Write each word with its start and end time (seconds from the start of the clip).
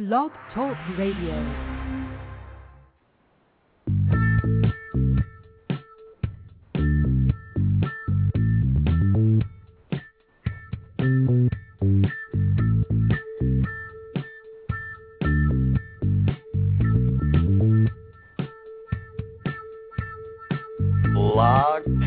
Blog 0.00 0.30
Talk 0.54 0.78
Radio. 0.96 1.76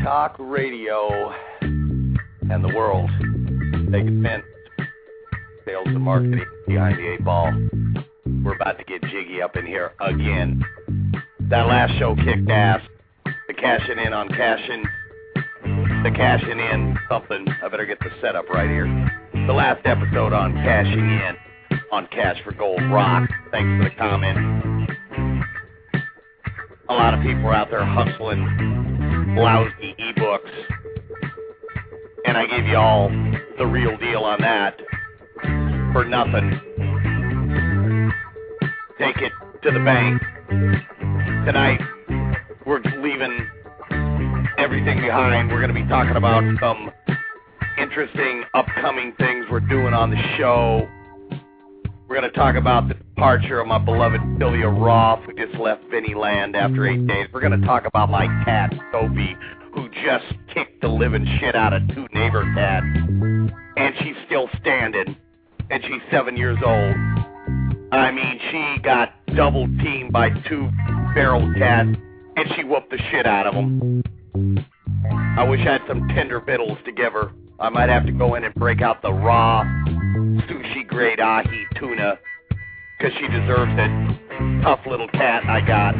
Talk 0.02 0.36
Radio 0.38 1.32
and 2.50 2.62
the 2.62 2.68
world. 2.74 3.08
Take 3.92 4.04
offense. 4.06 4.44
Sales 5.64 5.86
and 5.86 6.02
marketing 6.02 6.44
behind 6.66 6.98
the 6.98 7.12
eight 7.12 7.24
ball. 7.24 7.52
We're 8.44 8.56
about 8.56 8.76
to 8.78 8.84
get 8.84 9.02
jiggy 9.04 9.40
up 9.40 9.56
in 9.56 9.64
here 9.64 9.92
again. 10.00 10.62
That 11.48 11.66
last 11.66 11.98
show 11.98 12.14
kicked 12.14 12.50
ass. 12.50 12.82
The 13.48 13.54
cashing 13.54 13.98
in 13.98 14.12
on 14.12 14.28
cashing. 14.28 14.84
The 16.02 16.10
cashing 16.14 16.60
in 16.60 16.98
something. 17.08 17.46
I 17.62 17.68
better 17.68 17.86
get 17.86 17.98
the 18.00 18.10
setup 18.20 18.50
right 18.50 18.68
here. 18.68 18.86
The 19.46 19.52
last 19.52 19.86
episode 19.86 20.34
on 20.34 20.52
cashing 20.52 20.98
in 20.98 21.36
on 21.90 22.06
Cash 22.08 22.36
for 22.44 22.52
Gold 22.52 22.82
Rock. 22.90 23.30
Thanks 23.50 23.82
for 23.82 23.88
the 23.88 23.96
comment. 23.96 24.84
A 26.90 26.92
lot 26.92 27.14
of 27.14 27.22
people 27.22 27.46
are 27.46 27.54
out 27.54 27.70
there 27.70 27.84
hustling 27.84 29.36
lousy 29.38 29.94
ebooks. 29.98 30.52
And 32.26 32.36
I 32.36 32.46
gave 32.46 32.66
you 32.66 32.76
all 32.76 33.08
the 33.56 33.66
real 33.66 33.96
deal 33.96 34.20
on 34.20 34.40
that 34.42 34.78
for 35.94 36.04
nothing. 36.04 36.60
Take 38.98 39.16
it 39.16 39.32
to 39.64 39.72
the 39.72 39.80
bank. 39.80 40.22
Tonight, 41.46 41.80
we're 42.64 42.80
leaving 43.02 43.44
everything 44.56 45.00
behind. 45.00 45.50
We're 45.50 45.60
going 45.60 45.74
to 45.74 45.82
be 45.82 45.88
talking 45.88 46.14
about 46.14 46.44
some 46.60 46.92
interesting 47.76 48.44
upcoming 48.54 49.12
things 49.18 49.46
we're 49.50 49.58
doing 49.60 49.94
on 49.94 50.10
the 50.10 50.36
show. 50.38 50.88
We're 52.08 52.20
going 52.20 52.30
to 52.30 52.38
talk 52.38 52.54
about 52.54 52.86
the 52.86 52.94
departure 52.94 53.58
of 53.58 53.66
my 53.66 53.78
beloved 53.78 54.20
Sylvia 54.38 54.68
Roth, 54.68 55.24
who 55.24 55.32
just 55.34 55.58
left 55.58 55.82
Vinny 55.90 56.14
Land 56.14 56.54
after 56.54 56.86
eight 56.86 57.04
days. 57.08 57.26
We're 57.32 57.40
going 57.40 57.60
to 57.60 57.66
talk 57.66 57.86
about 57.86 58.10
my 58.10 58.26
cat, 58.44 58.72
Sophie, 58.92 59.36
who 59.74 59.88
just 60.04 60.26
kicked 60.54 60.82
the 60.82 60.88
living 60.88 61.26
shit 61.40 61.56
out 61.56 61.72
of 61.72 61.82
two 61.88 62.06
neighbor 62.12 62.44
cats. 62.54 62.86
And 63.76 63.94
she's 63.98 64.14
still 64.26 64.48
standing. 64.60 65.16
And 65.70 65.82
she's 65.82 66.02
seven 66.12 66.36
years 66.36 66.58
old. 66.64 66.94
I 67.98 68.10
mean, 68.10 68.40
she 68.50 68.82
got 68.82 69.14
double 69.34 69.66
teamed 69.66 70.12
by 70.12 70.30
two 70.48 70.70
feral 71.14 71.52
cats, 71.58 71.96
and 72.36 72.48
she 72.56 72.64
whooped 72.64 72.90
the 72.90 72.98
shit 73.10 73.26
out 73.26 73.46
of 73.46 73.54
them. 73.54 74.02
I 75.38 75.44
wish 75.48 75.60
I 75.60 75.72
had 75.72 75.82
some 75.86 76.08
tender 76.08 76.40
victuals 76.40 76.78
to 76.86 76.92
give 76.92 77.12
her. 77.12 77.32
I 77.60 77.68
might 77.68 77.88
have 77.88 78.04
to 78.06 78.12
go 78.12 78.34
in 78.34 78.44
and 78.44 78.54
break 78.54 78.82
out 78.82 79.00
the 79.02 79.12
raw 79.12 79.62
sushi 79.64 80.86
grade 80.86 81.20
ahi 81.20 81.64
tuna 81.76 82.18
because 82.98 83.16
she 83.18 83.28
deserves 83.28 83.72
it. 83.76 84.62
Tough 84.62 84.80
little 84.86 85.08
cat 85.08 85.44
I 85.46 85.60
got. 85.60 85.92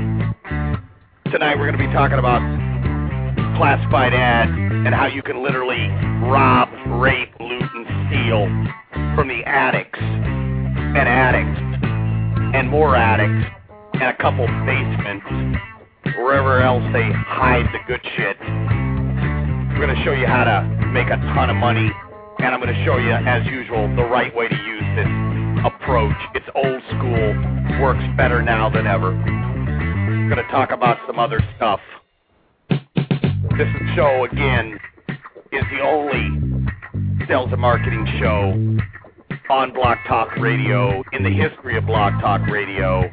Tonight 1.31 1.59
we're 1.59 1.71
going 1.71 1.79
to 1.79 1.87
be 1.87 1.93
talking 1.93 2.19
about 2.19 2.41
classified 3.57 4.15
ads 4.15 4.51
and 4.51 4.95
how 4.95 5.07
you 5.07 5.23
can 5.23 5.43
literally 5.43 5.89
rob, 6.29 6.69
rape, 7.01 7.33
loot, 7.39 7.63
and 7.75 7.87
steal 8.09 8.47
from 9.15 9.29
the 9.29 9.43
addicts 9.47 9.99
and 10.01 11.09
addicts 11.09 11.74
and 12.55 12.71
more 12.71 12.95
attics 12.95 13.51
and 13.95 14.05
a 14.05 14.17
couple 14.17 14.47
basements, 14.65 15.27
wherever 16.17 16.63
else 16.63 16.85
they 16.93 17.11
hide 17.11 17.67
the 17.73 17.81
good 17.89 18.01
shit. 18.17 18.39
We're 19.75 19.85
going 19.87 19.97
to 19.97 20.05
show 20.05 20.13
you 20.13 20.27
how 20.27 20.45
to 20.45 20.63
make 20.93 21.09
a 21.09 21.17
ton 21.35 21.51
of 21.51 21.57
money, 21.57 21.91
and 22.39 22.55
I'm 22.55 22.61
going 22.61 22.73
to 22.73 22.85
show 22.85 22.97
you, 22.99 23.11
as 23.11 23.45
usual, 23.47 23.89
the 23.97 24.05
right 24.05 24.35
way 24.35 24.47
to 24.47 24.55
use 24.55 24.85
this 24.95 25.09
approach. 25.67 26.15
It's 26.37 26.47
old 26.55 26.81
school, 26.95 27.83
works 27.83 28.05
better 28.17 28.41
now 28.41 28.71
than 28.71 28.87
ever. 28.87 29.09
I'm 29.11 30.29
going 30.29 30.43
to 30.43 30.51
talk 30.53 30.71
about 30.71 30.99
some 31.09 31.19
other 31.19 31.41
stuff. 31.57 31.81
This 32.71 33.69
show, 33.97 34.27
again, 34.31 34.79
is 35.51 35.65
the 35.73 35.81
only 35.83 37.27
sales 37.27 37.49
and 37.51 37.61
marketing 37.61 38.07
show 38.21 38.53
on 39.51 39.73
Blog 39.73 39.99
Talk 40.09 40.37
Radio 40.37 41.03
in 41.13 41.23
the 41.23 41.31
history 41.31 41.77
of 41.77 41.87
Blog 41.87 42.15
Talk 42.21 42.47
Radio 42.49 43.11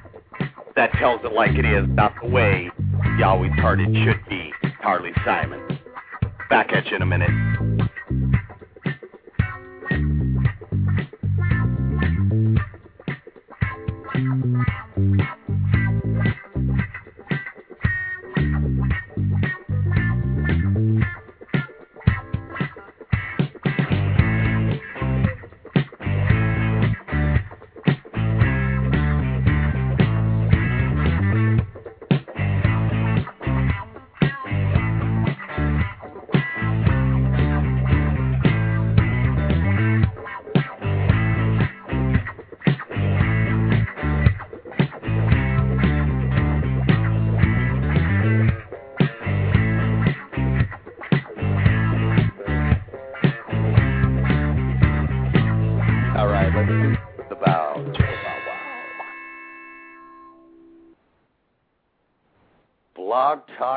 that 0.75 0.91
tells 0.93 1.19
it 1.25 1.33
like 1.33 1.51
it 1.51 1.65
is, 1.65 1.85
not 1.89 2.13
the 2.21 2.29
way 2.29 2.69
you 3.17 3.25
always 3.25 3.51
heard 3.53 3.81
it 3.81 3.93
should 4.05 4.23
be. 4.29 4.51
Harley 4.81 5.11
Simon. 5.25 5.79
Back 6.49 6.71
at 6.73 6.87
you 6.87 6.95
in 6.95 7.01
a 7.01 7.05
minute. 7.05 7.70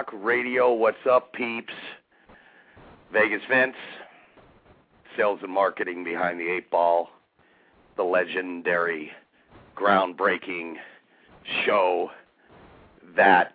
Talk 0.05 0.15
Radio, 0.23 0.73
what's 0.73 1.07
up, 1.11 1.33
peeps? 1.33 1.73
Vegas 3.13 3.41
Vince, 3.49 3.77
sales 5.17 5.39
and 5.43 5.53
marketing 5.53 6.05
behind 6.05 6.39
the 6.39 6.51
eight 6.51 6.71
ball, 6.71 7.11
the 7.97 8.03
legendary, 8.03 9.13
groundbreaking 9.77 10.75
show 11.65 12.11
that 13.17 13.55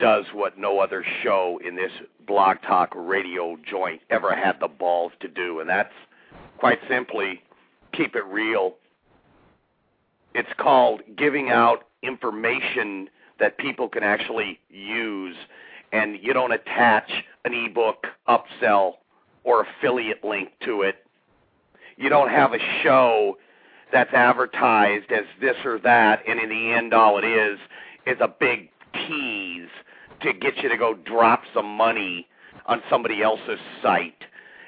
does 0.00 0.24
what 0.32 0.58
no 0.58 0.80
other 0.80 1.04
show 1.22 1.60
in 1.64 1.76
this 1.76 1.92
Blog 2.26 2.56
Talk 2.66 2.92
Radio 2.96 3.56
joint 3.68 4.00
ever 4.10 4.34
had 4.34 4.58
the 4.60 4.68
balls 4.68 5.12
to 5.20 5.28
do, 5.28 5.60
and 5.60 5.68
that's 5.68 5.94
quite 6.58 6.78
simply 6.88 7.42
keep 7.92 8.16
it 8.16 8.24
real. 8.24 8.74
It's 10.34 10.52
called 10.58 11.02
giving 11.16 11.50
out 11.50 11.84
information 12.02 13.08
that 13.38 13.58
people 13.58 13.88
can 13.88 14.02
actually 14.02 14.60
use, 14.70 15.36
and 15.92 16.18
you 16.20 16.32
don't 16.32 16.52
attach 16.52 17.10
an 17.44 17.52
ebook, 17.52 18.06
upsell, 18.28 18.94
or 19.44 19.66
affiliate 19.66 20.24
link 20.24 20.50
to 20.64 20.82
it. 20.82 20.96
You 21.96 22.08
don't 22.08 22.30
have 22.30 22.52
a 22.52 22.58
show 22.82 23.38
that's 23.92 24.12
advertised 24.12 25.12
as 25.12 25.24
this 25.40 25.56
or 25.64 25.78
that, 25.80 26.22
and 26.26 26.40
in 26.40 26.48
the 26.48 26.72
end, 26.72 26.94
all 26.94 27.18
it 27.18 27.24
is 27.24 27.58
is 28.06 28.16
a 28.20 28.28
big 28.28 28.70
tease 28.92 29.68
to 30.22 30.32
get 30.32 30.56
you 30.58 30.68
to 30.68 30.76
go 30.76 30.94
drop 30.94 31.42
some 31.52 31.66
money 31.66 32.26
on 32.66 32.82
somebody 32.88 33.22
else's 33.22 33.60
site. 33.82 34.24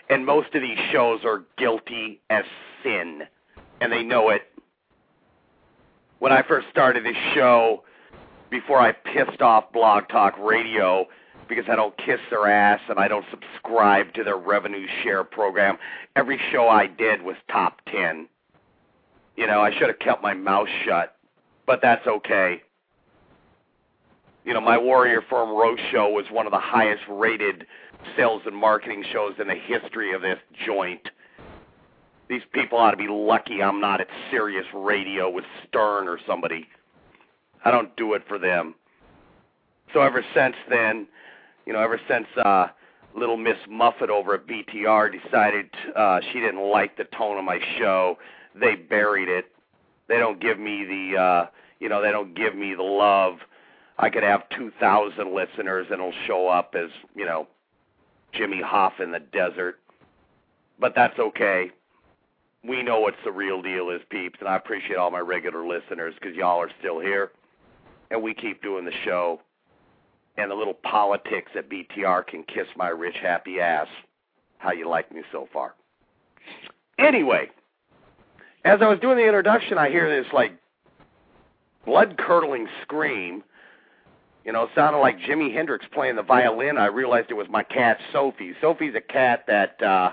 And 0.08 0.24
most 0.24 0.54
of 0.54 0.62
these 0.62 0.78
shows 0.92 1.20
are 1.24 1.44
guilty 1.58 2.20
as 2.30 2.44
sin, 2.82 3.22
and 3.80 3.92
they 3.92 4.02
know 4.02 4.28
it. 4.30 4.42
When 6.18 6.32
I 6.32 6.42
first 6.42 6.68
started 6.70 7.04
this 7.04 7.16
show, 7.34 7.82
before 8.50 8.80
I 8.80 8.92
pissed 8.92 9.42
off 9.42 9.72
Blog 9.72 10.08
Talk 10.08 10.38
Radio 10.38 11.06
because 11.48 11.64
I 11.68 11.76
don't 11.76 11.96
kiss 11.96 12.20
their 12.30 12.48
ass 12.48 12.80
and 12.88 12.98
I 12.98 13.08
don't 13.08 13.24
subscribe 13.30 14.12
to 14.14 14.24
their 14.24 14.36
revenue 14.36 14.86
share 15.02 15.24
program, 15.24 15.78
every 16.16 16.40
show 16.50 16.68
I 16.68 16.86
did 16.86 17.22
was 17.22 17.36
top 17.50 17.80
10. 17.90 18.28
You 19.36 19.46
know, 19.46 19.60
I 19.60 19.70
should 19.72 19.88
have 19.88 19.98
kept 19.98 20.22
my 20.22 20.34
mouth 20.34 20.68
shut, 20.84 21.16
but 21.66 21.80
that's 21.82 22.06
okay. 22.06 22.62
You 24.44 24.54
know, 24.54 24.60
my 24.60 24.78
Warrior 24.78 25.22
Forum 25.28 25.50
Roast 25.50 25.82
show 25.90 26.08
was 26.08 26.26
one 26.30 26.46
of 26.46 26.52
the 26.52 26.60
highest 26.60 27.02
rated 27.08 27.66
sales 28.16 28.42
and 28.46 28.56
marketing 28.56 29.04
shows 29.12 29.34
in 29.40 29.48
the 29.48 29.54
history 29.54 30.12
of 30.14 30.22
this 30.22 30.38
joint. 30.64 31.08
These 32.28 32.42
people 32.52 32.78
ought 32.78 32.92
to 32.92 32.96
be 32.96 33.08
lucky 33.08 33.62
I'm 33.62 33.80
not 33.80 34.00
at 34.00 34.08
Sirius 34.30 34.66
Radio 34.74 35.30
with 35.30 35.44
Stern 35.66 36.08
or 36.08 36.18
somebody. 36.26 36.66
I 37.64 37.70
don't 37.70 37.94
do 37.96 38.14
it 38.14 38.22
for 38.28 38.38
them. 38.38 38.74
So 39.92 40.00
ever 40.00 40.24
since 40.34 40.56
then, 40.68 41.06
you 41.64 41.72
know, 41.72 41.80
ever 41.80 42.00
since 42.08 42.26
uh 42.36 42.68
little 43.14 43.36
Miss 43.36 43.56
Muffet 43.68 44.10
over 44.10 44.34
at 44.34 44.46
BTR 44.46 45.22
decided 45.22 45.70
uh 45.94 46.20
she 46.32 46.40
didn't 46.40 46.70
like 46.70 46.96
the 46.96 47.04
tone 47.04 47.38
of 47.38 47.44
my 47.44 47.60
show, 47.78 48.18
they 48.54 48.74
buried 48.74 49.28
it. 49.28 49.46
They 50.08 50.18
don't 50.18 50.40
give 50.40 50.58
me 50.58 50.84
the 50.84 51.20
uh 51.20 51.46
you 51.80 51.88
know, 51.88 52.02
they 52.02 52.10
don't 52.10 52.34
give 52.34 52.54
me 52.54 52.74
the 52.74 52.82
love. 52.82 53.38
I 53.98 54.10
could 54.10 54.22
have 54.22 54.48
2,000 54.50 55.34
listeners 55.34 55.86
and 55.90 56.00
it'll 56.00 56.12
show 56.26 56.48
up 56.48 56.74
as, 56.74 56.90
you 57.14 57.24
know, 57.24 57.46
Jimmy 58.32 58.60
Hoff 58.60 59.00
in 59.00 59.10
the 59.12 59.20
desert. 59.20 59.78
But 60.78 60.94
that's 60.94 61.18
okay. 61.18 61.70
We 62.62 62.82
know 62.82 63.00
what 63.00 63.14
the 63.24 63.32
real 63.32 63.62
deal 63.62 63.90
is, 63.90 64.00
peeps, 64.10 64.38
and 64.40 64.48
I 64.48 64.56
appreciate 64.56 64.96
all 64.96 65.10
my 65.10 65.20
regular 65.20 65.66
listeners 65.66 66.14
because 66.20 66.36
y'all 66.36 66.60
are 66.60 66.70
still 66.80 66.98
here. 66.98 67.30
And 68.10 68.22
we 68.22 68.34
keep 68.34 68.62
doing 68.62 68.84
the 68.84 68.92
show. 69.04 69.40
And 70.38 70.50
the 70.50 70.54
little 70.54 70.74
politics 70.74 71.52
at 71.56 71.70
BTR 71.70 72.26
can 72.26 72.42
kiss 72.44 72.66
my 72.76 72.88
rich, 72.88 73.16
happy 73.20 73.60
ass. 73.60 73.88
How 74.58 74.72
you 74.72 74.88
like 74.88 75.12
me 75.12 75.22
so 75.32 75.48
far? 75.52 75.74
Anyway, 76.98 77.50
as 78.64 78.80
I 78.82 78.88
was 78.88 78.98
doing 79.00 79.16
the 79.16 79.26
introduction, 79.26 79.78
I 79.78 79.88
hear 79.90 80.08
this 80.08 80.30
like 80.32 80.52
blood 81.84 82.18
curdling 82.18 82.68
scream. 82.82 83.42
You 84.44 84.52
know, 84.52 84.64
it 84.64 84.70
sounded 84.74 84.98
like 84.98 85.18
Jimi 85.20 85.52
Hendrix 85.52 85.86
playing 85.92 86.16
the 86.16 86.22
violin. 86.22 86.78
I 86.78 86.86
realized 86.86 87.30
it 87.30 87.34
was 87.34 87.48
my 87.48 87.62
cat 87.62 87.98
Sophie. 88.12 88.54
Sophie's 88.60 88.94
a 88.94 89.00
cat 89.00 89.44
that 89.46 89.80
uh 89.82 90.12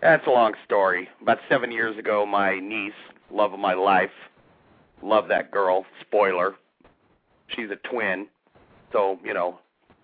that's 0.00 0.26
a 0.26 0.30
long 0.30 0.54
story. 0.64 1.08
About 1.22 1.38
seven 1.48 1.70
years 1.72 1.98
ago 1.98 2.26
my 2.26 2.58
niece, 2.58 2.92
love 3.30 3.52
of 3.52 3.60
my 3.60 3.74
life, 3.74 4.10
love 5.02 5.28
that 5.28 5.50
girl, 5.50 5.84
spoiler. 6.00 6.54
She's 7.48 7.70
a 7.70 7.76
twin. 7.88 8.26
So, 8.92 9.18
you 9.24 9.34
know, 9.34 9.58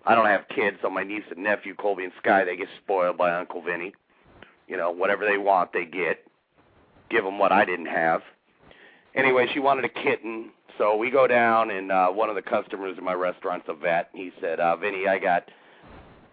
I 0.05 0.15
don't 0.15 0.25
have 0.25 0.47
kids, 0.49 0.77
so 0.81 0.89
my 0.89 1.03
niece 1.03 1.23
and 1.31 1.43
nephew, 1.43 1.75
Colby 1.75 2.03
and 2.03 2.13
Sky, 2.21 2.43
they 2.43 2.57
get 2.57 2.67
spoiled 2.83 3.17
by 3.17 3.33
Uncle 3.33 3.61
Vinny. 3.61 3.93
You 4.67 4.77
know, 4.77 4.91
whatever 4.91 5.25
they 5.25 5.37
want, 5.37 5.71
they 5.73 5.85
get. 5.85 6.25
Give 7.09 7.23
them 7.23 7.37
what 7.39 7.51
I 7.51 7.63
didn't 7.65 7.87
have. 7.87 8.21
Anyway, 9.15 9.47
she 9.53 9.59
wanted 9.59 9.85
a 9.85 9.89
kitten, 9.89 10.49
so 10.77 10.97
we 10.97 11.11
go 11.11 11.27
down, 11.27 11.69
and 11.69 11.91
uh, 11.91 12.09
one 12.09 12.29
of 12.29 12.35
the 12.35 12.41
customers 12.41 12.97
in 12.97 13.03
my 13.03 13.13
restaurant's 13.13 13.67
a 13.69 13.73
vet. 13.73 14.09
He 14.13 14.31
said, 14.41 14.59
uh, 14.59 14.75
Vinny, 14.75 15.07
I 15.07 15.19
got, 15.19 15.49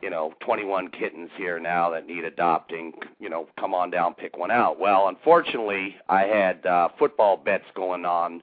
you 0.01 0.09
know, 0.09 0.33
21 0.41 0.89
kittens 0.89 1.31
here 1.37 1.61
now 1.61 1.91
that 1.91 2.07
need 2.07 2.25
adopting. 2.25 2.95
You 3.19 3.29
know, 3.29 3.49
come 3.59 3.75
on 3.75 3.91
down, 3.91 4.15
pick 4.15 4.39
one 4.39 4.51
out. 4.51 4.81
Well, 4.81 5.09
unfortunately, 5.09 5.97
I 6.09 6.23
had 6.23 6.65
uh, 6.65 6.89
football 6.99 7.37
bets 7.37 7.67
going 7.75 8.05
on 8.07 8.43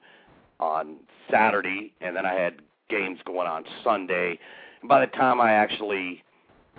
on 0.60 0.96
Saturday, 1.30 1.92
and 2.00 2.16
then 2.16 2.26
I 2.26 2.34
had 2.34 2.60
games 2.88 3.18
going 3.24 3.46
on 3.46 3.64
Sunday. 3.84 4.38
And 4.80 4.88
by 4.88 5.00
the 5.00 5.06
time 5.06 5.40
I 5.40 5.52
actually 5.52 6.22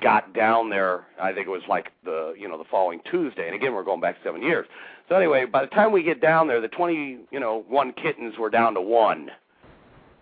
got 0.02 0.34
down 0.34 0.70
there, 0.70 1.06
I 1.22 1.34
think 1.34 1.48
it 1.48 1.52
was 1.52 1.64
like 1.68 1.92
the 2.04 2.34
you 2.38 2.48
know 2.48 2.58
the 2.58 2.66
following 2.70 3.02
Tuesday. 3.10 3.48
And 3.48 3.56
again, 3.56 3.74
we're 3.74 3.84
going 3.84 4.02
back 4.02 4.18
seven 4.24 4.42
years. 4.42 4.68
So 5.08 5.16
anyway, 5.16 5.46
by 5.46 5.62
the 5.62 5.72
time 5.72 5.92
we 5.92 6.04
get 6.04 6.22
down 6.22 6.48
there, 6.48 6.62
the 6.62 6.68
20 6.68 7.20
you 7.32 7.40
know 7.40 7.64
one 7.68 7.94
kittens 7.94 8.38
were 8.38 8.50
down 8.50 8.74
to 8.76 8.82
one. 8.82 9.32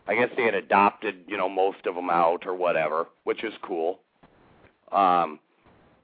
I 0.08 0.16
guess 0.16 0.30
they 0.38 0.44
had 0.44 0.56
adopted 0.56 1.24
you 1.28 1.38
know 1.38 1.50
most 1.50 1.86
of 1.86 1.96
them 1.96 2.10
out 2.10 2.46
or 2.46 2.56
whatever, 2.56 3.08
which 3.24 3.44
is 3.44 3.54
cool. 3.62 4.00
Um, 4.92 5.40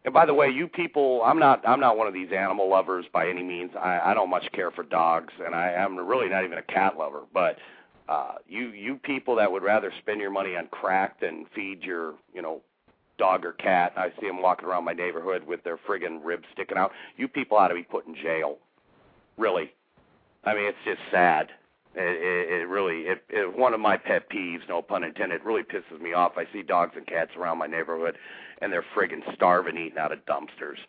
and 0.06 0.14
by 0.14 0.25
the 0.25 0.34
way, 0.34 0.50
you 0.50 0.68
people, 0.68 1.22
I'm 1.24 1.40
not 1.40 1.68
I'm 1.68 1.80
not 1.80 1.98
one 1.98 2.08
of 2.08 2.14
these 2.14 2.31
animal 2.31 2.70
lovers 2.70 3.06
by 3.14 3.30
any 3.30 3.44
means. 3.44 3.72
I, 3.80 4.00
I 4.04 4.14
don't 4.14 4.30
much 4.30 4.52
care 4.52 4.70
for 4.70 4.84
dogs, 4.84 5.34
and 5.44 5.56
I 5.56 5.72
am 5.72 5.98
really 5.98 6.28
not 6.28 6.44
even 6.44 6.58
a 6.58 6.64
cat 6.64 6.98
lover. 6.98 7.22
But 7.34 7.58
uh, 8.09 8.35
you 8.47 8.67
you 8.69 8.95
people 8.95 9.35
that 9.35 9.51
would 9.51 9.63
rather 9.63 9.91
spend 10.00 10.19
your 10.19 10.31
money 10.31 10.55
on 10.55 10.67
crack 10.67 11.19
than 11.19 11.45
feed 11.55 11.83
your 11.83 12.15
you 12.33 12.41
know 12.41 12.61
dog 13.17 13.45
or 13.45 13.53
cat. 13.53 13.94
I 13.95 14.09
see 14.19 14.27
them 14.27 14.41
walking 14.41 14.67
around 14.67 14.85
my 14.85 14.94
neighborhood 14.94 15.44
with 15.45 15.63
their 15.63 15.77
friggin' 15.77 16.19
ribs 16.23 16.45
sticking 16.53 16.77
out. 16.77 16.91
You 17.15 17.27
people 17.27 17.57
ought 17.57 17.67
to 17.69 17.75
be 17.75 17.83
put 17.83 18.07
in 18.07 18.15
jail. 18.15 18.57
Really. 19.38 19.71
I 20.44 20.53
mean, 20.53 20.65
it's 20.65 20.77
just 20.85 21.00
sad. 21.11 21.50
It, 21.95 22.01
it, 22.01 22.61
it 22.61 22.67
really, 22.67 23.01
it, 23.01 23.23
it, 23.29 23.55
one 23.55 23.73
of 23.73 23.79
my 23.79 23.97
pet 23.97 24.29
peeves, 24.29 24.67
no 24.67 24.81
pun 24.81 25.03
intended, 25.03 25.41
really 25.45 25.61
pisses 25.61 26.01
me 26.01 26.13
off. 26.13 26.33
I 26.38 26.45
see 26.51 26.63
dogs 26.63 26.94
and 26.95 27.05
cats 27.05 27.31
around 27.38 27.59
my 27.59 27.67
neighborhood, 27.67 28.17
and 28.61 28.73
they're 28.73 28.85
friggin' 28.95 29.21
starving, 29.35 29.77
eating 29.77 30.00
out 30.00 30.11
of 30.11 30.25
dumpsters, 30.25 30.79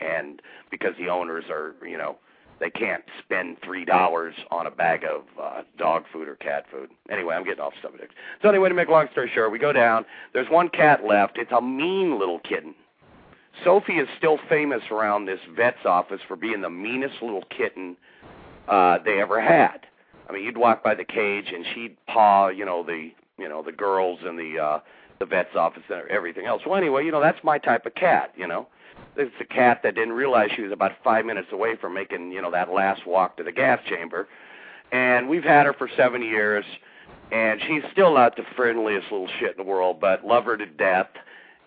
and 0.00 0.40
because 0.70 0.94
the 0.98 1.10
owners 1.10 1.44
are, 1.50 1.74
you 1.86 1.98
know, 1.98 2.16
they 2.60 2.70
can't 2.70 3.04
spend 3.22 3.56
three 3.62 3.84
dollars 3.84 4.34
on 4.50 4.66
a 4.66 4.70
bag 4.70 5.04
of 5.04 5.22
uh, 5.40 5.62
dog 5.78 6.04
food 6.12 6.28
or 6.28 6.36
cat 6.36 6.64
food. 6.70 6.90
Anyway, 7.10 7.34
I'm 7.34 7.44
getting 7.44 7.60
off 7.60 7.74
subject. 7.82 8.12
So 8.42 8.48
anyway, 8.48 8.68
to 8.68 8.74
make 8.74 8.88
a 8.88 8.92
long 8.92 9.08
story 9.12 9.30
short, 9.34 9.52
we 9.52 9.58
go 9.58 9.72
down. 9.72 10.04
There's 10.32 10.48
one 10.48 10.68
cat 10.68 11.04
left. 11.04 11.36
It's 11.36 11.52
a 11.52 11.60
mean 11.60 12.18
little 12.18 12.38
kitten. 12.38 12.74
Sophie 13.62 13.98
is 13.98 14.08
still 14.18 14.38
famous 14.48 14.82
around 14.90 15.26
this 15.26 15.40
vet's 15.56 15.84
office 15.84 16.20
for 16.26 16.36
being 16.36 16.60
the 16.60 16.70
meanest 16.70 17.22
little 17.22 17.44
kitten 17.56 17.96
uh, 18.68 18.98
they 19.04 19.20
ever 19.20 19.40
had. 19.40 19.86
I 20.28 20.32
mean, 20.32 20.44
you'd 20.44 20.56
walk 20.56 20.82
by 20.82 20.94
the 20.94 21.04
cage 21.04 21.52
and 21.54 21.64
she'd 21.74 21.96
paw, 22.06 22.48
you 22.48 22.64
know, 22.64 22.82
the 22.82 23.10
you 23.36 23.48
know 23.48 23.62
the 23.62 23.72
girls 23.72 24.20
in 24.26 24.36
the 24.36 24.58
uh, 24.58 24.80
the 25.18 25.26
vet's 25.26 25.56
office 25.56 25.82
and 25.88 26.08
everything 26.08 26.46
else. 26.46 26.62
Well, 26.66 26.76
anyway, 26.76 27.04
you 27.04 27.12
know 27.12 27.20
that's 27.20 27.42
my 27.42 27.58
type 27.58 27.84
of 27.86 27.94
cat, 27.94 28.32
you 28.36 28.46
know 28.46 28.68
it's 29.16 29.34
a 29.40 29.44
cat 29.44 29.80
that 29.82 29.94
didn't 29.94 30.12
realize 30.14 30.50
she 30.54 30.62
was 30.62 30.72
about 30.72 30.92
five 31.02 31.24
minutes 31.24 31.48
away 31.52 31.76
from 31.76 31.94
making 31.94 32.32
you 32.32 32.42
know 32.42 32.50
that 32.50 32.70
last 32.72 33.06
walk 33.06 33.36
to 33.36 33.42
the 33.42 33.52
gas 33.52 33.80
chamber. 33.88 34.28
And 34.92 35.28
we've 35.28 35.44
had 35.44 35.66
her 35.66 35.72
for 35.72 35.88
seven 35.96 36.22
years 36.22 36.64
and 37.32 37.60
she's 37.66 37.82
still 37.90 38.14
not 38.14 38.36
the 38.36 38.44
friendliest 38.54 39.10
little 39.10 39.28
shit 39.38 39.52
in 39.52 39.56
the 39.56 39.68
world 39.68 40.00
but 40.00 40.24
love 40.24 40.44
her 40.44 40.56
to 40.56 40.66
death. 40.66 41.08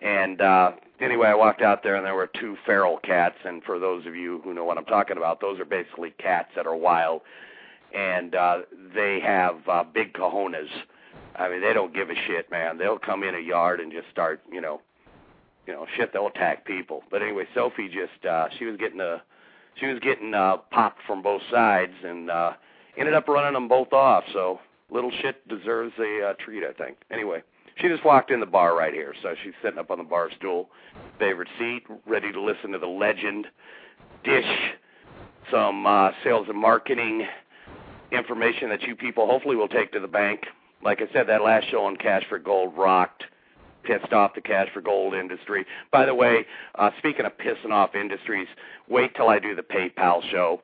And 0.02 0.40
uh 0.40 0.72
anyway 1.00 1.28
i 1.28 1.34
walked 1.34 1.62
out 1.62 1.82
there 1.82 1.96
and 1.96 2.04
there 2.04 2.14
were 2.14 2.28
two 2.28 2.56
feral 2.66 2.98
cats. 2.98 3.36
And 3.44 3.62
for 3.64 3.78
those 3.78 4.06
of 4.06 4.14
you 4.14 4.40
who 4.44 4.54
know 4.54 4.64
what 4.64 4.78
i'm 4.78 4.84
talking 4.84 5.16
about 5.16 5.40
those 5.40 5.58
are 5.58 5.64
basically 5.64 6.10
cats 6.18 6.50
that 6.56 6.66
are 6.66 6.76
wild. 6.76 7.22
And 7.94 8.34
uh 8.34 8.58
they 8.94 9.20
have 9.20 9.66
uh 9.68 9.84
big 9.84 10.12
cojones. 10.12 10.68
I 11.34 11.48
mean 11.48 11.60
they 11.60 11.72
don't 11.72 11.94
give 11.94 12.10
a 12.10 12.14
shit 12.14 12.50
man. 12.50 12.78
They'll 12.78 12.98
come 12.98 13.22
in 13.22 13.34
a 13.34 13.40
yard 13.40 13.80
and 13.80 13.90
just 13.90 14.08
start 14.10 14.42
you 14.52 14.60
know 14.60 14.80
you 15.68 15.74
know, 15.74 15.86
shit, 15.96 16.14
they'll 16.14 16.28
attack 16.28 16.64
people. 16.64 17.02
But 17.10 17.20
anyway, 17.20 17.44
Sophie 17.54 17.88
just 17.88 18.24
uh 18.24 18.48
she 18.58 18.64
was 18.64 18.78
getting 18.78 19.00
a 19.00 19.22
she 19.78 19.86
was 19.86 19.98
getting 20.00 20.32
uh 20.32 20.56
popped 20.70 21.02
from 21.06 21.20
both 21.20 21.42
sides 21.50 21.92
and 22.02 22.30
uh 22.30 22.54
ended 22.96 23.14
up 23.14 23.28
running 23.28 23.52
them 23.52 23.68
both 23.68 23.92
off. 23.92 24.24
So 24.32 24.60
little 24.90 25.12
shit 25.20 25.46
deserves 25.46 25.92
a 26.00 26.30
uh, 26.30 26.32
treat, 26.42 26.64
I 26.64 26.72
think. 26.72 26.96
Anyway, 27.10 27.42
she 27.76 27.88
just 27.88 28.02
walked 28.02 28.30
in 28.30 28.40
the 28.40 28.46
bar 28.46 28.74
right 28.74 28.94
here, 28.94 29.14
so 29.22 29.34
she's 29.44 29.52
sitting 29.62 29.78
up 29.78 29.90
on 29.90 29.98
the 29.98 30.04
bar 30.04 30.30
stool, 30.38 30.70
favorite 31.18 31.48
seat, 31.58 31.82
ready 32.06 32.32
to 32.32 32.40
listen 32.40 32.72
to 32.72 32.78
the 32.78 32.86
legend 32.86 33.46
dish 34.24 34.72
some 35.50 35.86
uh 35.86 36.12
sales 36.24 36.46
and 36.48 36.58
marketing 36.58 37.26
information 38.10 38.70
that 38.70 38.82
you 38.82 38.96
people 38.96 39.26
hopefully 39.26 39.54
will 39.54 39.68
take 39.68 39.92
to 39.92 40.00
the 40.00 40.08
bank. 40.08 40.46
Like 40.82 41.02
I 41.02 41.12
said, 41.12 41.26
that 41.26 41.42
last 41.42 41.70
show 41.70 41.84
on 41.84 41.96
Cash 41.96 42.24
for 42.26 42.38
Gold 42.38 42.72
rocked 42.74 43.24
pissed 43.82 44.12
off 44.12 44.34
the 44.34 44.40
cash 44.40 44.68
for 44.72 44.80
gold 44.80 45.14
industry. 45.14 45.64
By 45.90 46.06
the 46.06 46.14
way, 46.14 46.46
uh, 46.74 46.90
speaking 46.98 47.26
of 47.26 47.32
pissing 47.38 47.72
off 47.72 47.94
industries, 47.94 48.48
wait 48.88 49.14
till 49.14 49.28
I 49.28 49.38
do 49.38 49.54
the 49.54 49.62
PayPal 49.62 50.22
show. 50.30 50.60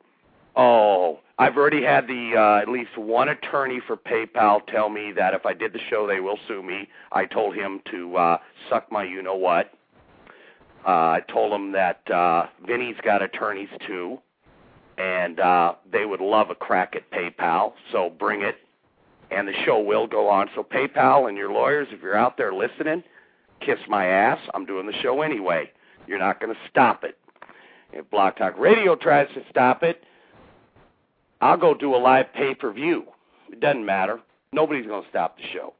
Oh, 0.57 1.21
I've 1.39 1.57
already 1.57 1.83
had 1.83 2.07
the 2.07 2.35
uh, 2.37 2.63
at 2.63 2.69
least 2.69 2.97
one 2.97 3.29
attorney 3.29 3.81
for 3.85 3.97
PayPal 3.97 4.65
tell 4.67 4.89
me 4.89 5.13
that 5.17 5.35
if 5.35 5.45
I 5.47 5.53
did 5.53 5.73
the 5.73 5.81
show, 5.91 6.07
they 6.07 6.21
will 6.21 6.39
sue 6.47 6.63
me. 6.63 6.89
I 7.11 7.25
told 7.25 7.57
him 7.57 7.81
to 7.91 8.17
uh, 8.17 8.39
suck 8.71 8.91
my 8.93 9.03
you 9.03 9.23
know 9.23 9.35
what. 9.35 9.73
Uh, 10.87 10.91
I 11.17 11.23
told 11.29 11.53
him 11.53 11.73
that 11.73 12.09
uh, 12.11 12.47
Vinny's 12.67 12.97
got 13.03 13.23
attorneys 13.23 13.71
too, 13.87 14.19
and 14.99 15.41
uh, 15.41 15.75
they 15.91 16.05
would 16.05 16.21
love 16.21 16.51
a 16.51 16.55
crack 16.55 16.95
at 16.95 17.11
PayPal. 17.11 17.73
So 17.91 18.11
bring 18.11 18.43
it 18.43 18.57
and 19.35 19.49
the 19.49 19.53
show 19.65 19.81
will 19.81 20.07
go 20.07 20.29
on. 20.29 20.49
So 20.55 20.63
PayPal 20.63 21.29
and 21.29 21.37
your 21.37 21.53
lawyers, 21.53 21.89
if 21.91 22.03
you're 22.03 22.17
out 22.17 22.37
there 22.37 22.55
listening, 22.55 23.03
kiss 23.61 23.79
my 23.89 24.07
ass. 24.07 24.39
I'm 24.55 24.65
doing 24.65 24.87
the 24.87 24.93
show 25.03 25.23
anyway. 25.23 25.71
You're 26.07 26.19
not 26.19 26.41
going 26.41 26.55
to 26.55 26.61
stop 26.71 27.05
it. 27.05 27.19
If 27.93 28.11
Blog 28.11 28.37
Talk 28.37 28.59
Radio 28.59 28.97
tries 28.97 29.29
to 29.35 29.43
stop 29.51 29.83
it, 29.83 30.03
I'll 31.41 31.57
go 31.57 31.75
do 31.75 31.95
a 31.95 31.99
live 31.99 32.33
pay-per-view. 32.35 33.05
It 33.51 33.61
doesn't 33.61 33.85
matter. 33.85 34.21
Nobody's 34.53 34.87
going 34.87 35.03
to 35.03 35.09
stop 35.09 35.37
the 35.37 35.45
show. 35.53 35.75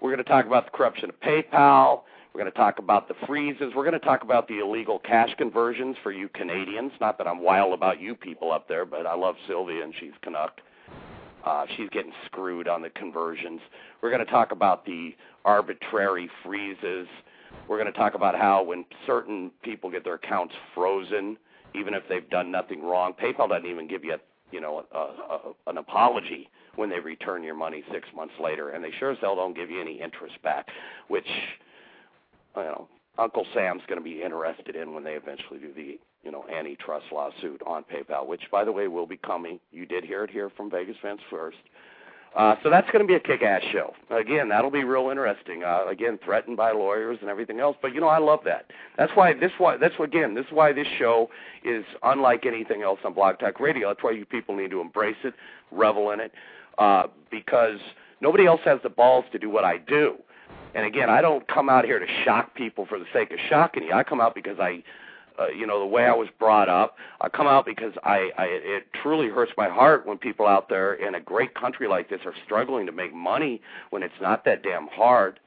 We're 0.00 0.10
going 0.10 0.24
to 0.24 0.30
talk 0.30 0.46
about 0.46 0.66
the 0.66 0.76
corruption 0.76 1.10
of 1.10 1.20
PayPal. 1.20 2.02
We're 2.32 2.40
going 2.42 2.52
to 2.52 2.58
talk 2.58 2.78
about 2.78 3.08
the 3.08 3.14
freezes. 3.26 3.72
We're 3.74 3.84
going 3.84 3.98
to 3.98 4.04
talk 4.04 4.22
about 4.22 4.46
the 4.46 4.60
illegal 4.60 4.98
cash 4.98 5.30
conversions 5.38 5.96
for 6.02 6.12
you 6.12 6.28
Canadians. 6.28 6.92
Not 7.00 7.18
that 7.18 7.26
I'm 7.26 7.42
wild 7.42 7.72
about 7.72 8.00
you 8.00 8.14
people 8.14 8.52
up 8.52 8.68
there, 8.68 8.84
but 8.84 9.06
I 9.06 9.14
love 9.14 9.34
Sylvia 9.46 9.82
and 9.82 9.94
she's 9.98 10.12
Canuck. 10.22 10.60
Uh, 11.48 11.64
she's 11.76 11.88
getting 11.90 12.12
screwed 12.26 12.68
on 12.68 12.82
the 12.82 12.90
conversions. 12.90 13.60
We're 14.02 14.10
going 14.10 14.24
to 14.24 14.30
talk 14.30 14.52
about 14.52 14.84
the 14.84 15.16
arbitrary 15.46 16.28
freezes. 16.44 17.08
We're 17.66 17.78
going 17.78 17.90
to 17.90 17.98
talk 17.98 18.14
about 18.14 18.34
how 18.34 18.62
when 18.62 18.84
certain 19.06 19.50
people 19.62 19.90
get 19.90 20.04
their 20.04 20.14
accounts 20.14 20.54
frozen, 20.74 21.38
even 21.74 21.94
if 21.94 22.02
they've 22.06 22.28
done 22.28 22.50
nothing 22.50 22.82
wrong. 22.82 23.14
PayPal 23.14 23.48
doesn't 23.48 23.64
even 23.64 23.88
give 23.88 24.04
you, 24.04 24.14
a, 24.14 24.18
you 24.52 24.60
know, 24.60 24.84
a, 24.92 24.98
a, 24.98 25.38
an 25.68 25.78
apology 25.78 26.50
when 26.76 26.90
they 26.90 27.00
return 27.00 27.42
your 27.42 27.54
money 27.54 27.82
six 27.90 28.06
months 28.14 28.34
later, 28.38 28.70
and 28.70 28.84
they 28.84 28.90
sure 28.98 29.12
as 29.12 29.18
hell 29.22 29.34
don't 29.34 29.56
give 29.56 29.70
you 29.70 29.80
any 29.80 30.00
interest 30.02 30.34
back, 30.42 30.66
which, 31.08 31.26
you 32.56 32.62
know, 32.62 32.88
Uncle 33.18 33.46
Sam's 33.52 33.82
going 33.88 33.98
to 33.98 34.04
be 34.04 34.22
interested 34.22 34.76
in 34.76 34.94
when 34.94 35.04
they 35.04 35.14
eventually 35.14 35.58
do 35.58 35.72
the, 35.74 35.98
you 36.22 36.30
know, 36.30 36.44
antitrust 36.48 37.06
lawsuit 37.12 37.60
on 37.66 37.84
PayPal, 37.84 38.26
which, 38.26 38.42
by 38.50 38.64
the 38.64 38.72
way, 38.72 38.88
will 38.88 39.06
be 39.06 39.16
coming. 39.16 39.58
You 39.72 39.86
did 39.86 40.04
hear 40.04 40.24
it 40.24 40.30
here 40.30 40.50
from 40.56 40.70
Vegas 40.70 40.96
Vince 41.02 41.20
first. 41.28 41.58
Uh, 42.36 42.54
so 42.62 42.70
that's 42.70 42.88
going 42.90 43.02
to 43.02 43.08
be 43.08 43.14
a 43.14 43.20
kick-ass 43.20 43.62
show. 43.72 43.94
Again, 44.10 44.48
that'll 44.48 44.70
be 44.70 44.84
real 44.84 45.10
interesting. 45.10 45.64
Uh, 45.64 45.86
again, 45.88 46.18
threatened 46.22 46.56
by 46.56 46.72
lawyers 46.72 47.18
and 47.20 47.30
everything 47.30 47.58
else, 47.58 47.76
but 47.80 47.94
you 47.94 48.00
know 48.00 48.08
I 48.08 48.18
love 48.18 48.40
that. 48.44 48.66
That's 48.96 49.10
why 49.14 49.32
this 49.32 49.50
why 49.58 49.78
that's 49.78 49.94
again 49.98 50.34
this 50.34 50.44
is 50.44 50.52
why 50.52 50.72
this 50.72 50.86
show 50.98 51.30
is 51.64 51.84
unlike 52.02 52.44
anything 52.44 52.82
else 52.82 53.00
on 53.04 53.14
Blog 53.14 53.38
Talk 53.38 53.58
Radio. 53.60 53.88
That's 53.88 54.02
why 54.02 54.10
you 54.10 54.26
people 54.26 54.54
need 54.54 54.70
to 54.70 54.80
embrace 54.80 55.16
it, 55.24 55.34
revel 55.72 56.10
in 56.10 56.20
it, 56.20 56.32
uh, 56.76 57.04
because 57.30 57.78
nobody 58.20 58.46
else 58.46 58.60
has 58.64 58.78
the 58.82 58.90
balls 58.90 59.24
to 59.32 59.38
do 59.38 59.48
what 59.48 59.64
I 59.64 59.78
do. 59.78 60.16
And 60.74 60.84
again, 60.84 61.10
I 61.10 61.20
don't 61.20 61.46
come 61.48 61.68
out 61.68 61.84
here 61.84 61.98
to 61.98 62.06
shock 62.24 62.54
people 62.54 62.86
for 62.86 62.98
the 62.98 63.06
sake 63.12 63.30
of 63.30 63.38
shocking 63.48 63.84
you. 63.84 63.92
I 63.92 64.02
come 64.04 64.20
out 64.20 64.34
because 64.34 64.58
I 64.60 64.82
uh, 65.38 65.48
you 65.48 65.66
know 65.66 65.78
the 65.78 65.86
way 65.86 66.04
I 66.04 66.14
was 66.14 66.28
brought 66.38 66.68
up. 66.68 66.96
I 67.20 67.28
come 67.28 67.46
out 67.46 67.64
because 67.64 67.92
I, 68.04 68.30
I 68.36 68.44
it 68.46 68.86
truly 69.02 69.28
hurts 69.28 69.52
my 69.56 69.68
heart 69.68 70.06
when 70.06 70.18
people 70.18 70.46
out 70.46 70.68
there 70.68 70.94
in 70.94 71.14
a 71.14 71.20
great 71.20 71.54
country 71.54 71.88
like 71.88 72.10
this 72.10 72.20
are 72.24 72.34
struggling 72.44 72.86
to 72.86 72.92
make 72.92 73.14
money 73.14 73.60
when 73.90 74.02
it's 74.02 74.20
not 74.20 74.44
that 74.44 74.62
damn 74.62 74.88
hard. 74.88 75.40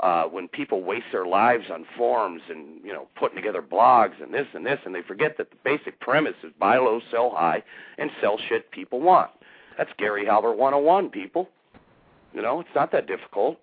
Uh, 0.00 0.24
when 0.24 0.48
people 0.48 0.82
waste 0.82 1.06
their 1.12 1.24
lives 1.24 1.66
on 1.72 1.86
forums 1.96 2.42
and 2.50 2.84
you 2.84 2.92
know 2.92 3.06
putting 3.16 3.36
together 3.36 3.62
blogs 3.62 4.22
and 4.22 4.34
this 4.34 4.46
and 4.54 4.66
this, 4.66 4.78
and 4.84 4.94
they 4.94 5.02
forget 5.02 5.36
that 5.38 5.50
the 5.50 5.56
basic 5.64 5.98
premise 6.00 6.34
is 6.42 6.52
buy 6.58 6.76
low, 6.76 7.00
sell 7.10 7.30
high, 7.30 7.62
and 7.98 8.10
sell 8.20 8.38
shit 8.48 8.70
people 8.70 9.00
want. 9.00 9.30
That's 9.78 9.90
Gary 9.98 10.26
Halbert 10.26 10.56
101, 10.56 11.10
people. 11.10 11.48
You 12.32 12.42
know, 12.42 12.60
it's 12.60 12.74
not 12.74 12.92
that 12.92 13.06
difficult, 13.06 13.58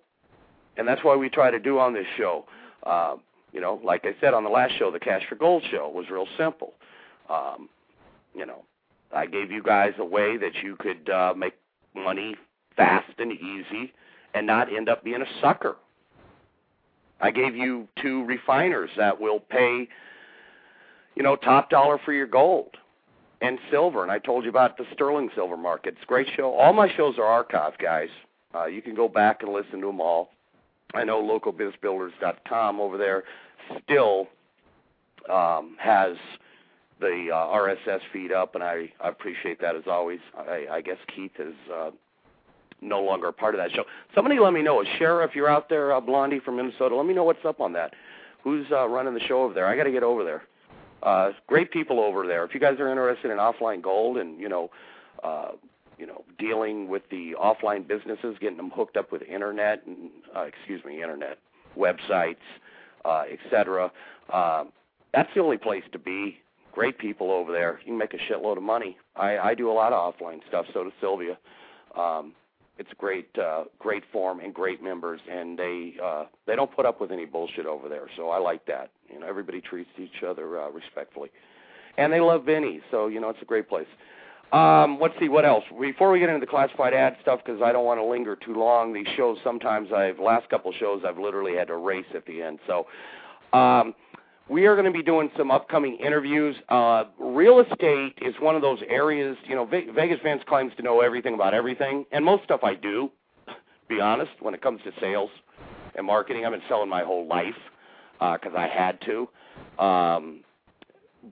and 0.76 0.86
that's 0.86 1.04
why 1.04 1.16
we 1.16 1.28
try 1.28 1.50
to 1.50 1.58
do 1.58 1.78
on 1.78 1.92
this 1.92 2.06
show. 2.16 2.44
Uh, 2.84 3.16
you 3.52 3.60
know, 3.60 3.80
like 3.84 4.04
I 4.04 4.14
said 4.20 4.34
on 4.34 4.44
the 4.44 4.50
last 4.50 4.72
show, 4.78 4.90
the 4.90 4.98
Cash 4.98 5.22
for 5.28 5.34
Gold 5.34 5.62
show 5.70 5.90
was 5.94 6.08
real 6.10 6.26
simple. 6.38 6.72
Um, 7.28 7.68
you 8.34 8.46
know, 8.46 8.64
I 9.14 9.26
gave 9.26 9.50
you 9.50 9.62
guys 9.62 9.92
a 9.98 10.04
way 10.04 10.36
that 10.38 10.54
you 10.62 10.76
could 10.76 11.10
uh, 11.10 11.34
make 11.36 11.54
money 11.94 12.34
fast 12.76 13.12
and 13.18 13.32
easy 13.32 13.92
and 14.34 14.46
not 14.46 14.72
end 14.72 14.88
up 14.88 15.04
being 15.04 15.20
a 15.22 15.40
sucker. 15.40 15.76
I 17.20 17.30
gave 17.30 17.54
you 17.54 17.86
two 18.00 18.24
refiners 18.24 18.90
that 18.96 19.20
will 19.20 19.38
pay, 19.38 19.88
you 21.14 21.22
know, 21.22 21.36
top 21.36 21.70
dollar 21.70 21.98
for 22.04 22.12
your 22.12 22.26
gold 22.26 22.76
and 23.40 23.58
silver. 23.70 24.02
And 24.02 24.10
I 24.10 24.18
told 24.18 24.44
you 24.44 24.50
about 24.50 24.76
the 24.76 24.84
sterling 24.92 25.30
silver 25.34 25.56
market. 25.56 25.94
It's 25.94 26.02
a 26.02 26.06
great 26.06 26.28
show. 26.34 26.52
All 26.54 26.72
my 26.72 26.92
shows 26.96 27.16
are 27.18 27.44
archived, 27.44 27.78
guys. 27.80 28.08
Uh, 28.54 28.66
you 28.66 28.82
can 28.82 28.94
go 28.94 29.08
back 29.08 29.42
and 29.42 29.52
listen 29.52 29.80
to 29.80 29.86
them 29.86 30.00
all. 30.00 30.30
I 30.94 31.04
know 31.04 31.22
localbizbuilders.com 31.22 32.80
over 32.80 32.98
there 32.98 33.24
still 33.82 34.28
um, 35.30 35.76
has 35.78 36.16
the 37.00 37.28
uh, 37.32 37.36
RSS 37.36 38.00
feed 38.12 38.32
up, 38.32 38.54
and 38.54 38.62
I, 38.62 38.92
I 39.00 39.08
appreciate 39.08 39.60
that 39.60 39.74
as 39.76 39.84
always. 39.86 40.20
I, 40.36 40.66
I 40.70 40.80
guess 40.80 40.98
Keith 41.14 41.32
is 41.38 41.54
uh, 41.72 41.90
no 42.80 43.00
longer 43.00 43.28
a 43.28 43.32
part 43.32 43.54
of 43.54 43.60
that 43.60 43.72
show. 43.72 43.84
Somebody 44.14 44.38
let 44.38 44.52
me 44.52 44.62
know. 44.62 44.84
Sheriff, 44.98 45.32
you're 45.34 45.48
out 45.48 45.68
there, 45.68 45.92
uh, 45.92 46.00
Blondie 46.00 46.40
from 46.40 46.56
Minnesota. 46.56 46.96
Let 46.96 47.06
me 47.06 47.14
know 47.14 47.24
what's 47.24 47.44
up 47.44 47.60
on 47.60 47.72
that. 47.72 47.94
Who's 48.44 48.66
uh, 48.72 48.88
running 48.88 49.14
the 49.14 49.20
show 49.20 49.42
over 49.42 49.54
there? 49.54 49.66
I 49.66 49.76
got 49.76 49.84
to 49.84 49.92
get 49.92 50.02
over 50.02 50.24
there. 50.24 50.42
Uh, 51.02 51.30
great 51.46 51.70
people 51.72 52.00
over 52.00 52.26
there. 52.26 52.44
If 52.44 52.54
you 52.54 52.60
guys 52.60 52.78
are 52.78 52.88
interested 52.88 53.30
in 53.30 53.38
offline 53.38 53.82
gold 53.82 54.18
and 54.18 54.38
you 54.38 54.48
know, 54.48 54.70
uh, 55.24 55.52
you 56.02 56.08
know, 56.08 56.24
dealing 56.36 56.88
with 56.88 57.02
the 57.12 57.36
offline 57.40 57.86
businesses, 57.86 58.34
getting 58.40 58.56
them 58.56 58.72
hooked 58.74 58.96
up 58.96 59.12
with 59.12 59.22
internet 59.22 59.84
and 59.86 60.10
uh, 60.36 60.40
excuse 60.40 60.84
me, 60.84 61.00
internet 61.00 61.38
websites, 61.78 62.42
uh, 63.04 63.22
etc. 63.32 63.88
Uh, 64.28 64.64
that's 65.14 65.28
the 65.36 65.40
only 65.40 65.58
place 65.58 65.84
to 65.92 66.00
be. 66.00 66.38
Great 66.72 66.98
people 66.98 67.30
over 67.30 67.52
there. 67.52 67.78
You 67.84 67.92
can 67.92 67.98
make 67.98 68.14
a 68.14 68.32
shitload 68.32 68.56
of 68.56 68.64
money. 68.64 68.96
I, 69.14 69.38
I 69.38 69.54
do 69.54 69.70
a 69.70 69.72
lot 69.74 69.92
of 69.92 70.12
offline 70.12 70.40
stuff. 70.48 70.66
So 70.74 70.82
does 70.82 70.92
Sylvia. 71.00 71.38
Um, 71.96 72.32
it's 72.78 72.90
a 72.90 72.96
great, 72.96 73.28
uh, 73.38 73.64
great 73.78 74.02
form 74.12 74.40
and 74.40 74.52
great 74.52 74.82
members, 74.82 75.20
and 75.30 75.56
they 75.56 75.94
uh, 76.02 76.24
they 76.48 76.56
don't 76.56 76.74
put 76.74 76.84
up 76.84 77.00
with 77.00 77.12
any 77.12 77.26
bullshit 77.26 77.64
over 77.64 77.88
there. 77.88 78.08
So 78.16 78.30
I 78.30 78.38
like 78.38 78.66
that. 78.66 78.90
You 79.08 79.20
know, 79.20 79.28
everybody 79.28 79.60
treats 79.60 79.90
each 79.98 80.24
other 80.26 80.60
uh, 80.60 80.70
respectfully, 80.70 81.30
and 81.96 82.12
they 82.12 82.18
love 82.18 82.44
Vinny. 82.44 82.80
So 82.90 83.06
you 83.06 83.20
know, 83.20 83.28
it's 83.28 83.42
a 83.42 83.44
great 83.44 83.68
place. 83.68 83.86
Um, 84.52 84.98
let's 85.00 85.14
see 85.18 85.30
what 85.30 85.46
else. 85.46 85.64
Before 85.80 86.12
we 86.12 86.18
get 86.18 86.28
into 86.28 86.40
the 86.40 86.50
classified 86.50 86.92
ad 86.92 87.16
stuff, 87.22 87.40
because 87.44 87.62
I 87.62 87.72
don't 87.72 87.86
want 87.86 87.98
to 87.98 88.04
linger 88.04 88.36
too 88.36 88.54
long. 88.54 88.92
These 88.92 89.06
shows 89.16 89.38
sometimes 89.42 89.88
I've 89.92 90.18
last 90.18 90.48
couple 90.50 90.72
shows 90.78 91.02
I've 91.06 91.18
literally 91.18 91.56
had 91.56 91.68
to 91.68 91.76
race 91.76 92.04
at 92.14 92.26
the 92.26 92.42
end. 92.42 92.58
So 92.66 92.86
um, 93.58 93.94
we 94.50 94.66
are 94.66 94.74
going 94.74 94.84
to 94.84 94.96
be 94.96 95.02
doing 95.02 95.30
some 95.38 95.50
upcoming 95.50 95.96
interviews. 95.96 96.54
Uh, 96.68 97.04
real 97.18 97.60
estate 97.60 98.18
is 98.20 98.34
one 98.40 98.54
of 98.54 98.60
those 98.60 98.80
areas. 98.90 99.38
You 99.48 99.54
know, 99.54 99.64
Vegas 99.64 100.18
Vince 100.22 100.42
claims 100.46 100.72
to 100.76 100.82
know 100.82 101.00
everything 101.00 101.32
about 101.32 101.54
everything, 101.54 102.04
and 102.12 102.22
most 102.22 102.44
stuff 102.44 102.60
I 102.62 102.74
do. 102.74 103.10
Be 103.88 104.00
honest, 104.00 104.32
when 104.40 104.52
it 104.52 104.60
comes 104.60 104.82
to 104.84 104.92
sales 105.00 105.30
and 105.94 106.06
marketing, 106.06 106.44
I've 106.44 106.52
been 106.52 106.62
selling 106.68 106.90
my 106.90 107.02
whole 107.02 107.26
life 107.26 107.54
because 108.18 108.52
uh, 108.54 108.58
I 108.58 108.68
had 108.68 108.98
to. 109.06 109.28
Um, 109.82 110.40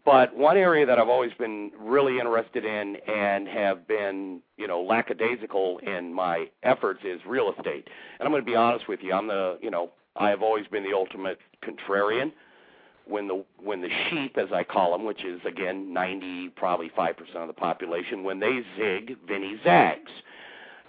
but 0.05 0.37
one 0.37 0.57
area 0.57 0.87
that 0.87 0.99
I've 0.99 1.09
always 1.09 1.33
been 1.39 1.73
really 1.79 2.19
interested 2.19 2.65
in 2.65 2.97
and 3.09 3.49
have 3.49 3.89
been, 3.89 4.41
you 4.57 4.69
know, 4.69 4.81
lackadaisical 4.83 5.79
in 5.79 6.15
my 6.15 6.49
efforts 6.63 7.01
is 7.05 7.21
real 7.27 7.53
estate. 7.57 7.89
And 8.19 8.27
I'm 8.27 8.31
going 8.31 8.43
to 8.43 8.51
be 8.51 8.55
honest 8.55 8.89
with 8.89 9.01
you. 9.03 9.13
I'm 9.13 9.27
the, 9.27 9.59
you 9.61 9.71
know, 9.71 9.91
I 10.17 10.31
have 10.31 10.43
always 10.43 10.67
been 10.69 10.85
the 10.85 10.95
ultimate 10.95 11.39
contrarian. 11.65 12.33
When 13.07 13.27
the 13.27 13.45
when 13.59 13.81
the 13.81 13.89
sheep, 14.09 14.39
as 14.39 14.53
I 14.53 14.63
call 14.63 14.93
them, 14.93 15.05
which 15.05 15.25
is 15.25 15.41
again 15.45 15.93
90, 15.93 16.51
probably 16.51 16.93
five 16.95 17.17
percent 17.17 17.39
of 17.39 17.49
the 17.49 17.55
population, 17.55 18.23
when 18.23 18.39
they 18.39 18.61
zig, 18.77 19.17
Vinny 19.27 19.57
zags. 19.65 20.13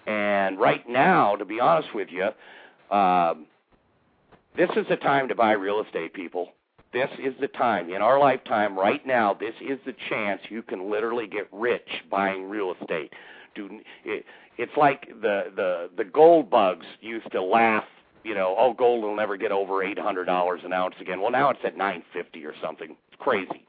And 0.06 0.60
right 0.60 0.88
now, 0.88 1.36
to 1.36 1.46
be 1.46 1.60
honest 1.60 1.96
with 1.96 2.10
you, 2.12 2.26
um, 2.96 3.48
this 4.56 4.70
is 4.76 4.86
the 4.88 4.98
time 4.98 5.30
to 5.30 5.36
buy 5.36 5.54
real 5.54 5.82
estate, 5.82 6.14
people 6.14 6.50
this 6.94 7.10
is 7.24 7.34
the 7.40 7.48
time 7.48 7.90
in 7.90 8.02
our 8.02 8.20
lifetime 8.20 8.78
right 8.78 9.06
now. 9.06 9.34
This 9.34 9.54
is 9.62 9.80
the 9.86 9.94
chance 10.10 10.42
you 10.50 10.62
can 10.62 10.92
literally 10.92 11.28
get 11.28 11.48
rich 11.52 11.88
buying 12.10 12.50
real 12.50 12.74
estate. 12.80 13.14
Do 13.56 13.80
it, 14.04 14.26
it's 14.58 14.72
like 14.78 15.08
the 15.22 15.52
the 15.56 15.90
the 15.96 16.04
gold 16.04 16.50
bugs 16.50 16.86
used 17.00 17.32
to 17.32 17.42
laugh. 17.42 17.86
You 18.24 18.36
know, 18.36 18.56
oh, 18.58 18.74
gold 18.74 19.04
will 19.04 19.16
never 19.16 19.38
get 19.38 19.52
over 19.52 19.84
eight 19.84 19.98
hundred 19.98 20.26
dollars 20.26 20.62
an 20.64 20.74
ounce 20.74 20.96
again. 21.00 21.22
Well, 21.22 21.32
now 21.32 21.50
it's 21.50 21.60
at 21.64 21.78
nine 21.78 22.04
fifty 22.14 22.46
or 22.46 22.54
something. 22.62 22.96
It's 23.12 23.20
crazy. 23.20 23.66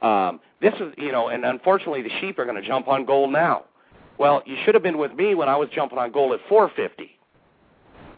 Um, 0.00 0.40
this 0.60 0.74
is, 0.74 0.94
you 0.96 1.10
know, 1.10 1.28
and 1.28 1.44
unfortunately, 1.44 2.02
the 2.02 2.10
sheep 2.20 2.38
are 2.38 2.44
going 2.44 2.60
to 2.60 2.66
jump 2.66 2.86
on 2.86 3.04
gold 3.04 3.32
now. 3.32 3.64
Well, 4.18 4.42
you 4.46 4.56
should 4.64 4.74
have 4.74 4.82
been 4.82 4.98
with 4.98 5.12
me 5.14 5.34
when 5.34 5.48
I 5.48 5.56
was 5.56 5.68
jumping 5.74 5.98
on 5.98 6.12
gold 6.12 6.32
at 6.32 6.40
four 6.48 6.70
fifty. 6.76 7.17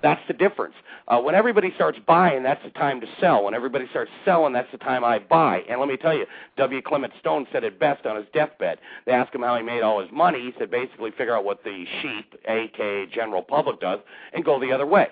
That's 0.02 0.20
the 0.28 0.34
difference. 0.34 0.74
Uh, 1.08 1.20
when 1.20 1.34
everybody 1.34 1.72
starts 1.74 1.98
buying, 2.06 2.42
that's 2.42 2.62
the 2.64 2.70
time 2.70 3.00
to 3.00 3.06
sell. 3.20 3.44
When 3.44 3.54
everybody 3.54 3.86
starts 3.90 4.10
selling, 4.24 4.52
that's 4.52 4.70
the 4.72 4.78
time 4.78 5.04
I 5.04 5.18
buy. 5.18 5.62
And 5.68 5.78
let 5.78 5.88
me 5.88 5.96
tell 5.96 6.14
you, 6.14 6.24
W. 6.56 6.80
Clement 6.80 7.12
Stone 7.20 7.46
said 7.52 7.64
it 7.64 7.78
best 7.78 8.06
on 8.06 8.16
his 8.16 8.24
deathbed. 8.32 8.78
They 9.04 9.12
asked 9.12 9.34
him 9.34 9.42
how 9.42 9.56
he 9.56 9.62
made 9.62 9.82
all 9.82 10.00
his 10.00 10.10
money. 10.10 10.40
He 10.40 10.54
said 10.58 10.70
basically 10.70 11.10
figure 11.10 11.36
out 11.36 11.44
what 11.44 11.64
the 11.64 11.84
sheep, 12.00 12.34
aka 12.46 13.06
general 13.12 13.42
public, 13.42 13.80
does, 13.80 14.00
and 14.32 14.44
go 14.44 14.58
the 14.58 14.72
other 14.72 14.86
way. 14.86 15.08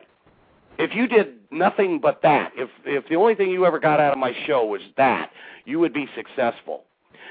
If 0.79 0.95
you 0.95 1.09
did 1.09 1.35
nothing 1.51 1.99
but 2.01 2.23
that, 2.23 2.53
if 2.57 2.71
if 2.85 3.09
the 3.09 3.17
only 3.17 3.35
thing 3.35 3.51
you 3.51 3.67
ever 3.67 3.81
got 3.81 4.01
out 4.01 4.13
of 4.13 4.19
my 4.19 4.33
show 4.47 4.65
was 4.65 4.81
that, 4.97 5.31
you 5.65 5.81
would 5.81 5.93
be 5.93 6.09
successful. 6.15 6.85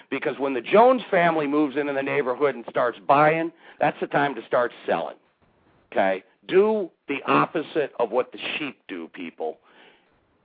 Because 0.09 0.37
when 0.37 0.53
the 0.53 0.61
Jones 0.61 1.01
family 1.09 1.47
moves 1.47 1.75
into 1.75 1.93
the 1.93 2.03
neighborhood 2.03 2.55
and 2.55 2.65
starts 2.69 2.99
buying, 3.07 3.51
that's 3.79 3.99
the 3.99 4.07
time 4.07 4.35
to 4.35 4.45
start 4.45 4.71
selling. 4.85 5.15
Okay? 5.91 6.23
Do 6.47 6.89
the 7.07 7.21
opposite 7.27 7.93
of 7.99 8.11
what 8.11 8.31
the 8.31 8.39
sheep 8.57 8.79
do, 8.87 9.07
people. 9.13 9.57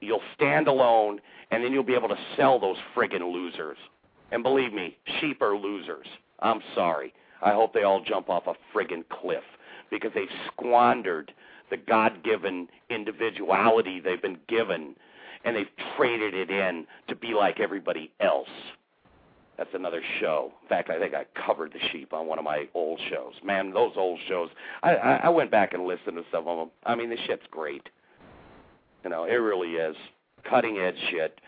You'll 0.00 0.22
stand 0.34 0.66
alone, 0.68 1.20
and 1.50 1.62
then 1.62 1.72
you'll 1.72 1.84
be 1.84 1.94
able 1.94 2.08
to 2.08 2.18
sell 2.36 2.58
those 2.58 2.76
friggin' 2.94 3.32
losers. 3.32 3.78
And 4.30 4.42
believe 4.42 4.72
me, 4.72 4.96
sheep 5.20 5.42
are 5.42 5.56
losers. 5.56 6.06
I'm 6.40 6.60
sorry. 6.74 7.12
I 7.42 7.52
hope 7.52 7.72
they 7.72 7.82
all 7.82 8.02
jump 8.02 8.28
off 8.30 8.46
a 8.46 8.54
friggin' 8.74 9.04
cliff 9.08 9.44
because 9.90 10.10
they've 10.14 10.28
squandered 10.46 11.32
the 11.70 11.76
God 11.76 12.22
given 12.24 12.68
individuality 12.90 14.00
they've 14.00 14.20
been 14.20 14.38
given 14.48 14.94
and 15.44 15.56
they've 15.56 15.66
traded 15.96 16.34
it 16.34 16.50
in 16.50 16.86
to 17.08 17.16
be 17.16 17.34
like 17.34 17.60
everybody 17.60 18.10
else. 18.20 18.48
That's 19.62 19.76
another 19.76 20.02
show. 20.18 20.50
In 20.60 20.68
fact, 20.68 20.90
I 20.90 20.98
think 20.98 21.14
I 21.14 21.24
covered 21.46 21.72
the 21.72 21.78
sheep 21.92 22.12
on 22.12 22.26
one 22.26 22.36
of 22.36 22.44
my 22.44 22.66
old 22.74 22.98
shows. 23.08 23.34
Man, 23.44 23.70
those 23.72 23.92
old 23.96 24.18
shows. 24.28 24.48
I 24.82 24.94
I, 24.94 25.28
went 25.28 25.52
back 25.52 25.72
and 25.72 25.86
listened 25.86 26.16
to 26.16 26.24
some 26.32 26.48
of 26.48 26.58
them. 26.58 26.70
I 26.84 26.96
mean, 26.96 27.10
the 27.10 27.16
shit's 27.28 27.44
great. 27.48 27.88
You 29.04 29.10
know, 29.10 29.22
it 29.22 29.34
really 29.34 29.74
is 29.74 29.94
cutting 30.50 30.78
edge 30.78 30.96
shit. 31.10 31.40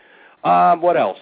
Um, 0.45 0.81
what 0.81 0.95
else? 0.95 1.17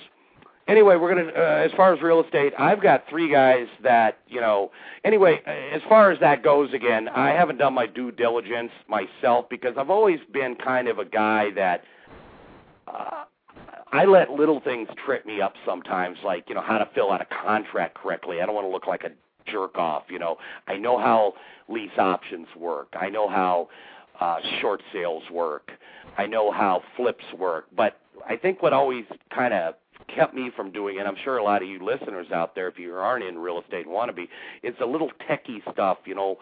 anyway, 0.68 0.96
we're 0.98 1.16
gonna 1.16 1.32
uh, 1.36 1.66
as 1.66 1.72
far 1.76 1.96
as 1.96 2.02
real 2.04 2.22
estate, 2.24 2.54
I've 2.60 2.80
got 2.80 3.06
three 3.10 3.32
guys 3.32 3.66
that 3.82 4.20
you 4.28 4.40
know. 4.40 4.70
Anyway, 5.04 5.42
as 5.48 5.82
far 5.90 6.12
as 6.12 6.20
that 6.20 6.44
goes, 6.44 6.74
again, 6.76 7.10
I 7.10 7.32
haven't 7.32 7.58
done 7.58 7.74
my 7.74 7.88
due 7.88 8.12
diligence 8.12 8.72
myself 8.88 9.50
because 9.50 9.74
I've 9.80 9.90
always 9.90 10.20
been 10.32 10.54
kind 10.64 10.88
of 10.88 11.00
a 11.00 11.06
guy 11.06 11.50
that. 11.56 11.86
Uh, 12.88 13.24
I 13.94 14.06
let 14.06 14.32
little 14.32 14.60
things 14.60 14.90
trip 15.06 15.24
me 15.26 15.40
up 15.40 15.54
sometimes, 15.66 16.18
like 16.26 16.50
you 16.50 16.56
know 16.56 16.62
how 16.62 16.80
to 16.80 16.90
fill 16.96 17.12
out 17.12 17.22
a 17.22 17.28
contract 17.44 17.96
correctly. 17.96 18.42
I 18.42 18.46
don't 18.48 18.56
want 18.56 18.66
to 18.66 18.72
look 18.72 18.88
like 18.88 19.04
a 19.04 19.12
jerk 19.50 19.78
off. 19.78 20.04
You 20.10 20.18
know, 20.18 20.38
I 20.68 20.78
know 20.78 20.98
how 20.98 21.36
lease 21.70 21.98
options 22.00 22.48
work. 22.58 22.88
I 23.00 23.10
know 23.10 23.30
how 23.30 23.70
uh, 24.20 24.38
short 24.62 24.82
sales 24.92 25.24
work. 25.32 25.72
I 26.18 26.26
know 26.26 26.52
how 26.52 26.82
flips 26.98 27.26
work. 27.38 27.68
But 27.76 28.00
I 28.28 28.36
think 28.36 28.64
what 28.64 28.74
always 28.74 29.06
kind 29.34 29.54
of 29.54 29.76
kept 30.08 30.34
me 30.34 30.52
from 30.56 30.72
doing 30.72 30.98
it. 31.00 31.06
I'm 31.06 31.16
sure 31.24 31.38
a 31.38 31.44
lot 31.44 31.62
of 31.62 31.68
you 31.68 31.84
listeners 31.84 32.28
out 32.34 32.56
there, 32.56 32.68
if 32.68 32.78
you 32.80 32.94
aren't 32.96 33.24
in 33.24 33.38
real 33.38 33.62
estate 33.62 33.86
and 33.86 33.94
want 33.94 34.10
to 34.10 34.14
be, 34.14 34.28
it's 34.64 34.80
a 34.82 34.86
little 34.86 35.12
techie 35.30 35.62
stuff. 35.72 36.00
You 36.06 36.16
know, 36.16 36.38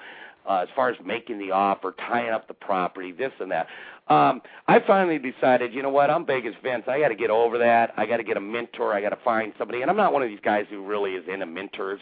uh, 0.48 0.60
as 0.60 0.70
far 0.76 0.90
as 0.90 0.98
making 1.06 1.40
the 1.40 1.52
offer, 1.52 1.96
tying 2.08 2.32
up 2.32 2.48
the 2.48 2.54
property, 2.54 3.12
this 3.12 3.32
and 3.40 3.52
that. 3.52 3.68
Um, 4.08 4.42
I 4.68 4.80
finally 4.86 5.20
decided, 5.20 5.74
you 5.74 5.82
know 5.84 5.90
what, 5.90 6.10
I'm 6.10 6.26
Vegas 6.26 6.56
Vince. 6.62 6.84
I 6.88 7.00
got 7.00 7.10
to 7.10 7.16
get 7.16 7.30
over 7.30 7.58
that. 7.60 7.94
I 7.98 8.06
got 8.06 8.18
to 8.18 8.24
get 8.24 8.38
a 8.38 8.42
mentor. 8.42 8.94
I 8.94 9.02
got 9.02 9.10
to 9.10 9.20
find 9.24 9.54
somebody. 9.58 9.82
And 9.82 9.90
I'm 9.90 9.98
not 9.98 10.12
one 10.12 10.22
of 10.22 10.30
these 10.30 10.40
guys 10.44 10.66
who 10.70 10.86
really 10.86 11.12
is 11.12 11.26
into 11.32 11.46
mentors. 11.46 12.00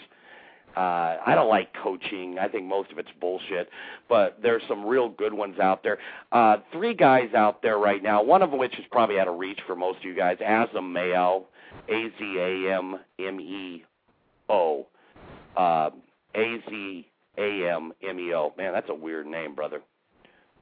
Uh, 0.78 1.18
I 1.26 1.34
don't 1.36 1.50
like 1.50 1.74
coaching. 1.84 2.38
I 2.40 2.48
think 2.48 2.66
most 2.66 2.92
of 2.92 3.00
it's 3.00 3.10
bullshit, 3.20 3.70
but 4.08 4.40
there's 4.42 4.62
some 4.68 4.86
real 4.86 5.10
good 5.10 5.34
ones 5.34 5.60
out 5.60 5.84
there. 5.84 5.98
Uh, 6.32 6.58
three 6.72 6.94
guys 6.94 7.34
out 7.36 7.62
there 7.62 7.78
right 7.78 8.02
now, 8.02 8.24
one 8.24 8.42
of 8.42 8.52
which 8.52 8.78
is 8.78 8.86
probably 8.92 9.20
out 9.20 9.28
of 9.28 9.38
reach 9.38 9.60
for 9.66 9.76
most 9.76 9.98
of 10.00 10.06
you 10.06 10.16
guys. 10.16 10.38
Azam 10.38 10.94
Meo, 10.94 11.48
A 11.90 12.12
Z 12.18 12.38
A 12.38 12.76
M 12.78 13.00
M 13.20 13.40
E 13.40 13.84
O. 14.48 14.88
Uh, 15.58 15.90
A 16.36 16.64
Z 16.70 17.09
A 17.40 17.70
M 17.70 17.94
M 18.08 18.20
E 18.20 18.34
O. 18.34 18.54
Man, 18.58 18.74
that's 18.74 18.90
a 18.90 18.96
weird 18.96 19.26
name, 19.26 19.56
brother. 19.56 19.82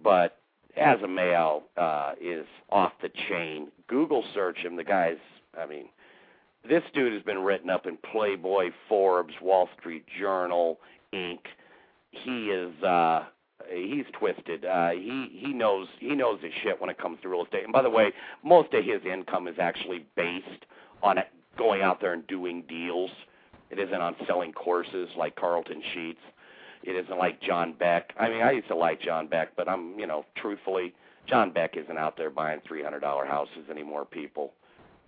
But 0.04 0.38
Azam 0.80 1.16
Meo 1.16 1.64
uh, 1.76 2.14
is 2.22 2.46
off 2.70 2.94
the 3.02 3.10
chain. 3.30 3.70
Google 3.88 4.24
search 4.34 4.60
him. 4.60 4.76
The 4.76 4.84
guy's, 4.84 5.18
I 5.58 5.66
mean, 5.66 5.86
this 6.68 6.84
dude 6.94 7.14
has 7.14 7.24
been 7.24 7.40
written 7.40 7.70
up 7.70 7.86
in 7.86 7.98
Playboy, 8.12 8.72
Forbes, 8.88 9.34
Wall 9.42 9.70
Street 9.80 10.06
Journal, 10.20 10.80
Inc. 11.14 11.40
He 12.12 12.48
is 12.50 12.84
uh 12.84 13.26
he's 13.72 14.06
twisted. 14.18 14.66
Uh 14.66 14.92
he 14.92 15.30
he 15.32 15.54
knows 15.54 15.88
he 16.00 16.16
knows 16.16 16.40
his 16.42 16.54
shit 16.64 16.80
when 16.80 16.90
it 16.90 16.98
comes 16.98 17.20
to 17.22 17.30
real 17.30 17.44
estate. 17.44 17.64
And 17.64 17.74
by 17.74 17.82
the 17.82 17.90
way, 17.90 18.12
most 18.44 18.74
of 18.74 18.84
his 18.84 19.02
income 19.06 19.48
is 19.48 19.56
actually 19.60 20.06
based 20.16 20.66
on 21.04 21.18
it 21.18 21.28
going 21.58 21.82
out 21.82 22.02
there 22.02 22.14
and 22.14 22.26
doing 22.28 22.64
deals. 22.68 23.12
It 23.70 23.80
isn't 23.80 24.02
on 24.02 24.16
selling 24.26 24.54
courses 24.54 25.10
like 25.18 25.36
Carlton 25.36 25.82
Sheets. 25.94 26.22
It 26.88 26.96
isn't 26.96 27.18
like 27.18 27.42
John 27.42 27.74
Beck. 27.78 28.14
I 28.18 28.30
mean, 28.30 28.42
I 28.42 28.52
used 28.52 28.70
to 28.70 28.76
like 28.76 29.02
John 29.02 29.28
Beck, 29.28 29.50
but 29.58 29.68
I'm, 29.68 30.00
you 30.00 30.08
know, 30.08 30.24
truthfully, 30.38 30.94
John 31.28 31.52
Beck 31.52 31.76
isn't 31.76 31.98
out 31.98 32.16
there 32.16 32.30
buying 32.30 32.62
$300 32.62 33.02
houses 33.28 33.70
anymore, 33.70 34.06
people. 34.06 34.54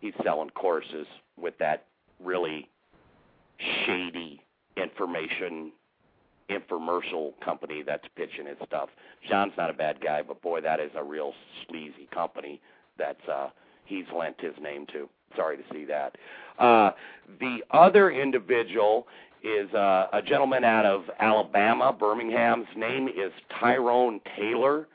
He's 0.01 0.13
selling 0.21 0.49
courses 0.49 1.07
with 1.39 1.57
that 1.59 1.85
really 2.21 2.67
shady 3.85 4.41
information 4.75 5.71
infomercial 6.49 7.31
company 7.43 7.81
that's 7.81 8.03
pitching 8.17 8.47
his 8.47 8.57
stuff. 8.65 8.89
John's 9.29 9.53
not 9.57 9.69
a 9.69 9.73
bad 9.73 10.01
guy, 10.01 10.21
but 10.21 10.41
boy, 10.41 10.59
that 10.61 10.81
is 10.81 10.91
a 10.95 11.03
real 11.03 11.33
sleazy 11.65 12.09
company 12.13 12.59
that's 12.97 13.25
uh 13.31 13.49
he's 13.85 14.05
lent 14.13 14.35
his 14.41 14.55
name 14.61 14.85
to. 14.91 15.07
Sorry 15.35 15.57
to 15.57 15.63
see 15.71 15.85
that. 15.85 16.15
Uh 16.57 16.91
the 17.39 17.63
other 17.71 18.09
individual 18.09 19.07
is 19.43 19.73
uh, 19.73 20.07
a 20.11 20.21
gentleman 20.21 20.65
out 20.65 20.85
of 20.85 21.03
Alabama, 21.19 21.93
Birmingham's 21.97 22.67
name 22.75 23.07
is 23.07 23.31
Tyrone 23.57 24.19
Taylor. 24.35 24.87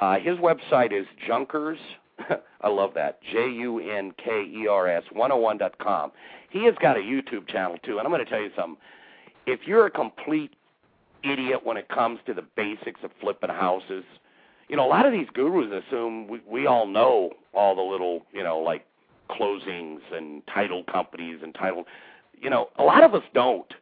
Uh, 0.00 0.18
his 0.18 0.38
website 0.38 0.98
is 0.98 1.06
Junkers 1.26 1.78
I 2.60 2.68
love 2.68 2.94
that. 2.94 3.20
J 3.22 3.48
U 3.50 3.78
N 3.78 4.12
K 4.16 4.44
E 4.44 4.66
R 4.66 4.88
S 4.88 5.04
101.com. 5.14 6.12
He 6.50 6.64
has 6.64 6.74
got 6.80 6.96
a 6.96 7.00
YouTube 7.00 7.48
channel 7.48 7.76
too, 7.82 7.98
and 7.98 8.06
I'm 8.06 8.12
going 8.12 8.24
to 8.24 8.30
tell 8.30 8.40
you 8.40 8.50
something. 8.56 8.76
If 9.46 9.60
you're 9.66 9.86
a 9.86 9.90
complete 9.90 10.54
idiot 11.22 11.60
when 11.64 11.76
it 11.76 11.88
comes 11.88 12.20
to 12.26 12.34
the 12.34 12.42
basics 12.56 13.00
of 13.02 13.10
flipping 13.20 13.50
houses, 13.50 14.04
you 14.68 14.76
know, 14.76 14.86
a 14.86 14.88
lot 14.88 15.06
of 15.06 15.12
these 15.12 15.28
gurus 15.32 15.70
assume 15.86 16.26
we, 16.26 16.40
we 16.48 16.66
all 16.66 16.86
know 16.86 17.30
all 17.52 17.76
the 17.76 17.82
little, 17.82 18.22
you 18.32 18.42
know, 18.42 18.58
like 18.58 18.84
closings 19.28 20.00
and 20.12 20.42
title 20.46 20.84
companies 20.84 21.40
and 21.42 21.54
title. 21.54 21.84
You 22.40 22.50
know, 22.50 22.68
a 22.78 22.82
lot 22.82 23.02
of 23.02 23.14
us 23.14 23.22
don't. 23.34 23.72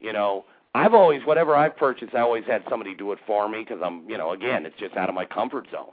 You 0.00 0.12
know, 0.12 0.44
I've 0.74 0.94
always, 0.94 1.24
whatever 1.24 1.54
I've 1.54 1.76
purchased, 1.76 2.14
I 2.14 2.20
always 2.20 2.44
had 2.44 2.62
somebody 2.68 2.94
do 2.94 3.12
it 3.12 3.18
for 3.26 3.48
me 3.48 3.60
because 3.60 3.80
I'm, 3.84 4.08
you 4.08 4.18
know, 4.18 4.32
again, 4.32 4.66
it's 4.66 4.76
just 4.78 4.96
out 4.96 5.08
of 5.08 5.14
my 5.14 5.24
comfort 5.24 5.68
zone. 5.70 5.92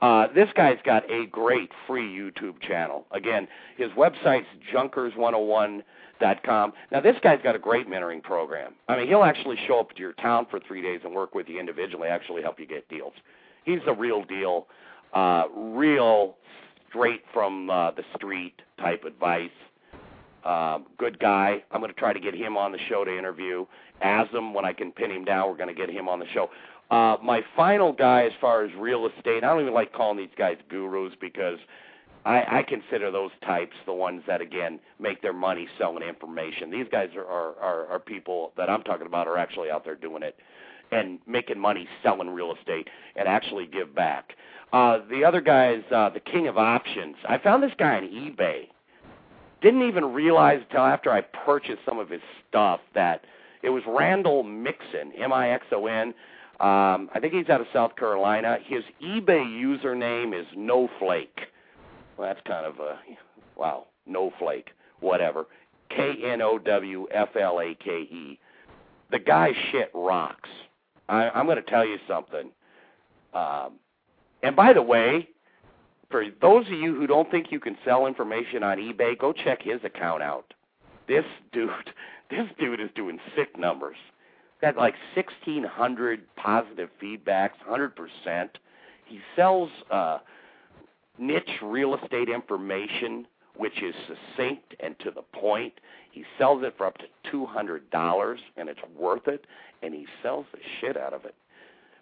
Uh, 0.00 0.26
this 0.34 0.48
guy's 0.56 0.78
got 0.84 1.08
a 1.10 1.26
great 1.26 1.70
free 1.86 2.08
YouTube 2.08 2.60
channel. 2.60 3.06
Again, 3.12 3.46
his 3.76 3.90
website's 3.92 4.46
junkers101.com. 4.74 6.72
Now, 6.90 7.00
this 7.00 7.16
guy's 7.22 7.40
got 7.42 7.54
a 7.54 7.58
great 7.58 7.88
mentoring 7.88 8.20
program. 8.22 8.74
I 8.88 8.96
mean, 8.96 9.06
he'll 9.06 9.22
actually 9.22 9.58
show 9.68 9.78
up 9.78 9.92
to 9.92 10.00
your 10.00 10.14
town 10.14 10.46
for 10.50 10.58
three 10.58 10.82
days 10.82 11.02
and 11.04 11.14
work 11.14 11.36
with 11.36 11.48
you 11.48 11.60
individually, 11.60 12.08
actually 12.08 12.42
help 12.42 12.58
you 12.58 12.66
get 12.66 12.88
deals. 12.88 13.12
He's 13.64 13.78
the 13.86 13.92
real 13.92 14.24
deal, 14.24 14.66
uh, 15.14 15.44
real 15.54 16.34
straight 16.92 17.22
from 17.32 17.70
uh, 17.70 17.90
the 17.92 18.04
street 18.14 18.60
type 18.78 19.04
advice. 19.04 19.50
Uh, 20.44 20.80
good 20.98 21.18
guy. 21.18 21.62
I'm 21.70 21.80
going 21.80 21.92
to 21.92 21.98
try 21.98 22.12
to 22.12 22.20
get 22.20 22.34
him 22.34 22.56
on 22.56 22.72
the 22.72 22.78
show 22.88 23.04
to 23.04 23.16
interview. 23.16 23.64
Azam, 24.04 24.52
when 24.52 24.64
I 24.64 24.72
can 24.72 24.92
pin 24.92 25.10
him 25.10 25.24
down, 25.24 25.48
we're 25.48 25.56
going 25.56 25.74
to 25.74 25.74
get 25.74 25.88
him 25.88 26.08
on 26.08 26.18
the 26.18 26.26
show. 26.34 26.50
Uh, 26.90 27.16
my 27.22 27.42
final 27.56 27.92
guy, 27.92 28.24
as 28.24 28.32
far 28.40 28.64
as 28.64 28.70
real 28.76 29.06
estate, 29.06 29.44
I 29.44 29.48
don't 29.48 29.62
even 29.62 29.72
like 29.72 29.92
calling 29.92 30.18
these 30.18 30.34
guys 30.36 30.58
gurus 30.68 31.14
because 31.20 31.58
I, 32.26 32.58
I 32.58 32.62
consider 32.64 33.10
those 33.10 33.30
types 33.44 33.72
the 33.86 33.94
ones 33.94 34.22
that 34.26 34.40
again 34.40 34.78
make 35.00 35.22
their 35.22 35.32
money 35.32 35.68
selling 35.78 36.02
information. 36.02 36.70
These 36.70 36.86
guys 36.92 37.08
are, 37.16 37.24
are 37.24 37.54
are 37.58 37.86
are 37.86 37.98
people 37.98 38.52
that 38.56 38.68
I'm 38.68 38.82
talking 38.82 39.06
about 39.06 39.26
are 39.26 39.38
actually 39.38 39.70
out 39.70 39.84
there 39.84 39.94
doing 39.94 40.22
it 40.22 40.36
and 40.92 41.18
making 41.26 41.58
money 41.58 41.88
selling 42.02 42.30
real 42.30 42.54
estate 42.54 42.88
and 43.16 43.26
actually 43.26 43.66
give 43.66 43.94
back. 43.94 44.34
Uh, 44.72 45.00
the 45.10 45.24
other 45.24 45.40
guy 45.40 45.72
is 45.74 45.84
uh, 45.94 46.08
the 46.10 46.20
king 46.20 46.48
of 46.48 46.56
options. 46.56 47.16
I 47.28 47.38
found 47.38 47.62
this 47.62 47.72
guy 47.78 47.96
on 47.96 48.04
eBay. 48.04 48.68
Didn't 49.60 49.82
even 49.82 50.12
realize 50.12 50.60
until 50.68 50.84
after 50.84 51.10
I 51.10 51.20
purchased 51.20 51.80
some 51.86 51.98
of 51.98 52.08
his 52.08 52.22
stuff 52.48 52.80
that 52.94 53.24
it 53.62 53.70
was 53.70 53.82
Randall 53.86 54.42
Mixon, 54.42 55.12
M-I-X-O-N. 55.16 56.08
Um, 56.60 57.10
I 57.14 57.18
think 57.20 57.32
he's 57.32 57.48
out 57.48 57.60
of 57.60 57.66
South 57.72 57.96
Carolina. 57.96 58.58
His 58.64 58.82
eBay 59.02 59.44
username 59.44 60.38
is 60.38 60.46
Knowflake. 60.56 61.48
Well, 62.16 62.28
that's 62.28 62.40
kind 62.46 62.66
of 62.66 62.78
a 62.78 62.98
wow, 63.56 63.86
Knowflake, 64.08 64.66
whatever. 65.00 65.46
K 65.90 66.14
N 66.24 66.40
O 66.40 66.58
W 66.58 67.06
F 67.12 67.36
L 67.36 67.60
A 67.60 67.74
K 67.74 67.90
E. 67.90 68.38
The 69.10 69.18
guy 69.18 69.52
shit 69.70 69.90
rocks. 69.94 70.48
I, 71.12 71.30
I'm 71.30 71.46
going 71.46 71.56
to 71.56 71.70
tell 71.70 71.84
you 71.84 71.98
something. 72.08 72.50
Um, 73.34 73.74
and 74.42 74.56
by 74.56 74.72
the 74.72 74.82
way, 74.82 75.28
for 76.10 76.24
those 76.40 76.66
of 76.66 76.72
you 76.72 76.94
who 76.94 77.06
don't 77.06 77.30
think 77.30 77.50
you 77.50 77.60
can 77.60 77.76
sell 77.84 78.06
information 78.06 78.62
on 78.62 78.78
eBay, 78.78 79.18
go 79.18 79.32
check 79.32 79.62
his 79.62 79.82
account 79.84 80.22
out. 80.22 80.54
This 81.08 81.24
dude, 81.52 81.70
this 82.30 82.46
dude 82.58 82.80
is 82.80 82.90
doing 82.94 83.18
sick 83.36 83.58
numbers 83.58 83.96
got 84.62 84.76
like 84.76 84.94
1,600 85.14 86.20
positive 86.36 86.88
feedbacks, 87.02 87.50
100%. 87.68 88.48
He 89.04 89.18
sells 89.36 89.68
uh, 89.90 90.18
niche 91.18 91.50
real 91.60 91.96
estate 91.96 92.28
information, 92.28 93.26
which 93.56 93.82
is 93.82 93.94
succinct 94.06 94.74
and 94.80 94.98
to 95.00 95.10
the 95.10 95.22
point. 95.22 95.74
He 96.10 96.24
sells 96.38 96.62
it 96.62 96.74
for 96.76 96.86
up 96.86 96.98
to 96.98 97.30
$200, 97.32 98.36
and 98.56 98.68
it's 98.68 98.80
worth 98.98 99.28
it, 99.28 99.46
and 99.82 99.94
he 99.94 100.06
sells 100.22 100.46
the 100.52 100.58
shit 100.80 100.96
out 100.96 101.12
of 101.12 101.24
it. 101.24 101.34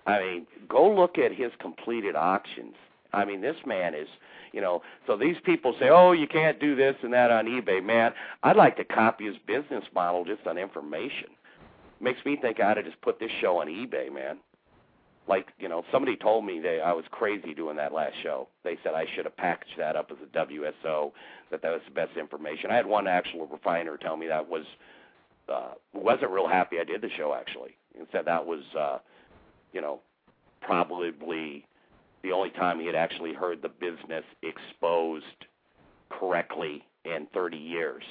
I 0.07 0.19
mean, 0.21 0.47
go 0.69 0.91
look 0.91 1.19
at 1.19 1.33
his 1.33 1.53
completed 1.61 2.17
auctions. 2.17 2.75
I 3.13 3.25
mean, 3.25 3.41
this 3.41 3.57
man 3.67 3.95
is, 3.95 4.09
you 4.53 4.61
know, 4.61 4.83
so 5.07 5.17
these 5.17 5.37
people 5.45 5.75
say, 5.79 5.89
oh, 5.91 6.13
you 6.13 6.27
can't 6.27 6.59
do 6.59 6.75
this 6.75 6.97
and 7.03 7.13
that 7.13 7.31
on 7.31 7.47
eBay. 7.47 7.85
Man, 7.85 8.13
I'd 8.43 8.57
like 8.57 8.77
to 8.77 8.85
copy 8.85 9.27
his 9.27 9.37
business 9.47 9.85
model 9.95 10.25
just 10.25 10.47
on 10.47 10.59
information 10.59 11.29
makes 12.01 12.25
me 12.25 12.37
think 12.37 12.61
I 12.61 12.71
ought 12.71 12.75
to 12.75 12.83
just 12.83 13.01
put 13.03 13.21
this 13.21 13.31
show 13.41 13.61
on 13.61 13.69
eBay, 13.69 14.13
man. 14.13 14.39
Like, 15.31 15.53
you 15.61 15.69
know, 15.69 15.85
somebody 15.93 16.17
told 16.17 16.45
me 16.45 16.59
that 16.59 16.81
I 16.85 16.93
was 16.93 17.05
crazy 17.13 17.55
doing 17.55 17.77
that 17.77 17.93
last 17.93 18.15
show. 18.21 18.49
They 18.65 18.77
said 18.83 18.95
I 18.95 19.07
should 19.15 19.27
have 19.27 19.37
packaged 19.37 19.79
that 19.79 19.95
up 19.95 20.11
as 20.11 20.17
a 20.21 20.37
WSO, 20.37 21.13
that 21.53 21.63
that 21.63 21.71
was 21.71 21.83
the 21.87 21.95
best 21.95 22.17
information. 22.17 22.73
I 22.73 22.75
had 22.75 22.85
one 22.85 23.07
actual 23.07 23.47
refiner 23.47 23.97
tell 23.97 24.17
me 24.17 24.27
that 24.27 24.49
was 24.49 24.65
uh 25.49 25.75
wasn't 25.95 26.33
real 26.33 26.49
happy 26.49 26.81
I 26.81 26.85
did 26.85 27.01
the 27.01 27.11
show 27.17 27.33
actually. 27.33 27.77
And 27.97 28.09
said 28.11 28.25
that 28.25 28.45
was 28.45 28.63
uh 28.77 28.99
you 29.73 29.81
know, 29.81 30.01
probably 30.61 31.65
the 32.25 32.33
only 32.33 32.51
time 32.51 32.81
he 32.81 32.87
had 32.87 32.97
actually 32.97 33.33
heard 33.33 33.63
the 33.63 33.69
business 33.69 34.25
exposed 34.43 35.25
correctly 36.11 36.83
in 37.05 37.29
30 37.33 37.57
years. 37.57 38.03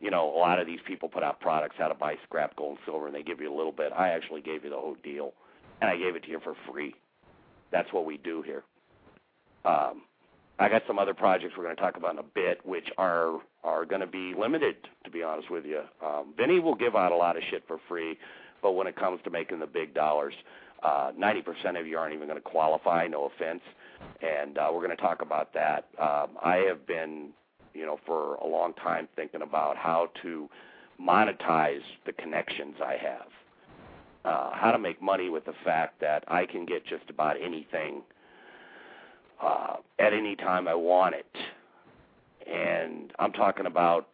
You 0.00 0.12
know, 0.12 0.32
a 0.32 0.38
lot 0.38 0.60
of 0.60 0.68
these 0.68 0.78
people 0.86 1.08
put 1.08 1.24
out 1.24 1.40
products 1.40 1.74
how 1.76 1.88
to 1.88 1.94
buy 1.94 2.14
scrap 2.22 2.54
gold 2.54 2.76
and 2.76 2.78
silver, 2.86 3.06
and 3.06 3.16
they 3.16 3.24
give 3.24 3.40
you 3.40 3.52
a 3.52 3.56
little 3.56 3.72
bit. 3.72 3.92
I 3.92 4.10
actually 4.10 4.42
gave 4.42 4.62
you 4.62 4.70
the 4.70 4.76
whole 4.76 4.96
deal, 5.02 5.32
and 5.80 5.90
I 5.90 5.96
gave 5.96 6.16
it 6.16 6.24
to 6.24 6.30
you 6.30 6.40
for 6.42 6.54
free. 6.70 6.94
That's 7.70 7.92
what 7.92 8.04
we 8.04 8.16
do 8.18 8.42
here. 8.42 8.62
Um, 9.64 10.02
I 10.58 10.68
got 10.68 10.82
some 10.86 10.98
other 10.98 11.12
projects 11.12 11.54
we're 11.56 11.64
going 11.64 11.76
to 11.76 11.82
talk 11.82 11.96
about 11.96 12.12
in 12.12 12.18
a 12.18 12.22
bit, 12.22 12.64
which 12.64 12.88
are 12.96 13.40
are 13.62 13.84
going 13.84 14.00
to 14.00 14.06
be 14.06 14.34
limited. 14.38 14.76
To 15.04 15.10
be 15.10 15.22
honest 15.22 15.50
with 15.50 15.66
you, 15.66 15.82
um, 16.04 16.32
Vinny 16.36 16.60
will 16.60 16.74
give 16.74 16.96
out 16.96 17.12
a 17.12 17.16
lot 17.16 17.36
of 17.36 17.42
shit 17.50 17.64
for 17.66 17.78
free, 17.88 18.16
but 18.62 18.72
when 18.72 18.86
it 18.86 18.96
comes 18.96 19.20
to 19.24 19.30
making 19.30 19.58
the 19.58 19.66
big 19.66 19.92
dollars, 19.92 20.34
uh, 20.82 21.12
90% 21.18 21.78
of 21.78 21.86
you 21.86 21.98
aren't 21.98 22.14
even 22.14 22.28
going 22.28 22.40
to 22.40 22.48
qualify. 22.48 23.06
No 23.06 23.26
offense, 23.26 23.60
and 24.22 24.56
uh, 24.56 24.70
we're 24.72 24.84
going 24.84 24.96
to 24.96 25.02
talk 25.02 25.20
about 25.20 25.52
that. 25.54 25.88
Um, 26.00 26.30
I 26.42 26.64
have 26.68 26.86
been, 26.86 27.30
you 27.74 27.84
know, 27.84 27.98
for 28.06 28.36
a 28.36 28.46
long 28.46 28.72
time 28.74 29.08
thinking 29.14 29.42
about 29.42 29.76
how 29.76 30.10
to 30.22 30.48
monetize 31.00 31.82
the 32.06 32.12
connections 32.12 32.76
I 32.82 32.96
have. 33.02 33.28
Uh, 34.26 34.50
how 34.54 34.72
to 34.72 34.78
make 34.78 35.00
money 35.00 35.30
with 35.30 35.44
the 35.44 35.54
fact 35.64 36.00
that 36.00 36.24
I 36.26 36.46
can 36.46 36.66
get 36.66 36.84
just 36.84 37.08
about 37.08 37.36
anything 37.40 38.02
uh, 39.40 39.76
at 40.00 40.12
any 40.12 40.34
time 40.34 40.66
I 40.66 40.74
want 40.74 41.14
it. 41.14 41.36
And 42.44 43.12
I'm 43.20 43.32
talking 43.32 43.66
about, 43.66 44.08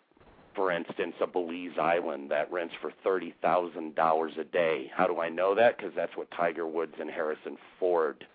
for 0.54 0.70
instance, 0.70 1.14
a 1.22 1.26
Belize 1.26 1.78
Island 1.80 2.30
that 2.30 2.52
rents 2.52 2.74
for 2.82 2.92
thirty 3.02 3.32
thousand 3.40 3.94
dollars 3.94 4.32
a 4.38 4.44
day. 4.44 4.90
How 4.94 5.06
do 5.06 5.18
I 5.18 5.30
know 5.30 5.54
that? 5.54 5.78
Because 5.78 5.92
that's 5.96 6.14
what 6.14 6.30
Tiger 6.30 6.66
Woods 6.66 6.94
and 7.00 7.10
Harrison 7.10 7.56
Ford 7.80 8.26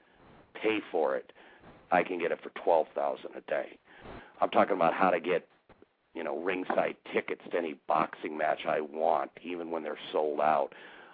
pay 0.60 0.80
for 0.92 1.16
it. 1.16 1.32
I 1.92 2.02
can 2.02 2.18
get 2.18 2.32
it 2.32 2.40
for 2.42 2.50
twelve 2.64 2.88
thousand 2.96 3.32
a 3.36 3.42
day. 3.42 3.78
I'm 4.42 4.50
talking 4.50 4.76
about 4.76 4.94
how 4.96 5.12
to 5.12 5.20
get, 5.20 5.48
you 6.16 6.24
know, 6.24 6.40
ringside 6.40 6.96
tickets 7.14 7.42
to 7.52 7.58
any 7.58 7.76
boxing 7.88 8.36
match 8.36 8.62
I 8.68 8.82
want, 8.82 9.30
even 9.44 9.70
when 9.70 9.84
they're 9.84 10.00
sold 10.12 10.40
out. 10.40 10.70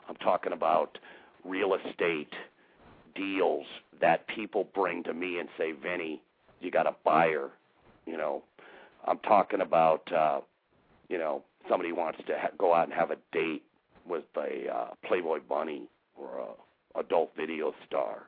I'm 0.09 0.15
talking 0.15 0.53
about 0.53 0.97
real 1.43 1.75
estate 1.75 2.33
deals 3.15 3.65
that 4.01 4.27
people 4.27 4.67
bring 4.73 5.03
to 5.03 5.13
me 5.13 5.39
and 5.39 5.49
say, 5.57 5.71
Vinny, 5.71 6.21
you 6.61 6.71
got 6.71 6.87
a 6.87 6.95
buyer. 7.03 7.49
You 8.05 8.17
know, 8.17 8.43
I'm 9.05 9.19
talking 9.19 9.61
about, 9.61 10.11
uh, 10.11 10.41
you 11.09 11.17
know, 11.17 11.43
somebody 11.69 11.91
wants 11.91 12.19
to 12.27 12.33
ha- 12.37 12.49
go 12.57 12.73
out 12.73 12.85
and 12.85 12.93
have 12.93 13.11
a 13.11 13.17
date 13.31 13.63
with 14.07 14.23
a 14.37 14.69
uh, 14.73 14.87
Playboy 15.05 15.39
bunny 15.47 15.83
or 16.15 16.39
a 16.39 16.99
adult 16.99 17.31
video 17.35 17.73
star. 17.87 18.27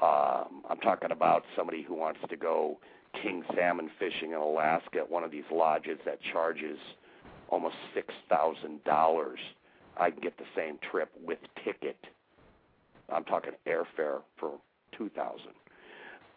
Um, 0.00 0.62
I'm 0.68 0.78
talking 0.82 1.10
about 1.10 1.44
somebody 1.56 1.82
who 1.82 1.94
wants 1.94 2.20
to 2.28 2.36
go 2.36 2.78
king 3.22 3.42
salmon 3.54 3.90
fishing 3.98 4.32
in 4.32 4.36
Alaska 4.36 4.98
at 4.98 5.10
one 5.10 5.24
of 5.24 5.30
these 5.30 5.44
lodges 5.50 5.98
that 6.04 6.18
charges 6.32 6.78
almost 7.48 7.76
six 7.94 8.12
thousand 8.28 8.84
dollars. 8.84 9.38
I 9.96 10.10
can 10.10 10.20
get 10.20 10.36
the 10.38 10.44
same 10.54 10.78
trip 10.90 11.10
with 11.24 11.38
ticket 11.64 11.98
I'm 13.12 13.24
talking 13.24 13.52
airfare 13.66 14.20
for 14.38 14.52
2000 14.96 15.40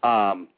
um, 0.02 0.48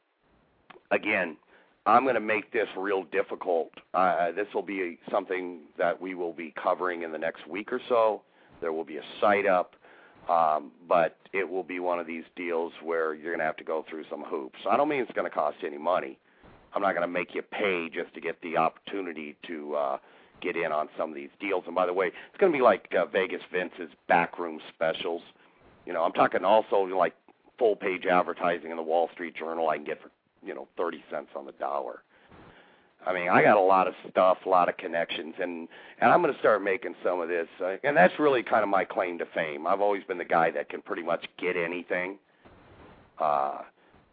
Again, 0.91 1.37
I'm 1.85 2.03
going 2.03 2.15
to 2.15 2.21
make 2.21 2.51
this 2.53 2.67
real 2.77 3.03
difficult. 3.03 3.71
Uh, 3.93 4.31
this 4.31 4.47
will 4.53 4.61
be 4.61 4.99
something 5.11 5.61
that 5.77 5.99
we 5.99 6.13
will 6.13 6.33
be 6.33 6.53
covering 6.61 7.01
in 7.01 7.11
the 7.11 7.17
next 7.17 7.47
week 7.47 7.73
or 7.73 7.81
so. 7.89 8.21
There 8.61 8.71
will 8.71 8.85
be 8.85 8.97
a 8.97 9.01
site 9.19 9.47
up, 9.47 9.75
um, 10.29 10.71
but 10.87 11.17
it 11.33 11.49
will 11.49 11.63
be 11.63 11.79
one 11.79 11.99
of 11.99 12.05
these 12.05 12.23
deals 12.35 12.71
where 12.83 13.15
you're 13.15 13.31
going 13.31 13.39
to 13.39 13.45
have 13.45 13.57
to 13.57 13.63
go 13.63 13.83
through 13.89 14.05
some 14.09 14.23
hoops. 14.23 14.59
I 14.69 14.77
don't 14.77 14.87
mean 14.87 15.01
it's 15.01 15.11
going 15.13 15.29
to 15.29 15.35
cost 15.35 15.57
you 15.61 15.67
any 15.67 15.79
money. 15.79 16.19
I'm 16.75 16.81
not 16.81 16.91
going 16.91 17.07
to 17.07 17.11
make 17.11 17.33
you 17.33 17.41
pay 17.41 17.89
just 17.93 18.13
to 18.13 18.21
get 18.21 18.39
the 18.41 18.57
opportunity 18.57 19.35
to 19.47 19.75
uh, 19.75 19.97
get 20.41 20.55
in 20.55 20.71
on 20.71 20.89
some 20.97 21.09
of 21.09 21.15
these 21.15 21.29
deals. 21.39 21.63
And 21.65 21.75
by 21.75 21.85
the 21.85 21.93
way, 21.93 22.07
it's 22.07 22.37
going 22.37 22.51
to 22.51 22.57
be 22.57 22.63
like 22.63 22.93
uh, 22.97 23.05
Vegas 23.05 23.41
Vince's 23.51 23.91
backroom 24.07 24.59
specials. 24.73 25.21
You 25.85 25.93
know, 25.93 26.03
I'm 26.03 26.13
talking 26.13 26.43
also 26.43 26.81
like 26.83 27.13
full 27.57 27.75
page 27.75 28.05
advertising 28.05 28.71
in 28.71 28.77
the 28.77 28.83
Wall 28.83 29.09
Street 29.13 29.35
Journal 29.35 29.69
I 29.69 29.77
can 29.77 29.85
get 29.85 30.01
for, 30.01 30.09
you 30.45 30.53
know, 30.53 30.67
30 30.77 31.03
cents 31.09 31.29
on 31.35 31.45
the 31.45 31.51
dollar. 31.53 32.03
I 33.05 33.13
mean, 33.13 33.29
I 33.29 33.43
got 33.43 33.57
a 33.57 33.61
lot 33.61 33.87
of 33.87 33.95
stuff, 34.09 34.39
a 34.45 34.49
lot 34.49 34.69
of 34.69 34.77
connections, 34.77 35.35
and 35.39 35.67
and 35.99 36.11
I'm 36.11 36.21
going 36.21 36.33
to 36.33 36.39
start 36.39 36.63
making 36.63 36.95
some 37.03 37.19
of 37.19 37.27
this, 37.27 37.47
uh, 37.61 37.75
and 37.83 37.97
that's 37.97 38.17
really 38.17 38.43
kind 38.43 38.63
of 38.63 38.69
my 38.69 38.85
claim 38.85 39.17
to 39.19 39.25
fame. 39.25 39.67
I've 39.67 39.81
always 39.81 40.03
been 40.05 40.17
the 40.17 40.25
guy 40.25 40.51
that 40.51 40.69
can 40.69 40.81
pretty 40.81 41.03
much 41.03 41.25
get 41.37 41.57
anything. 41.57 42.17
Uh, 43.19 43.63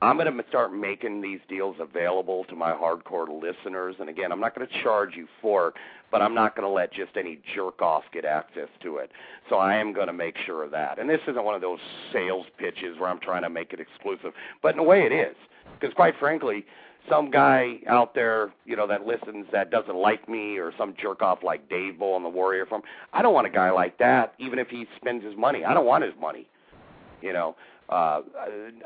I'm 0.03 0.17
going 0.17 0.35
to 0.35 0.45
start 0.49 0.73
making 0.73 1.21
these 1.21 1.41
deals 1.47 1.77
available 1.79 2.45
to 2.45 2.57
my 2.57 2.73
hardcore 2.73 3.29
listeners. 3.29 3.97
And 4.01 4.09
again, 4.09 4.33
I'm 4.33 4.41
not 4.41 4.55
going 4.55 4.67
to 4.67 4.83
charge 4.83 5.15
you 5.15 5.29
for 5.43 5.69
it, 5.69 5.75
but 6.11 6.23
I'm 6.23 6.35
not 6.35 6.57
going 6.57 6.67
to 6.67 6.73
let 6.73 6.91
just 6.93 7.19
any 7.19 7.39
jerk 7.55 7.83
off 7.83 8.05
get 8.11 8.25
access 8.25 8.69
to 8.83 8.97
it. 8.97 9.11
So 9.51 9.57
I 9.57 9.75
am 9.77 9.93
going 9.93 10.07
to 10.07 10.15
make 10.15 10.37
sure 10.47 10.65
of 10.65 10.71
that. 10.71 10.99
And 10.99 11.09
this 11.09 11.21
isn't 11.29 11.45
one 11.45 11.55
of 11.55 11.61
those 11.61 11.81
sales 12.15 12.47
pitches 12.57 12.99
where 12.99 13.11
I'm 13.11 13.21
trying 13.21 13.43
to 13.43 13.51
make 13.51 13.75
it 13.75 13.81
exclusive, 13.81 14.33
but 14.63 14.75
in 14.75 14.81
a 14.81 14.85
way 14.85 15.05
it 15.05 15.13
is. 15.13 15.37
Because 15.79 15.95
quite 15.95 16.15
frankly, 16.19 16.65
some 17.09 17.31
guy 17.31 17.81
out 17.87 18.15
there, 18.15 18.53
you 18.65 18.77
know, 18.77 18.87
that 18.87 19.07
listens 19.07 19.47
that 19.53 19.71
doesn't 19.71 19.97
like 19.97 20.29
me 20.29 20.57
or 20.57 20.73
some 20.79 20.95
jerk 21.01 21.21
off 21.21 21.43
like 21.43 21.69
Dave 21.69 21.99
Bull 21.99 22.15
on 22.15 22.23
the 22.23 22.29
Warrior 22.29 22.65
Forum 22.65 22.85
I 23.13 23.21
don't 23.21 23.35
want 23.35 23.47
a 23.47 23.51
guy 23.51 23.71
like 23.71 23.99
that, 23.99 24.35
even 24.39 24.59
if 24.59 24.69
he 24.69 24.87
spends 24.97 25.25
his 25.25 25.37
money. 25.37 25.65
I 25.65 25.75
don't 25.75 25.87
want 25.87 26.05
his 26.05 26.15
money. 26.19 26.47
You 27.21 27.35
know, 27.35 27.55
uh, 27.91 28.23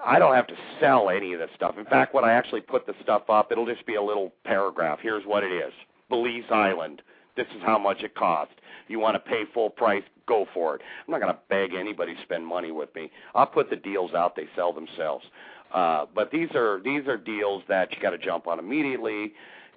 I 0.04 0.18
don't 0.18 0.34
have 0.34 0.46
to 0.46 0.56
sell 0.80 1.10
any 1.10 1.34
of 1.34 1.40
this 1.40 1.50
stuff. 1.54 1.76
In 1.78 1.84
fact, 1.84 2.14
when 2.14 2.24
I 2.24 2.32
actually 2.32 2.62
put 2.62 2.86
the 2.86 2.94
stuff 3.02 3.28
up, 3.28 3.52
it'll 3.52 3.66
just 3.66 3.86
be 3.86 3.96
a 3.96 4.02
little 4.02 4.32
paragraph. 4.44 4.98
Here's 5.02 5.24
what 5.24 5.44
it 5.44 5.52
is 5.52 5.72
Belize 6.08 6.44
Island. 6.50 7.02
This 7.36 7.46
is 7.54 7.62
how 7.62 7.78
much 7.78 8.02
it 8.02 8.14
cost. 8.14 8.52
You 8.88 9.00
want 9.00 9.14
to 9.14 9.18
pay 9.18 9.42
full 9.52 9.70
price, 9.70 10.04
go 10.26 10.46
for 10.54 10.76
it. 10.76 10.82
I'm 11.06 11.10
not 11.12 11.20
going 11.20 11.32
to 11.32 11.38
beg 11.48 11.74
anybody 11.74 12.14
to 12.14 12.22
spend 12.22 12.46
money 12.46 12.70
with 12.70 12.94
me. 12.94 13.10
I'll 13.34 13.46
put 13.46 13.70
the 13.70 13.76
deals 13.76 14.14
out; 14.14 14.36
they 14.36 14.48
sell 14.56 14.72
themselves. 14.72 15.24
Uh, 15.72 16.06
but 16.14 16.30
these 16.30 16.50
are 16.54 16.80
these 16.82 17.06
are 17.06 17.18
deals 17.18 17.62
that 17.68 17.92
you 17.92 18.00
got 18.00 18.10
to 18.10 18.18
jump 18.18 18.46
on 18.46 18.58
immediately. 18.58 19.32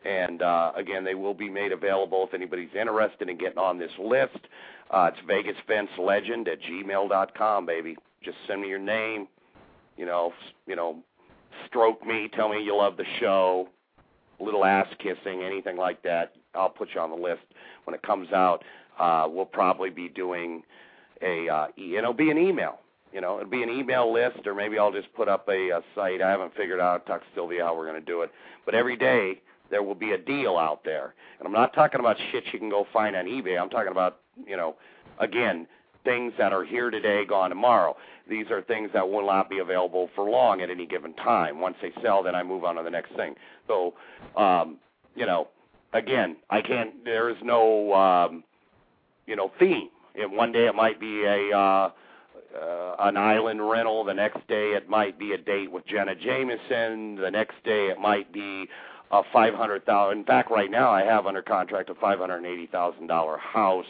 And 0.06 0.42
uh, 0.42 0.72
again, 0.76 1.04
they 1.04 1.16
will 1.16 1.34
be 1.34 1.50
made 1.50 1.72
available 1.74 2.26
if 2.26 2.34
anybody's 2.34 2.70
interested 2.80 3.28
in 3.30 3.38
getting 3.38 3.58
on 3.58 3.78
this 3.78 3.92
list. 4.00 4.38
Uh, 4.90 5.10
it's 5.12 5.18
Vegas 5.28 5.58
Vince 5.68 5.90
Legend 5.98 6.48
at 6.48 6.60
gmail.com, 6.62 7.66
baby. 7.66 7.98
Just 8.28 8.40
send 8.46 8.62
me 8.62 8.68
your 8.68 8.78
name. 8.78 9.26
You 9.96 10.06
know, 10.06 10.34
you 10.68 10.76
know, 10.76 10.98
stroke 11.66 12.06
me, 12.06 12.30
tell 12.36 12.50
me 12.50 12.62
you 12.62 12.76
love 12.76 12.98
the 12.98 13.06
show, 13.22 13.70
little 14.42 14.66
ass 14.66 14.88
kissing, 15.00 15.44
anything 15.44 15.78
like 15.78 16.04
that. 16.04 16.34
I'll 16.54 16.70
put 16.70 16.90
you 16.94 17.00
on 17.00 17.10
the 17.10 17.16
list 17.16 17.44
when 17.86 17.94
it 17.94 18.02
comes 18.02 18.34
out. 18.34 18.66
Uh, 19.00 19.28
we'll 19.30 19.46
probably 19.46 19.90
be 19.90 20.10
doing 20.10 20.62
a, 21.22 21.48
uh, 21.48 21.68
e- 21.78 21.96
it'll 21.96 22.12
be 22.12 22.30
an 22.30 22.38
email. 22.38 22.80
You 23.14 23.22
know, 23.22 23.38
it'll 23.40 23.50
be 23.50 23.64
an 23.64 23.70
email 23.70 24.12
list, 24.12 24.46
or 24.46 24.54
maybe 24.54 24.78
I'll 24.78 24.92
just 24.92 25.12
put 25.14 25.30
up 25.30 25.48
a, 25.48 25.70
a 25.70 25.82
site. 25.96 26.22
I 26.22 26.30
haven't 26.30 26.54
figured 26.58 26.82
out, 26.82 27.06
talk 27.06 27.22
to 27.22 27.28
Sylvia 27.34 27.64
how 27.64 27.78
we're 27.78 27.88
going 27.88 28.00
to 28.00 28.06
do 28.06 28.24
it. 28.24 28.32
But 28.66 28.76
every 28.76 28.98
day 28.98 29.40
there 29.72 29.84
will 29.84 29.96
be 29.96 30.12
a 30.12 30.18
deal 30.18 30.58
out 30.58 30.84
there, 30.84 31.14
and 31.40 31.48
I'm 31.48 31.54
not 31.54 31.74
talking 31.74 32.02
about 32.02 32.18
shit 32.32 32.44
you 32.52 32.60
can 32.60 32.70
go 32.70 32.86
find 32.92 33.16
on 33.16 33.26
eBay. 33.26 33.58
I'm 33.58 33.70
talking 33.70 33.94
about, 33.94 34.18
you 34.46 34.58
know, 34.58 34.76
again, 35.20 35.68
things 36.08 36.32
that 36.38 36.54
are 36.54 36.64
here 36.64 36.90
today, 36.90 37.26
gone 37.26 37.50
tomorrow. 37.50 37.98
These 38.30 38.50
are 38.50 38.62
things 38.62 38.90
that 38.94 39.10
will 39.10 39.26
not 39.26 39.50
be 39.50 39.60
available 39.60 40.10
for 40.16 40.30
long 40.30 40.62
at 40.62 40.70
any 40.70 40.86
given 40.86 41.14
time. 41.14 41.60
Once 41.60 41.76
they 41.82 41.92
sell, 42.02 42.24
then 42.24 42.34
I 42.34 42.44
move 42.44 42.64
on 42.64 42.76
to 42.76 42.84
the 42.84 42.90
next 42.90 43.14
thing. 43.16 43.36
So, 43.68 43.94
um, 44.38 44.78
you 45.16 45.26
know, 45.26 45.50
again, 45.94 46.38
I 46.50 46.62
can't. 46.62 47.04
There 47.04 47.30
is 47.30 47.36
no, 47.44 47.94
um, 47.94 48.44
you 49.26 49.36
know, 49.36 49.52
theme. 49.60 49.90
And 50.16 50.32
one 50.32 50.52
day 50.54 50.66
it 50.66 50.76
might 50.76 51.00
be 51.00 51.26
a 51.26 51.58
uh, 51.58 51.92
uh, 52.60 52.96
an 53.00 53.18
island 53.18 53.70
rental. 53.70 54.06
The 54.06 54.14
next 54.14 54.48
day 54.48 54.72
it 54.78 54.90
might 54.90 55.20
be 55.20 55.34
a 55.34 55.38
date 55.38 55.72
with 55.72 55.86
Jenna 55.86 56.16
Jameson. 56.16 57.16
The 57.16 57.30
next 57.32 57.56
day 57.66 57.88
it 57.88 58.00
might 58.00 58.32
be 58.32 58.68
a 59.12 59.22
five 59.34 59.54
hundred 59.54 59.86
thousand. 59.86 60.20
In 60.20 60.26
fact, 60.26 60.50
right 60.52 60.72
now 60.72 60.90
I 60.90 61.04
have 61.04 61.28
under 61.28 61.42
contract 61.42 61.90
a 61.90 61.96
five 61.96 62.20
hundred 62.20 62.46
eighty 62.46 62.68
thousand 62.68 63.08
dollar 63.08 63.38
house 63.38 63.86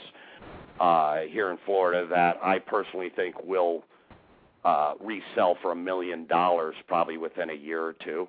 uh, 0.80 1.22
here 1.30 1.52
in 1.52 1.58
Florida 1.66 2.08
that 2.10 2.38
I 2.44 2.60
personally 2.60 3.12
think 3.16 3.36
will 3.44 3.84
uh, 4.64 4.94
resell 5.00 5.58
for 5.62 5.72
a 5.72 5.76
million 5.76 6.28
dollars 6.28 6.76
probably 6.88 7.18
within 7.18 7.50
a 7.50 7.54
year 7.54 7.84
or 7.84 7.94
two. 7.94 8.28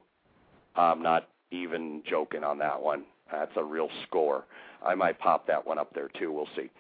I'm 0.77 1.03
not 1.03 1.29
even 1.51 2.03
joking 2.09 2.45
on 2.45 2.59
that 2.59 2.81
one. 2.81 3.05
That's 3.31 3.53
a 3.57 3.65
real 3.65 3.89
score. 4.07 4.45
I 4.85 4.95
might 4.95 5.19
pop 5.19 5.47
that 5.49 5.67
one 5.67 5.79
up 5.79 5.93
there 5.95 6.09
too. 6.19 6.33
We'll 6.33 6.49
see. 6.57 6.71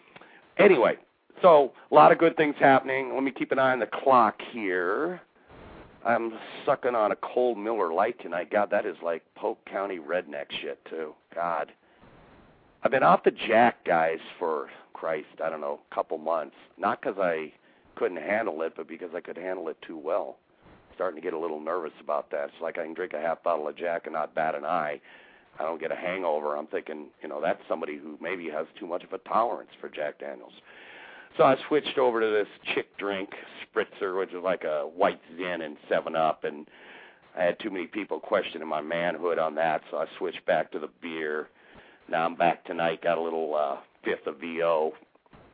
Anyway, 0.59 0.96
so 1.42 1.72
a 1.90 1.94
lot 1.94 2.12
of 2.12 2.18
good 2.18 2.37
things 2.37 2.54
happening. 2.59 3.12
Let 3.14 3.22
me 3.22 3.31
keep 3.31 3.52
an 3.52 3.59
eye 3.59 3.72
on 3.72 3.81
the 3.81 3.87
clock 3.87 4.40
here. 4.52 5.20
I'm 6.04 6.33
sucking 6.64 6.94
on 6.94 7.12
a 7.12 7.16
cold 7.16 7.59
Miller 7.59 7.92
Lite 7.92 8.20
tonight. 8.22 8.50
God, 8.50 8.70
that 8.70 8.87
is 8.87 8.96
like 9.02 9.22
Polk 9.35 9.59
County 9.66 9.98
redneck 9.98 10.46
shit 10.62 10.83
too. 10.88 11.14
God, 11.35 11.72
I've 12.82 12.90
been 12.90 13.02
off 13.02 13.24
the 13.24 13.32
jack, 13.32 13.84
guys, 13.84 14.18
for 14.38 14.68
Christ, 14.92 15.40
I 15.44 15.50
don't 15.50 15.60
know, 15.60 15.80
a 15.90 15.94
couple 15.94 16.18
months. 16.18 16.54
Not 16.78 17.00
because 17.00 17.18
I 17.18 17.52
couldn't 17.96 18.18
handle 18.18 18.62
it, 18.62 18.74
but 18.76 18.88
because 18.88 19.10
I 19.14 19.20
could 19.20 19.36
handle 19.36 19.68
it 19.68 19.76
too 19.86 19.98
well. 19.98 20.36
Starting 20.94 21.20
to 21.20 21.24
get 21.24 21.34
a 21.34 21.38
little 21.38 21.60
nervous 21.60 21.92
about 22.00 22.30
that. 22.30 22.46
It's 22.46 22.62
like 22.62 22.78
I 22.78 22.84
can 22.84 22.94
drink 22.94 23.12
a 23.14 23.20
half 23.20 23.42
bottle 23.42 23.68
of 23.68 23.76
Jack 23.76 24.06
and 24.06 24.14
not 24.14 24.34
bat 24.34 24.54
an 24.54 24.64
eye. 24.64 25.00
I 25.58 25.64
don't 25.64 25.80
get 25.80 25.90
a 25.90 25.96
hangover. 25.96 26.56
I'm 26.56 26.66
thinking, 26.68 27.06
you 27.20 27.28
know, 27.28 27.40
that's 27.40 27.60
somebody 27.68 27.98
who 27.98 28.16
maybe 28.20 28.48
has 28.50 28.66
too 28.78 28.86
much 28.86 29.02
of 29.02 29.12
a 29.12 29.18
tolerance 29.18 29.70
for 29.80 29.88
Jack 29.88 30.20
Daniels. 30.20 30.52
So 31.36 31.44
I 31.44 31.56
switched 31.68 31.98
over 31.98 32.20
to 32.20 32.26
this 32.26 32.74
chick 32.74 32.96
drink, 32.96 33.30
Spritzer, 33.62 34.18
which 34.18 34.30
is 34.30 34.42
like 34.42 34.64
a 34.64 34.88
white 34.94 35.20
Zin 35.36 35.62
and 35.62 35.76
Seven 35.88 36.16
Up, 36.16 36.44
and 36.44 36.66
I 37.36 37.42
had 37.42 37.58
too 37.60 37.70
many 37.70 37.86
people 37.86 38.18
questioning 38.18 38.66
my 38.66 38.80
manhood 38.80 39.38
on 39.38 39.54
that, 39.56 39.82
so 39.90 39.98
I 39.98 40.06
switched 40.16 40.44
back 40.46 40.72
to 40.72 40.78
the 40.78 40.90
beer. 41.00 41.48
Now 42.11 42.25
I'm 42.25 42.35
back 42.37 42.64
tonight. 42.64 43.03
Got 43.03 43.18
a 43.18 43.21
little 43.21 43.55
uh, 43.55 43.77
fifth 44.03 44.27
of 44.27 44.40
VO, 44.40 44.92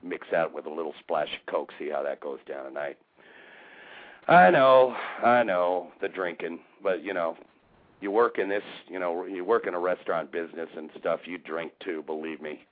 mix 0.02 0.26
that 0.30 0.52
with 0.52 0.66
a 0.66 0.70
little 0.70 0.94
splash 1.00 1.28
of 1.28 1.52
Coke. 1.52 1.72
See 1.78 1.90
how 1.90 2.02
that 2.04 2.20
goes 2.20 2.38
down 2.48 2.64
tonight. 2.66 2.96
I 4.28 4.50
know, 4.50 4.96
I 5.22 5.42
know 5.42 5.88
the 6.00 6.08
drinking, 6.08 6.60
but 6.82 7.02
you 7.02 7.12
know, 7.12 7.36
you 8.00 8.10
work 8.10 8.38
in 8.38 8.48
this, 8.48 8.62
you 8.88 8.98
know, 9.00 9.24
you 9.24 9.44
work 9.44 9.66
in 9.66 9.74
a 9.74 9.78
restaurant 9.78 10.30
business 10.30 10.68
and 10.76 10.90
stuff. 10.98 11.20
You 11.24 11.38
drink 11.38 11.72
too, 11.84 12.02
believe 12.06 12.40
me. 12.40 12.64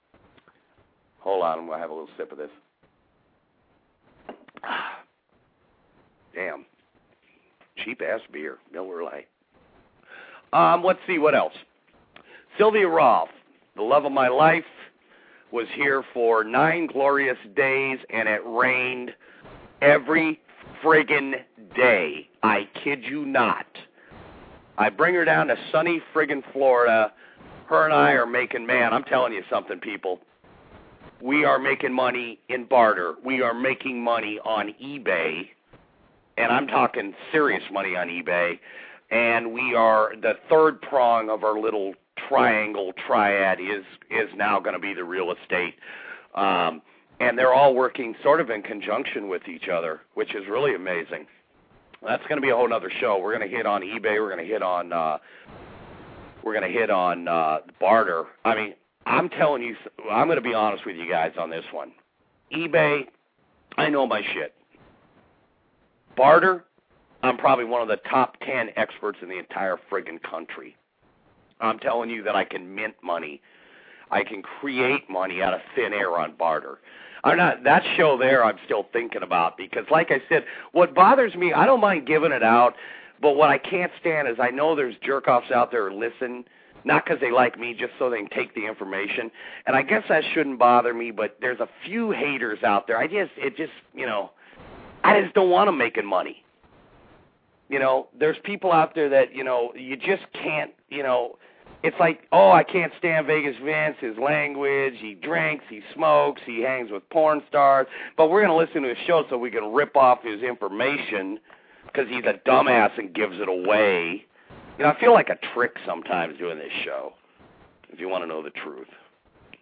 Hold 1.18 1.42
on, 1.45 1.59
I'm 1.59 1.66
gonna 1.66 1.79
have 1.79 1.90
a 1.90 1.95
little 1.95 2.09
sip 2.16 2.31
of 2.31 2.38
this. 2.38 2.51
Damn, 6.35 6.64
cheap 7.85 8.01
ass 8.01 8.21
beer, 8.33 8.59
Miller 8.73 9.03
Lite. 9.03 9.29
Um, 10.53 10.85
let's 10.85 11.01
see 11.07 11.18
what 11.18 11.35
else. 11.35 11.55
Sylvia 12.59 12.87
Roth, 12.88 13.29
the 13.76 13.82
love 13.82 14.04
of 14.04 14.12
my 14.12 14.28
life, 14.28 14.64
was 15.50 15.66
here 15.74 16.02
for 16.14 16.44
nine 16.44 16.87
glorious 16.87 17.37
days, 17.54 17.98
and 18.11 18.28
it 18.28 18.40
rained 18.44 19.14
every 19.82 20.40
friggin' 20.82 21.35
day. 21.74 22.28
I 22.42 22.68
kid 22.82 23.04
you 23.04 23.24
not. 23.24 23.66
I 24.78 24.88
bring 24.88 25.14
her 25.14 25.24
down 25.24 25.48
to 25.48 25.56
sunny 25.70 26.00
friggin' 26.14 26.42
Florida. 26.52 27.12
Her 27.66 27.85
and 27.85 27.92
I 27.92 28.12
are 28.12 28.26
making, 28.26 28.66
man, 28.66 28.92
I'm 28.92 29.04
telling 29.04 29.32
you 29.32 29.42
something, 29.50 29.78
people. 29.78 30.20
We 31.20 31.44
are 31.44 31.58
making 31.58 31.92
money 31.92 32.40
in 32.48 32.64
barter. 32.64 33.14
We 33.24 33.42
are 33.42 33.54
making 33.54 34.02
money 34.02 34.40
on 34.44 34.74
eBay. 34.82 35.48
And 36.37 36.50
I'm 36.50 36.66
talking 36.66 37.14
serious 37.30 37.62
money 37.70 37.94
on 37.94 38.08
eBay. 38.08 38.58
And 39.11 39.52
we 39.52 39.74
are 39.74 40.14
the 40.20 40.35
third 40.48 40.80
prong 40.80 41.28
of 41.30 41.44
our 41.44 41.61
little 41.61 41.94
triangle 42.28 42.92
triad 43.06 43.61
is 43.61 43.85
is 44.11 44.28
now 44.37 44.61
going 44.61 44.74
to 44.74 44.80
be 44.80 44.94
the 44.94 45.04
real 45.04 45.32
estate. 45.32 45.74
Um, 46.35 46.82
and 47.20 47.38
they're 47.38 47.54
all 47.54 47.74
working 47.74 48.14
sort 48.22 48.40
of 48.40 48.50
in 48.50 48.62
conjunction 48.62 49.28
with 49.28 49.46
each 49.46 49.68
other, 49.68 50.00
which 50.14 50.35
is 50.35 50.42
really 50.48 50.74
amazing. 50.74 51.26
That's 52.04 52.22
going 52.24 52.37
to 52.37 52.42
be 52.42 52.50
a 52.50 52.56
whole 52.56 52.72
other 52.72 52.90
show. 52.90 53.18
We're 53.18 53.37
going 53.37 53.48
to 53.48 53.56
hit 53.56 53.64
on 53.64 53.82
eBay. 53.82 54.20
We're 54.20 54.35
going 54.35 54.44
to 54.44 54.50
hit 54.50 54.62
on 54.62 54.92
uh, 54.92 55.18
we're 56.42 56.58
going 56.58 56.70
to 56.70 56.78
hit 56.78 56.90
on 56.90 57.28
uh, 57.28 57.58
barter. 57.80 58.24
I 58.44 58.54
mean, 58.54 58.74
I'm 59.06 59.28
telling 59.28 59.62
you, 59.62 59.76
I'm 60.11 60.26
going 60.26 60.37
to 60.37 60.42
be 60.42 60.54
honest 60.54 60.85
with 60.85 60.96
you 60.96 61.08
guys 61.08 61.32
on 61.38 61.50
this 61.50 61.64
one. 61.72 61.92
eBay, 62.52 63.06
I 63.76 63.88
know 63.88 64.06
my 64.06 64.22
shit. 64.35 64.54
Barter, 66.16 66.64
I'm 67.22 67.37
probably 67.37 67.64
one 67.64 67.82
of 67.82 67.88
the 67.88 67.96
top 68.08 68.37
10 68.44 68.70
experts 68.76 69.18
in 69.22 69.28
the 69.28 69.38
entire 69.38 69.78
friggin' 69.90 70.20
country. 70.22 70.76
I'm 71.62 71.79
telling 71.79 72.11
you 72.11 72.22
that 72.25 72.35
I 72.35 72.44
can 72.44 72.75
mint 72.75 72.94
money. 73.03 73.40
I 74.11 74.25
can 74.25 74.42
create 74.42 75.09
money 75.09 75.40
out 75.40 75.55
of 75.55 75.61
thin 75.75 75.92
air 75.92 76.18
on 76.18 76.35
barter. 76.37 76.79
I'm 77.25 77.37
not 77.37 77.64
that 77.64 77.85
show 77.96 78.18
there. 78.18 78.44
I'm 78.44 78.59
still 78.64 78.87
thinking 78.92 79.22
about 79.22 79.57
because, 79.57 79.85
like 79.90 80.11
I 80.11 80.20
said, 80.29 80.44
what 80.72 80.94
bothers 80.94 81.35
me, 81.35 81.53
I 81.53 81.66
don't 81.66 81.81
mind 81.81 82.07
giving 82.07 82.33
it 82.33 82.42
out, 82.42 82.75
but 83.20 83.37
what 83.37 83.48
I 83.48 83.59
can't 83.59 83.92
stand 84.01 84.29
is 84.29 84.37
I 84.40 84.51
know 84.51 84.75
there's 84.75 84.96
jerk 85.03 85.29
offs 85.29 85.53
out 85.53 85.70
there 85.70 85.88
who 85.88 85.98
listen, 85.98 86.44
not 86.85 87.05
because 87.05 87.20
they 87.20 87.31
like 87.31 87.59
me, 87.59 87.75
just 87.79 87.92
so 87.98 88.11
they 88.11 88.18
can 88.18 88.29
take 88.29 88.55
the 88.57 88.66
information. 88.66 89.31
And 89.66 89.77
I 89.77 89.83
guess 89.83 90.03
that 90.09 90.25
shouldn't 90.35 90.59
bother 90.59 90.92
me, 90.92 91.12
but 91.12 91.37
there's 91.40 91.61
a 91.61 91.68
few 91.85 92.11
haters 92.11 92.64
out 92.64 92.88
there. 92.88 92.98
I 92.98 93.07
just, 93.07 93.31
it 93.37 93.57
just, 93.57 93.72
you 93.94 94.05
know, 94.05 94.33
I 95.05 95.20
just 95.20 95.35
don't 95.35 95.51
want 95.51 95.68
them 95.68 95.79
making 95.79 96.07
money. 96.07 96.44
You 97.68 97.79
know, 97.79 98.09
there's 98.18 98.37
people 98.42 98.72
out 98.72 98.96
there 98.96 99.09
that 99.09 99.35
you 99.35 99.44
know 99.44 99.72
you 99.75 99.96
just 99.96 100.25
can't, 100.35 100.72
you 100.90 101.05
know 101.05 101.38
it's 101.83 101.97
like, 101.99 102.21
oh, 102.31 102.53
I 102.53 102.62
can't 102.62 102.92
stand 102.99 103.27
Vegas 103.27 103.57
Vince, 103.62 103.97
his 104.01 104.16
language, 104.16 104.95
he 104.99 105.14
drinks, 105.14 105.64
he 105.68 105.81
smokes, 105.95 106.40
he 106.47 106.62
hangs 106.62 106.90
with 106.92 107.09
porn 107.11 107.42
stars, 107.49 107.88
but 108.16 108.31
we're 108.31 108.45
going 108.45 108.57
to 108.57 108.57
listen 108.57 108.83
to 108.83 108.88
his 108.88 108.99
show 109.07 109.25
so 109.29 109.37
we 109.37 109.51
can 109.51 109.73
rip 109.73 109.97
off 109.97 110.23
his 110.23 110.42
information 110.42 111.40
because 111.87 112.09
he's 112.09 112.25
a 112.25 112.35
dumbass 112.49 112.97
and 112.99 113.12
gives 113.12 113.35
it 113.40 113.49
away. 113.49 114.25
You 114.79 114.85
know, 114.85 114.90
I 114.90 115.01
feel 115.01 115.12
like 115.12 115.29
a 115.29 115.38
trick 115.55 115.77
sometimes 115.85 116.38
doing 116.38 116.57
this 116.57 116.73
show, 116.85 117.14
if 117.90 117.99
you 117.99 118.09
want 118.09 118.23
to 118.23 118.29
know 118.29 118.42
the 118.42 118.51
truth. 118.51 118.88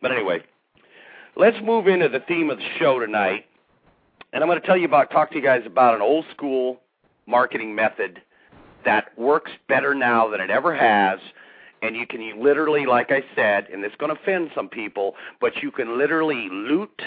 But 0.02 0.12
anyway, 0.12 0.42
let's 1.36 1.56
move 1.64 1.88
into 1.88 2.08
the 2.08 2.20
theme 2.20 2.50
of 2.50 2.58
the 2.58 2.68
show 2.78 2.98
tonight. 2.98 3.46
And 4.32 4.44
I'm 4.44 4.48
going 4.48 4.60
to 4.60 4.66
tell 4.66 4.76
you 4.76 4.84
about, 4.84 5.10
talk 5.10 5.30
to 5.30 5.36
you 5.36 5.42
guys 5.42 5.62
about 5.64 5.94
an 5.94 6.02
old 6.02 6.26
school 6.30 6.80
marketing 7.26 7.74
method 7.74 8.20
that 8.84 9.18
works 9.18 9.50
better 9.68 9.94
now 9.94 10.28
than 10.28 10.40
it 10.40 10.50
ever 10.50 10.76
has– 10.76 11.18
and 11.82 11.96
you 11.96 12.06
can 12.06 12.42
literally, 12.42 12.86
like 12.86 13.10
I 13.10 13.22
said, 13.34 13.68
and 13.72 13.84
it's 13.84 13.96
going 13.96 14.14
to 14.14 14.20
offend 14.20 14.50
some 14.54 14.68
people, 14.68 15.14
but 15.40 15.62
you 15.62 15.70
can 15.70 15.98
literally 15.98 16.48
loot, 16.50 17.02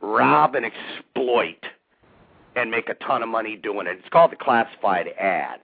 rob, 0.00 0.54
and 0.54 0.66
exploit 0.66 1.64
and 2.56 2.70
make 2.70 2.88
a 2.88 2.94
ton 2.94 3.22
of 3.22 3.28
money 3.28 3.56
doing 3.56 3.86
it. 3.86 3.98
It's 3.98 4.08
called 4.10 4.32
the 4.32 4.36
classified 4.36 5.08
ad. 5.18 5.60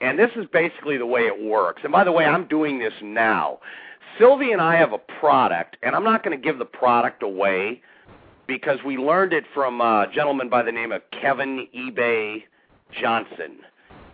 And 0.00 0.18
this 0.18 0.30
is 0.36 0.46
basically 0.52 0.98
the 0.98 1.06
way 1.06 1.22
it 1.22 1.44
works. 1.44 1.82
And 1.84 1.92
by 1.92 2.04
the 2.04 2.12
way, 2.12 2.24
I'm 2.24 2.46
doing 2.48 2.78
this 2.78 2.92
now. 3.02 3.60
Sylvie 4.18 4.52
and 4.52 4.60
I 4.60 4.76
have 4.76 4.92
a 4.92 4.98
product, 4.98 5.76
and 5.82 5.94
I'm 5.94 6.04
not 6.04 6.22
going 6.24 6.36
to 6.36 6.42
give 6.42 6.58
the 6.58 6.64
product 6.64 7.22
away 7.22 7.80
because 8.46 8.78
we 8.84 8.98
learned 8.98 9.32
it 9.32 9.44
from 9.54 9.80
a 9.80 10.06
gentleman 10.12 10.48
by 10.48 10.62
the 10.62 10.72
name 10.72 10.92
of 10.92 11.02
Kevin 11.12 11.66
eBay 11.74 12.42
Johnson. 13.00 13.60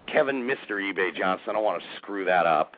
Kevin 0.06 0.42
Mr. 0.42 0.72
eBay 0.72 1.16
Johnson. 1.16 1.50
I 1.50 1.52
don't 1.54 1.64
want 1.64 1.82
to 1.82 1.88
screw 1.96 2.24
that 2.26 2.46
up. 2.46 2.76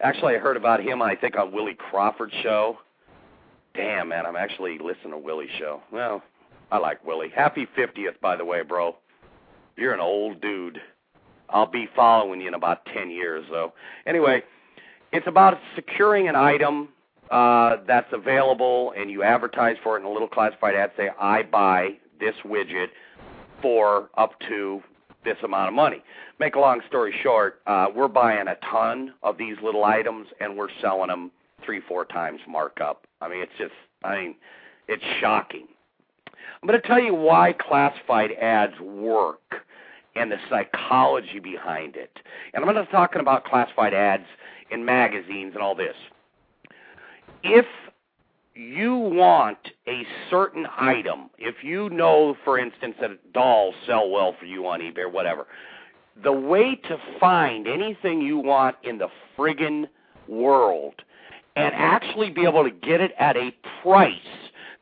Actually, 0.00 0.36
I 0.36 0.38
heard 0.38 0.56
about 0.56 0.80
him, 0.80 1.02
I 1.02 1.16
think, 1.16 1.36
on 1.36 1.52
Willie 1.52 1.76
Crawford's 1.76 2.34
show. 2.42 2.78
Damn, 3.74 4.08
man, 4.08 4.26
I'm 4.26 4.36
actually 4.36 4.78
listening 4.78 5.10
to 5.10 5.18
Willie's 5.18 5.50
show. 5.58 5.80
Well, 5.92 6.22
I 6.70 6.78
like 6.78 7.04
Willie. 7.04 7.30
Happy 7.34 7.66
50th, 7.76 8.20
by 8.20 8.36
the 8.36 8.44
way, 8.44 8.62
bro. 8.62 8.96
You're 9.76 9.94
an 9.94 10.00
old 10.00 10.40
dude. 10.40 10.80
I'll 11.50 11.70
be 11.70 11.88
following 11.96 12.40
you 12.40 12.48
in 12.48 12.54
about 12.54 12.84
10 12.94 13.10
years, 13.10 13.44
though. 13.50 13.72
Anyway, 14.06 14.42
it's 15.12 15.26
about 15.26 15.58
securing 15.74 16.28
an 16.28 16.36
item 16.36 16.88
uh, 17.30 17.76
that's 17.86 18.12
available, 18.12 18.92
and 18.96 19.10
you 19.10 19.22
advertise 19.22 19.76
for 19.82 19.96
it 19.96 20.00
in 20.00 20.06
a 20.06 20.10
little 20.10 20.28
classified 20.28 20.74
ad. 20.74 20.92
Say, 20.96 21.08
I 21.20 21.42
buy 21.42 21.90
this 22.20 22.34
widget 22.44 22.88
for 23.62 24.10
up 24.16 24.32
to 24.48 24.82
this 25.24 25.36
amount 25.42 25.68
of 25.68 25.74
money. 25.74 26.02
Make 26.38 26.54
a 26.54 26.60
long 26.60 26.80
story 26.86 27.14
short, 27.22 27.60
uh, 27.66 27.86
we're 27.94 28.08
buying 28.08 28.48
a 28.48 28.56
ton 28.70 29.14
of 29.22 29.38
these 29.38 29.56
little 29.62 29.84
items 29.84 30.28
and 30.40 30.56
we're 30.56 30.68
selling 30.80 31.08
them 31.08 31.30
three, 31.64 31.80
four 31.86 32.04
times 32.04 32.40
markup. 32.48 33.06
I 33.20 33.28
mean, 33.28 33.40
it's 33.40 33.52
just, 33.58 33.74
I 34.04 34.20
mean, 34.20 34.34
it's 34.86 35.02
shocking. 35.20 35.66
I'm 36.62 36.66
going 36.66 36.80
to 36.80 36.86
tell 36.86 37.00
you 37.00 37.14
why 37.14 37.52
classified 37.52 38.32
ads 38.32 38.78
work 38.80 39.66
and 40.16 40.32
the 40.32 40.38
psychology 40.48 41.38
behind 41.38 41.96
it. 41.96 42.18
And 42.52 42.64
I'm 42.64 42.74
to 42.84 42.90
talking 42.90 43.20
about 43.20 43.44
classified 43.44 43.94
ads 43.94 44.24
in 44.70 44.84
magazines 44.84 45.52
and 45.54 45.62
all 45.62 45.74
this. 45.74 45.94
If 47.42 47.66
you 48.58 48.96
want 48.96 49.58
a 49.86 50.02
certain 50.28 50.64
hmm. 50.64 50.84
item, 50.84 51.30
if 51.38 51.62
you 51.62 51.88
know, 51.90 52.36
for 52.44 52.58
instance, 52.58 52.96
that 53.00 53.32
dolls 53.32 53.74
sell 53.86 54.10
well 54.10 54.34
for 54.38 54.46
you 54.46 54.66
on 54.66 54.80
eBay 54.80 54.98
or 54.98 55.08
whatever, 55.08 55.46
the 56.22 56.32
way 56.32 56.74
to 56.74 56.98
find 57.20 57.68
anything 57.68 58.20
you 58.20 58.38
want 58.38 58.76
in 58.82 58.98
the 58.98 59.08
friggin' 59.36 59.86
world 60.26 60.94
and 61.54 61.74
uh-huh. 61.74 61.82
actually 61.82 62.30
be 62.30 62.44
able 62.44 62.64
to 62.64 62.70
get 62.70 63.00
it 63.00 63.12
at 63.18 63.36
a 63.36 63.52
price 63.82 64.12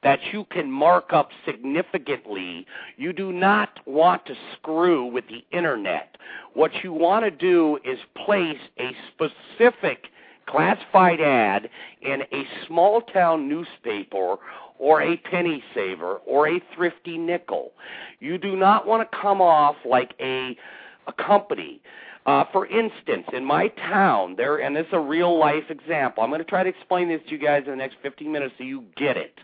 that 0.02 0.20
you 0.32 0.44
can 0.50 0.70
mark 0.70 1.12
up 1.12 1.30
significantly, 1.44 2.66
you 2.96 3.12
do 3.12 3.32
not 3.32 3.80
want 3.86 4.24
to 4.26 4.34
screw 4.52 5.04
with 5.04 5.24
the 5.28 5.44
internet. 5.56 6.16
What 6.54 6.70
you 6.84 6.92
want 6.92 7.24
to 7.24 7.30
do 7.30 7.78
is 7.84 7.98
place 8.24 8.58
a 8.78 8.92
specific 9.12 10.06
classified 10.46 11.20
ad 11.20 11.68
in 12.02 12.22
a 12.32 12.44
small 12.66 13.00
town 13.00 13.48
newspaper 13.48 14.36
or 14.78 15.02
a 15.02 15.16
penny 15.16 15.62
saver 15.74 16.16
or 16.26 16.48
a 16.48 16.60
thrifty 16.74 17.18
nickel. 17.18 17.72
You 18.20 18.38
do 18.38 18.56
not 18.56 18.86
want 18.86 19.10
to 19.10 19.18
come 19.18 19.40
off 19.40 19.76
like 19.84 20.14
a 20.20 20.56
a 21.06 21.12
company. 21.12 21.80
Uh, 22.26 22.44
for 22.52 22.66
instance, 22.66 23.24
in 23.32 23.44
my 23.44 23.68
town, 23.68 24.34
there, 24.36 24.56
and 24.56 24.74
this 24.74 24.86
is 24.86 24.92
a 24.92 24.98
real 24.98 25.38
life 25.38 25.70
example. 25.70 26.24
I'm 26.24 26.30
going 26.30 26.40
to 26.40 26.44
try 26.44 26.64
to 26.64 26.68
explain 26.68 27.08
this 27.08 27.20
to 27.26 27.30
you 27.30 27.38
guys 27.38 27.62
in 27.66 27.70
the 27.70 27.76
next 27.76 27.98
15 28.02 28.32
minutes 28.32 28.54
so 28.58 28.64
you 28.64 28.82
get 28.96 29.16
it. 29.16 29.38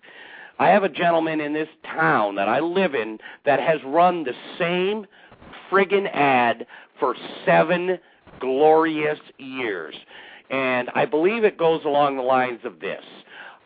I 0.58 0.68
have 0.68 0.82
a 0.82 0.88
gentleman 0.88 1.40
in 1.40 1.52
this 1.52 1.68
town 1.84 2.34
that 2.34 2.48
I 2.48 2.58
live 2.58 2.96
in 2.96 3.18
that 3.44 3.60
has 3.60 3.78
run 3.84 4.24
the 4.24 4.34
same 4.58 5.06
friggin' 5.70 6.10
ad 6.12 6.66
for 6.98 7.14
seven 7.46 7.98
glorious 8.40 9.20
years 9.38 9.94
and 10.52 10.90
I 10.94 11.06
believe 11.06 11.42
it 11.42 11.58
goes 11.58 11.84
along 11.84 12.16
the 12.16 12.22
lines 12.22 12.60
of 12.64 12.78
this. 12.78 13.02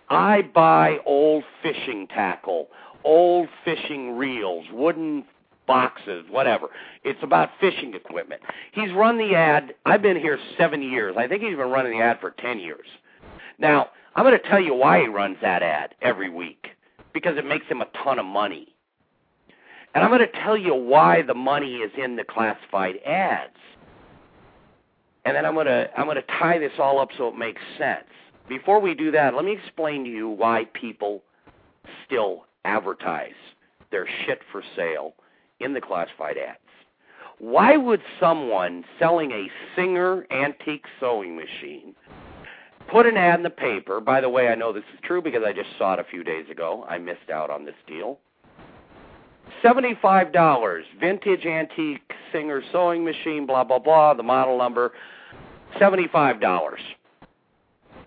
I 0.09 0.43
buy 0.43 0.99
old 1.05 1.43
fishing 1.61 2.07
tackle, 2.07 2.69
old 3.05 3.49
fishing 3.65 4.17
reels, 4.17 4.67
wooden 4.73 5.25
boxes, 5.67 6.25
whatever. 6.31 6.69
It's 7.03 7.19
about 7.23 7.51
fishing 7.61 7.95
equipment. 7.95 8.41
He's 8.71 8.93
run 8.93 9.19
the 9.19 9.35
ad. 9.35 9.75
I've 9.85 10.01
been 10.01 10.17
here 10.17 10.39
seven 10.57 10.81
years. 10.81 11.17
I 11.19 11.27
think 11.27 11.43
he's 11.43 11.57
been 11.57 11.71
running 11.71 11.99
the 11.99 12.05
ad 12.05 12.21
for 12.21 12.31
10 12.31 12.61
years. 12.61 12.87
Now, 13.59 13.89
I'm 14.15 14.25
going 14.25 14.39
to 14.39 14.49
tell 14.49 14.61
you 14.61 14.73
why 14.73 15.01
he 15.01 15.09
runs 15.09 15.39
that 15.43 15.65
ad 15.65 15.97
every 16.01 16.31
week 16.31 16.69
because 17.13 17.37
it 17.37 17.45
makes 17.45 17.67
him 17.67 17.81
a 17.81 17.87
ton 18.05 18.21
of 18.21 18.27
money. 18.27 18.69
And 19.93 20.05
I'm 20.05 20.11
going 20.11 20.21
to 20.21 20.41
tell 20.41 20.57
you 20.57 20.75
why 20.75 21.23
the 21.23 21.35
money 21.35 21.77
is 21.77 21.91
in 21.99 22.15
the 22.15 22.25
classified 22.25 22.97
ads. 23.05 23.57
And 25.27 25.35
then 25.35 25.45
I'm 25.45 25.57
to 25.57 25.91
I'm 25.99 26.07
to 26.07 26.23
tie 26.39 26.59
this 26.59 26.73
all 26.79 27.01
up 27.01 27.09
so 27.19 27.29
it 27.29 27.37
makes 27.37 27.61
sense. 27.77 28.05
Before 28.49 28.81
we 28.81 28.95
do 28.95 29.11
that, 29.11 29.35
let 29.35 29.45
me 29.45 29.53
explain 29.53 30.05
to 30.05 30.11
you 30.11 30.29
why 30.29 30.67
people 30.73 31.23
still 32.07 32.45
advertise 32.65 33.35
their 33.91 34.07
shit 34.25 34.41
for 34.53 34.63
sale 34.77 35.15
in 35.59 35.75
the 35.75 35.81
classified 35.81 36.37
ads. 36.39 36.59
Why 37.39 37.77
would 37.77 38.03
someone 38.21 38.85
selling 39.01 39.33
a 39.33 39.49
Singer 39.75 40.27
antique 40.31 40.85
sewing 41.01 41.37
machine 41.37 41.95
put 42.89 43.05
an 43.05 43.17
ad 43.17 43.41
in 43.41 43.43
the 43.43 43.51
paper? 43.51 44.01
By 44.01 44.21
the 44.21 44.29
way, 44.29 44.47
I 44.49 44.55
know 44.55 44.73
this 44.73 44.85
is 44.95 45.01
true 45.03 45.21
because 45.21 45.43
I 45.45 45.53
just 45.53 45.71
saw 45.77 45.95
it 45.95 45.99
a 45.99 46.05
few 46.05 46.23
days 46.23 46.49
ago. 46.51 46.87
I 46.89 46.99
missed 46.99 47.31
out 47.33 47.51
on 47.51 47.65
this 47.65 47.75
deal. 47.89 48.21
$75, 49.67 50.83
vintage 51.01 51.45
antique 51.45 52.13
Singer 52.33 52.63
sewing 52.71 53.05
machine, 53.05 53.47
blah, 53.47 53.65
blah, 53.65 53.79
blah, 53.79 54.15
the 54.15 54.23
model 54.23 54.59
number, 54.59 54.93
$75. 55.81 56.77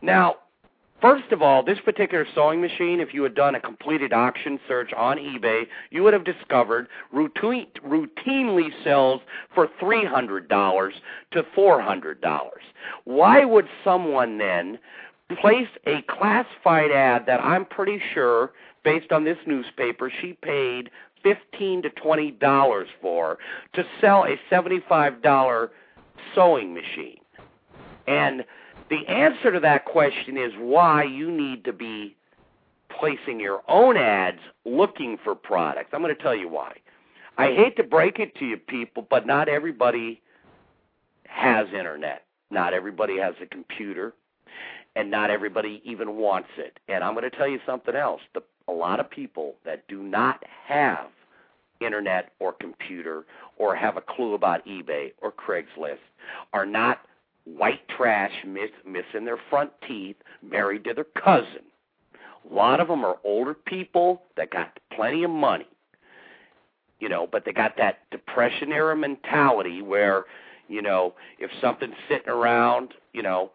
Now, 0.02 0.36
First 1.02 1.32
of 1.32 1.42
all, 1.42 1.64
this 1.64 1.80
particular 1.86 2.28
sewing 2.36 2.60
machine, 2.60 3.00
if 3.00 3.14
you 3.14 3.24
had 3.24 3.34
done 3.34 3.56
a 3.56 3.62
completed 3.62 4.12
auction 4.12 4.60
search 4.68 4.92
on 4.92 5.18
eBay, 5.18 5.64
you 5.92 6.04
would 6.04 6.12
have 6.12 6.26
discovered 6.26 6.90
routine, 7.14 7.68
routinely 7.88 8.68
sells 8.84 9.22
for 9.56 9.70
$300 9.82 10.92
to 11.32 11.44
$400. 11.58 12.50
Why 13.06 13.46
would 13.46 13.70
someone 13.82 14.40
then 14.40 14.78
place 15.42 15.70
a 15.88 16.02
classified 16.02 16.92
ad 16.92 17.26
that 17.28 17.40
I'm 17.42 17.64
pretty 17.64 18.02
sure, 18.14 18.52
based 18.84 19.14
on 19.14 19.24
this 19.24 19.38
newspaper, 19.48 20.12
she 20.22 20.34
paid 20.34 20.90
15 21.24 21.84
to 21.84 21.90
$20 21.90 22.86
for 23.02 23.38
to 23.74 23.86
sell 24.02 24.26
a 24.26 24.40
$75 24.52 25.70
sewing 26.36 26.74
machine? 26.74 27.20
And 28.08 28.44
the 28.90 29.08
answer 29.08 29.52
to 29.52 29.60
that 29.60 29.86
question 29.86 30.38
is 30.38 30.52
why 30.58 31.04
you 31.04 31.32
need 31.32 31.64
to 31.66 31.74
be 31.74 32.16
placing 33.00 33.40
your 33.40 33.62
own 33.68 33.98
ads 33.98 34.40
looking 34.66 35.18
for 35.24 35.36
products. 35.36 35.90
I'm 35.94 36.02
going 36.02 36.16
to 36.16 36.22
tell 36.22 36.36
you 36.36 36.50
why. 36.50 36.74
I 37.38 37.54
hate 37.54 37.78
to 37.78 37.84
break 37.84 38.20
it 38.20 38.36
to 38.36 38.46
you 38.46 38.58
people, 38.58 39.08
but 39.10 39.26
not 39.26 39.48
everybody 39.48 40.22
has 41.26 41.68
internet. 41.68 42.26
Not 42.52 42.74
everybody 42.74 43.18
has 43.20 43.36
a 43.42 43.46
computer, 43.46 44.14
and 44.96 45.12
not 45.12 45.30
everybody 45.30 45.82
even 45.86 46.18
wants 46.18 46.50
it. 46.58 46.80
And 46.88 47.04
I'm 47.04 47.14
going 47.14 47.30
to 47.30 47.36
tell 47.36 47.48
you 47.48 47.60
something 47.66 47.96
else. 47.96 48.22
The, 48.34 48.42
a 48.70 48.72
lot 48.72 49.00
of 49.00 49.10
people 49.10 49.56
that 49.66 49.88
do 49.88 50.04
not 50.04 50.44
have 50.68 51.08
internet 51.82 52.32
or 52.40 52.54
computer 52.54 53.26
or 53.58 53.76
have 53.76 53.98
a 53.98 54.02
clue 54.02 54.34
about 54.34 54.66
eBay 54.66 55.12
or 55.22 55.32
Craigslist 55.32 55.98
are 56.54 56.66
not 56.66 57.00
white 57.46 57.88
trash, 57.90 58.32
miss, 58.46 58.70
missing 58.86 59.26
their 59.26 59.40
front 59.50 59.72
teeth, 59.88 60.18
married 60.44 60.84
to 60.84 60.94
their 60.94 61.06
cousin. 61.22 61.64
A 62.50 62.54
lot 62.54 62.80
of 62.80 62.88
them 62.88 63.04
are 63.04 63.18
older 63.24 63.54
people 63.54 64.24
that 64.38 64.52
got 64.52 64.80
plenty 64.94 65.24
of 65.24 65.32
money, 65.32 65.68
you 67.00 67.10
know, 67.10 67.28
but 67.32 67.46
they 67.46 67.52
got 67.52 67.78
that 67.78 68.00
depression 68.12 68.72
era 68.72 68.96
mentality 68.96 69.82
where, 69.82 70.26
you 70.68 70.82
know, 70.82 71.14
if 71.40 71.50
something's 71.62 71.96
sitting 72.08 72.30
around, 72.30 72.94
you 73.14 73.24
know, 73.24 73.52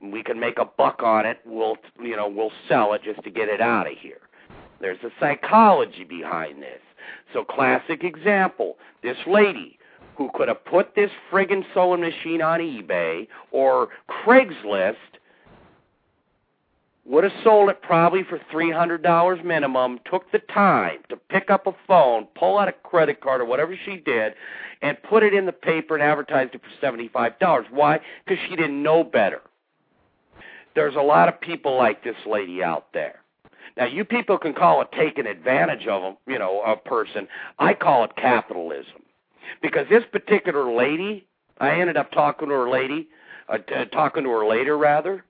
we 0.00 0.22
can 0.22 0.38
make 0.38 0.58
a 0.58 0.64
buck 0.64 1.02
on 1.02 1.26
it, 1.26 1.38
we'll, 1.44 1.76
you 2.00 2.16
know, 2.16 2.28
we'll 2.28 2.52
sell 2.68 2.92
it 2.92 3.02
just 3.02 3.22
to 3.24 3.30
get 3.30 3.48
it 3.48 3.60
out 3.60 3.90
of 3.90 3.96
here. 3.98 4.18
There's 4.80 5.02
a 5.02 5.10
psychology 5.18 6.04
behind 6.04 6.62
this. 6.62 6.80
So, 7.32 7.44
classic 7.44 8.04
example 8.04 8.76
this 9.02 9.16
lady 9.26 9.78
who 10.16 10.30
could 10.34 10.48
have 10.48 10.64
put 10.64 10.94
this 10.94 11.10
friggin' 11.30 11.64
sewing 11.74 12.00
machine 12.00 12.42
on 12.42 12.60
eBay 12.60 13.28
or 13.50 13.88
Craigslist 14.08 14.96
would 17.04 17.22
have 17.22 17.32
sold 17.44 17.70
it 17.70 17.80
probably 17.82 18.24
for 18.24 18.40
$300 18.52 19.44
minimum, 19.44 20.00
took 20.10 20.30
the 20.32 20.40
time 20.40 20.98
to 21.08 21.16
pick 21.16 21.50
up 21.50 21.66
a 21.66 21.74
phone, 21.86 22.26
pull 22.34 22.58
out 22.58 22.68
a 22.68 22.72
credit 22.72 23.20
card 23.20 23.40
or 23.40 23.44
whatever 23.44 23.78
she 23.84 23.96
did, 23.98 24.34
and 24.82 25.00
put 25.04 25.22
it 25.22 25.32
in 25.32 25.46
the 25.46 25.52
paper 25.52 25.94
and 25.94 26.02
advertised 26.02 26.54
it 26.54 26.60
for 26.62 26.86
$75. 26.86 27.70
Why? 27.70 28.00
Because 28.24 28.42
she 28.48 28.56
didn't 28.56 28.82
know 28.82 29.04
better. 29.04 29.40
There's 30.74 30.96
a 30.96 31.00
lot 31.00 31.28
of 31.28 31.40
people 31.40 31.76
like 31.76 32.02
this 32.02 32.16
lady 32.26 32.62
out 32.62 32.92
there. 32.92 33.20
Now, 33.76 33.86
you 33.86 34.04
people 34.04 34.38
can 34.38 34.54
call 34.54 34.80
it 34.82 34.88
taking 34.92 35.26
advantage 35.26 35.86
of 35.86 36.02
them, 36.02 36.16
you 36.26 36.38
know, 36.38 36.62
a 36.62 36.76
person. 36.76 37.28
I 37.58 37.74
call 37.74 38.04
it 38.04 38.16
capitalism 38.16 39.02
because 39.62 39.86
this 39.88 40.04
particular 40.10 40.72
lady, 40.72 41.26
I 41.58 41.80
ended 41.80 41.96
up 41.96 42.10
talking 42.12 42.48
to 42.48 42.54
her 42.54 42.70
lady, 42.70 43.08
uh, 43.48 43.58
t- 43.58 43.74
uh, 43.74 43.84
talking 43.86 44.24
to 44.24 44.30
her 44.30 44.46
later 44.46 44.76
rather. 44.76 45.24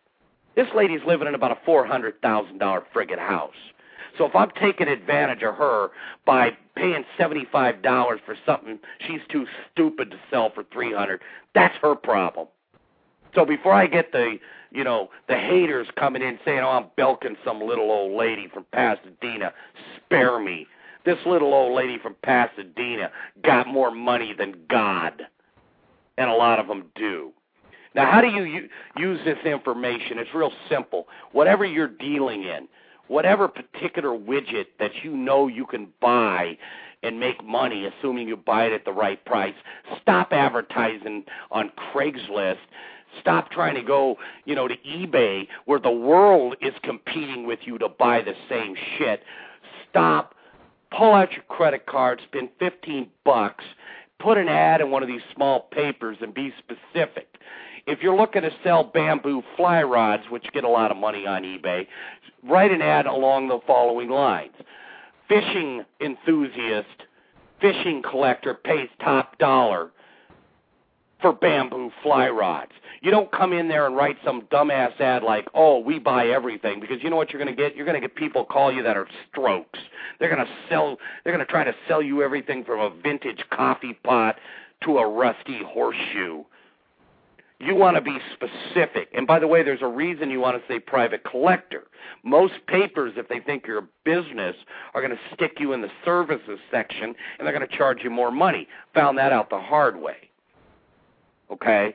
This 0.55 0.69
lady's 0.75 1.03
living 1.07 1.29
in 1.29 1.35
about 1.35 1.53
a 1.53 1.59
four 1.65 1.87
hundred 1.87 2.21
thousand 2.23 2.59
dollar 2.59 2.83
friggin' 2.95 3.19
house. 3.19 3.55
So 4.17 4.25
if 4.25 4.35
I'm 4.35 4.51
taking 4.59 4.89
advantage 4.89 5.43
of 5.43 5.55
her 5.57 5.91
by 6.25 6.57
paying 6.75 7.05
seventy 7.19 7.47
five 7.53 7.83
dollars 7.83 8.21
for 8.25 8.37
something 8.47 8.79
she's 9.07 9.21
too 9.29 9.47
stupid 9.73 10.11
to 10.13 10.17
sell 10.31 10.51
for 10.55 10.65
three 10.73 10.95
hundred, 10.95 11.21
that's 11.55 11.77
her 11.83 11.95
problem. 11.95 12.49
So 13.35 13.45
before 13.45 13.75
I 13.75 13.87
get 13.87 14.13
the 14.13 14.39
you 14.71 14.85
know 14.85 15.11
the 15.29 15.37
haters 15.37 15.89
coming 15.97 16.23
in 16.23 16.39
saying, 16.45 16.61
"Oh, 16.61 16.71
I'm 16.71 16.87
bilking 16.97 17.37
some 17.45 17.61
little 17.61 17.91
old 17.91 18.17
lady 18.17 18.49
from 18.49 18.65
Pasadena," 18.73 19.53
spare 19.97 20.39
me. 20.39 20.67
This 21.05 21.19
little 21.25 21.55
old 21.55 21.75
lady 21.75 21.99
from 21.99 22.17
Pasadena 22.23 23.11
got 23.43 23.69
more 23.69 23.91
money 23.91 24.33
than 24.37 24.65
God, 24.69 25.27
and 26.19 26.29
a 26.29 26.35
lot 26.35 26.59
of 26.59 26.67
them 26.67 26.91
do. 26.97 27.33
Now, 27.95 28.11
how 28.11 28.21
do 28.21 28.29
you 28.29 28.69
use 28.99 29.21
this 29.25 29.39
information? 29.47 30.19
It's 30.19 30.35
real 30.35 30.53
simple. 30.69 31.09
Whatever 31.33 31.65
you're 31.65 31.89
dealing 31.89 32.43
in, 32.43 32.69
whatever 33.09 33.49
particular 33.49 34.11
widget 34.11 34.67
that 34.79 34.91
you 35.03 35.17
know 35.17 35.49
you 35.49 35.65
can 35.65 35.89
buy 36.01 36.59
and 37.03 37.21
make 37.21 37.43
money, 37.45 37.87
assuming 37.87 38.29
you 38.29 38.37
buy 38.37 38.67
it 38.67 38.73
at 38.73 38.85
the 38.85 38.93
right 38.93 39.25
price, 39.25 39.55
stop 40.03 40.33
advertising 40.33 41.25
on 41.51 41.71
Craigslist. 41.93 42.59
Stop 43.21 43.51
trying 43.51 43.75
to 43.75 43.83
go, 43.83 44.17
you 44.45 44.55
know, 44.55 44.69
to 44.69 44.77
eBay 44.77 45.49
where 45.65 45.81
the 45.81 45.91
world 45.91 46.57
is 46.61 46.75
competing 46.83 47.47
with 47.47 47.61
you 47.65 47.79
to 47.79 47.89
buy 47.89 48.23
the 48.23 48.35
same 48.49 48.75
shit. 48.99 49.23
Stop 49.89 50.35
pull 50.97 51.13
out 51.13 51.33
your 51.33 51.43
credit 51.49 51.87
card, 51.87 52.21
spend 52.27 52.49
15 52.59 53.09
bucks, 53.25 53.65
put 54.19 54.39
an 54.39 54.49
ad 54.49 54.81
in 54.81 54.91
one 54.91 55.03
of 55.03 55.09
these 55.09 55.23
small 55.35 55.61
papers 55.61 56.17
and 56.21 56.35
be 56.35 56.53
specific. 56.59 57.29
If 57.87 58.03
you're 58.03 58.17
looking 58.17 58.43
to 58.43 58.51
sell 58.65 58.83
bamboo 58.83 59.43
fly 59.57 59.83
rods, 59.83 60.25
which 60.31 60.47
get 60.53 60.65
a 60.65 60.69
lot 60.69 60.91
of 60.91 60.97
money 60.97 61.27
on 61.27 61.43
eBay, 61.43 61.87
write 62.43 62.73
an 62.73 62.83
ad 62.83 63.07
along 63.07 63.49
the 63.49 63.61
following 63.67 64.11
lines. 64.11 64.55
Fishing 65.29 65.85
enthusiast, 66.01 67.05
fishing 67.61 68.03
collector 68.03 68.55
pays 68.55 68.89
top 69.01 69.39
dollar 69.39 69.91
for 71.27 71.33
bamboo 71.33 71.91
fly 72.05 72.29
rods. 72.29 72.71
You 73.01 73.11
don't 73.11 73.33
come 73.33 73.53
in 73.53 73.67
there 73.67 73.85
and 73.87 73.97
write 73.97 74.17
some 74.25 74.43
dumbass 74.43 75.01
ad 75.01 75.25
like, 75.25 75.49
"Oh, 75.55 75.81
we 75.81 75.99
buy 75.99 76.29
everything," 76.29 76.79
because 76.79 77.03
you 77.03 77.11
know 77.11 77.17
what 77.17 77.33
you're 77.33 77.43
going 77.43 77.55
to 77.55 77.61
get? 77.61 77.75
You're 77.75 77.85
going 77.85 78.01
to 78.01 78.07
get 78.07 78.15
people 78.15 78.45
call 78.45 78.73
you 78.73 78.85
that 78.85 78.97
are 78.97 79.09
strokes. 79.29 79.81
They're 80.21 80.33
going 80.33 80.47
to 80.47 80.53
sell. 80.69 80.99
They're 81.25 81.33
going 81.33 81.45
to 81.45 81.51
try 81.51 81.65
to 81.65 81.75
sell 81.89 82.01
you 82.01 82.23
everything 82.23 82.63
from 82.63 82.79
a 82.79 82.91
vintage 83.03 83.43
coffee 83.51 83.95
pot 84.05 84.37
to 84.85 84.99
a 84.99 85.09
rusty 85.09 85.63
horseshoe. 85.65 86.45
You 87.59 87.75
want 87.75 87.97
to 87.97 88.03
be 88.03 88.19
specific. 88.35 89.09
And 89.13 89.27
by 89.27 89.41
the 89.41 89.49
way, 89.49 89.65
there's 89.65 89.83
a 89.83 89.89
reason 89.89 90.31
you 90.31 90.41
want 90.41 90.61
to 90.61 90.73
say 90.73 90.79
private 90.79 91.25
collector. 91.25 91.85
Most 92.23 92.55
papers, 92.69 93.15
if 93.17 93.29
they 93.29 93.41
think 93.41 93.67
you're 93.67 93.79
a 93.79 93.89
business, 94.05 94.55
are 94.95 95.01
going 95.01 95.17
to 95.17 95.35
stick 95.35 95.59
you 95.59 95.73
in 95.73 95.81
the 95.81 95.91
services 96.05 96.61
section 96.71 97.15
and 97.39 97.47
they're 97.47 97.57
going 97.57 97.67
to 97.67 97.77
charge 97.77 98.05
you 98.05 98.11
more 98.11 98.31
money. 98.31 98.69
Found 98.95 99.17
that 99.17 99.33
out 99.33 99.49
the 99.49 99.59
hard 99.59 99.97
way. 99.97 100.26
Okay? 101.51 101.95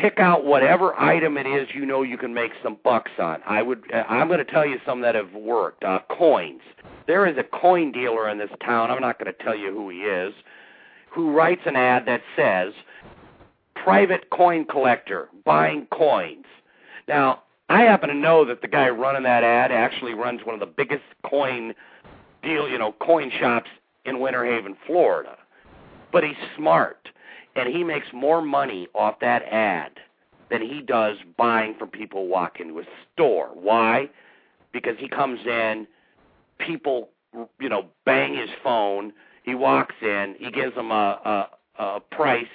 pick 0.00 0.18
out 0.18 0.44
whatever 0.44 0.98
item 0.98 1.36
it 1.36 1.46
is 1.46 1.68
you 1.74 1.84
know 1.84 2.02
you 2.02 2.16
can 2.16 2.32
make 2.32 2.52
some 2.62 2.78
bucks 2.82 3.10
on. 3.18 3.40
I 3.46 3.62
would 3.62 3.84
I'm 3.92 4.28
going 4.28 4.44
to 4.44 4.50
tell 4.50 4.64
you 4.64 4.78
some 4.86 5.00
that 5.02 5.14
have 5.14 5.32
worked. 5.34 5.84
Uh 5.84 6.00
coins. 6.08 6.62
There 7.06 7.26
is 7.26 7.36
a 7.36 7.42
coin 7.42 7.92
dealer 7.92 8.28
in 8.28 8.38
this 8.38 8.50
town. 8.64 8.90
I'm 8.90 9.00
not 9.00 9.18
going 9.18 9.32
to 9.32 9.44
tell 9.44 9.56
you 9.56 9.72
who 9.72 9.90
he 9.90 9.98
is, 9.98 10.32
who 11.10 11.32
writes 11.32 11.62
an 11.66 11.76
ad 11.76 12.06
that 12.06 12.22
says 12.36 12.72
private 13.74 14.30
coin 14.30 14.64
collector 14.64 15.28
buying 15.44 15.86
coins. 15.86 16.46
Now, 17.08 17.42
I 17.68 17.82
happen 17.82 18.08
to 18.08 18.14
know 18.14 18.44
that 18.44 18.62
the 18.62 18.68
guy 18.68 18.88
running 18.88 19.22
that 19.24 19.42
ad 19.42 19.72
actually 19.72 20.14
runs 20.14 20.44
one 20.44 20.54
of 20.54 20.60
the 20.60 20.66
biggest 20.66 21.04
coin 21.24 21.74
deal, 22.42 22.68
you 22.68 22.78
know, 22.78 22.92
coin 22.92 23.30
shops 23.30 23.70
in 24.04 24.20
Winter 24.20 24.44
Haven, 24.44 24.76
Florida. 24.86 25.36
But 26.12 26.24
he's 26.24 26.36
smart, 26.56 27.08
and 27.56 27.68
he 27.68 27.84
makes 27.84 28.06
more 28.12 28.42
money 28.42 28.88
off 28.94 29.20
that 29.20 29.42
ad 29.44 29.92
than 30.50 30.62
he 30.62 30.80
does 30.80 31.16
buying 31.36 31.74
from 31.78 31.88
people 31.88 32.24
who 32.24 32.28
walk 32.30 32.60
into 32.60 32.78
a 32.80 32.84
store. 33.12 33.50
Why? 33.54 34.10
Because 34.72 34.96
he 34.98 35.08
comes 35.08 35.40
in, 35.46 35.86
people, 36.58 37.10
you 37.60 37.68
know, 37.68 37.86
bang 38.04 38.34
his 38.34 38.50
phone. 38.62 39.12
He 39.44 39.54
walks 39.54 39.94
in, 40.02 40.36
he 40.38 40.50
gives 40.50 40.74
them 40.74 40.90
a, 40.90 41.48
a, 41.78 41.82
a 41.82 42.00
price 42.00 42.46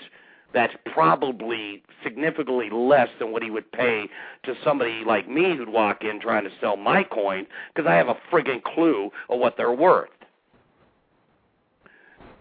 that's 0.54 0.74
probably 0.86 1.84
significantly 2.02 2.70
less 2.70 3.10
than 3.20 3.32
what 3.32 3.44
he 3.44 3.50
would 3.50 3.70
pay 3.72 4.08
to 4.44 4.56
somebody 4.64 5.04
like 5.06 5.28
me 5.30 5.56
who'd 5.56 5.70
walk 5.70 6.04
in 6.04 6.20
trying 6.20 6.46
to 6.46 6.52
sell 6.62 6.78
my 6.78 7.04
coin 7.04 7.46
because 7.74 7.88
I 7.90 7.96
have 7.96 8.08
a 8.08 8.16
friggin' 8.32 8.64
clue 8.64 9.12
of 9.30 9.40
what 9.40 9.58
they're 9.58 9.74
worth. 9.74 10.10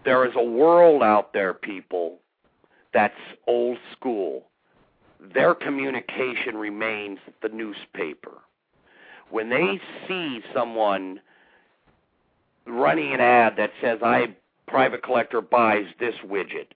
There 0.05 0.25
is 0.25 0.33
a 0.35 0.43
world 0.43 1.03
out 1.03 1.33
there, 1.33 1.53
people, 1.53 2.19
that's 2.95 3.13
old 3.45 3.77
school. 3.91 4.45
Their 5.33 5.53
communication 5.53 6.55
remains 6.55 7.19
the 7.41 7.49
newspaper. 7.49 8.31
When 9.29 9.49
they 9.49 9.81
see 10.07 10.39
someone 10.53 11.19
running 12.65 13.13
an 13.13 13.19
ad 13.19 13.57
that 13.57 13.71
says, 13.81 13.99
I 14.01 14.33
private 14.65 15.03
collector 15.03 15.41
buys 15.41 15.87
this 15.99 16.15
widget 16.25 16.67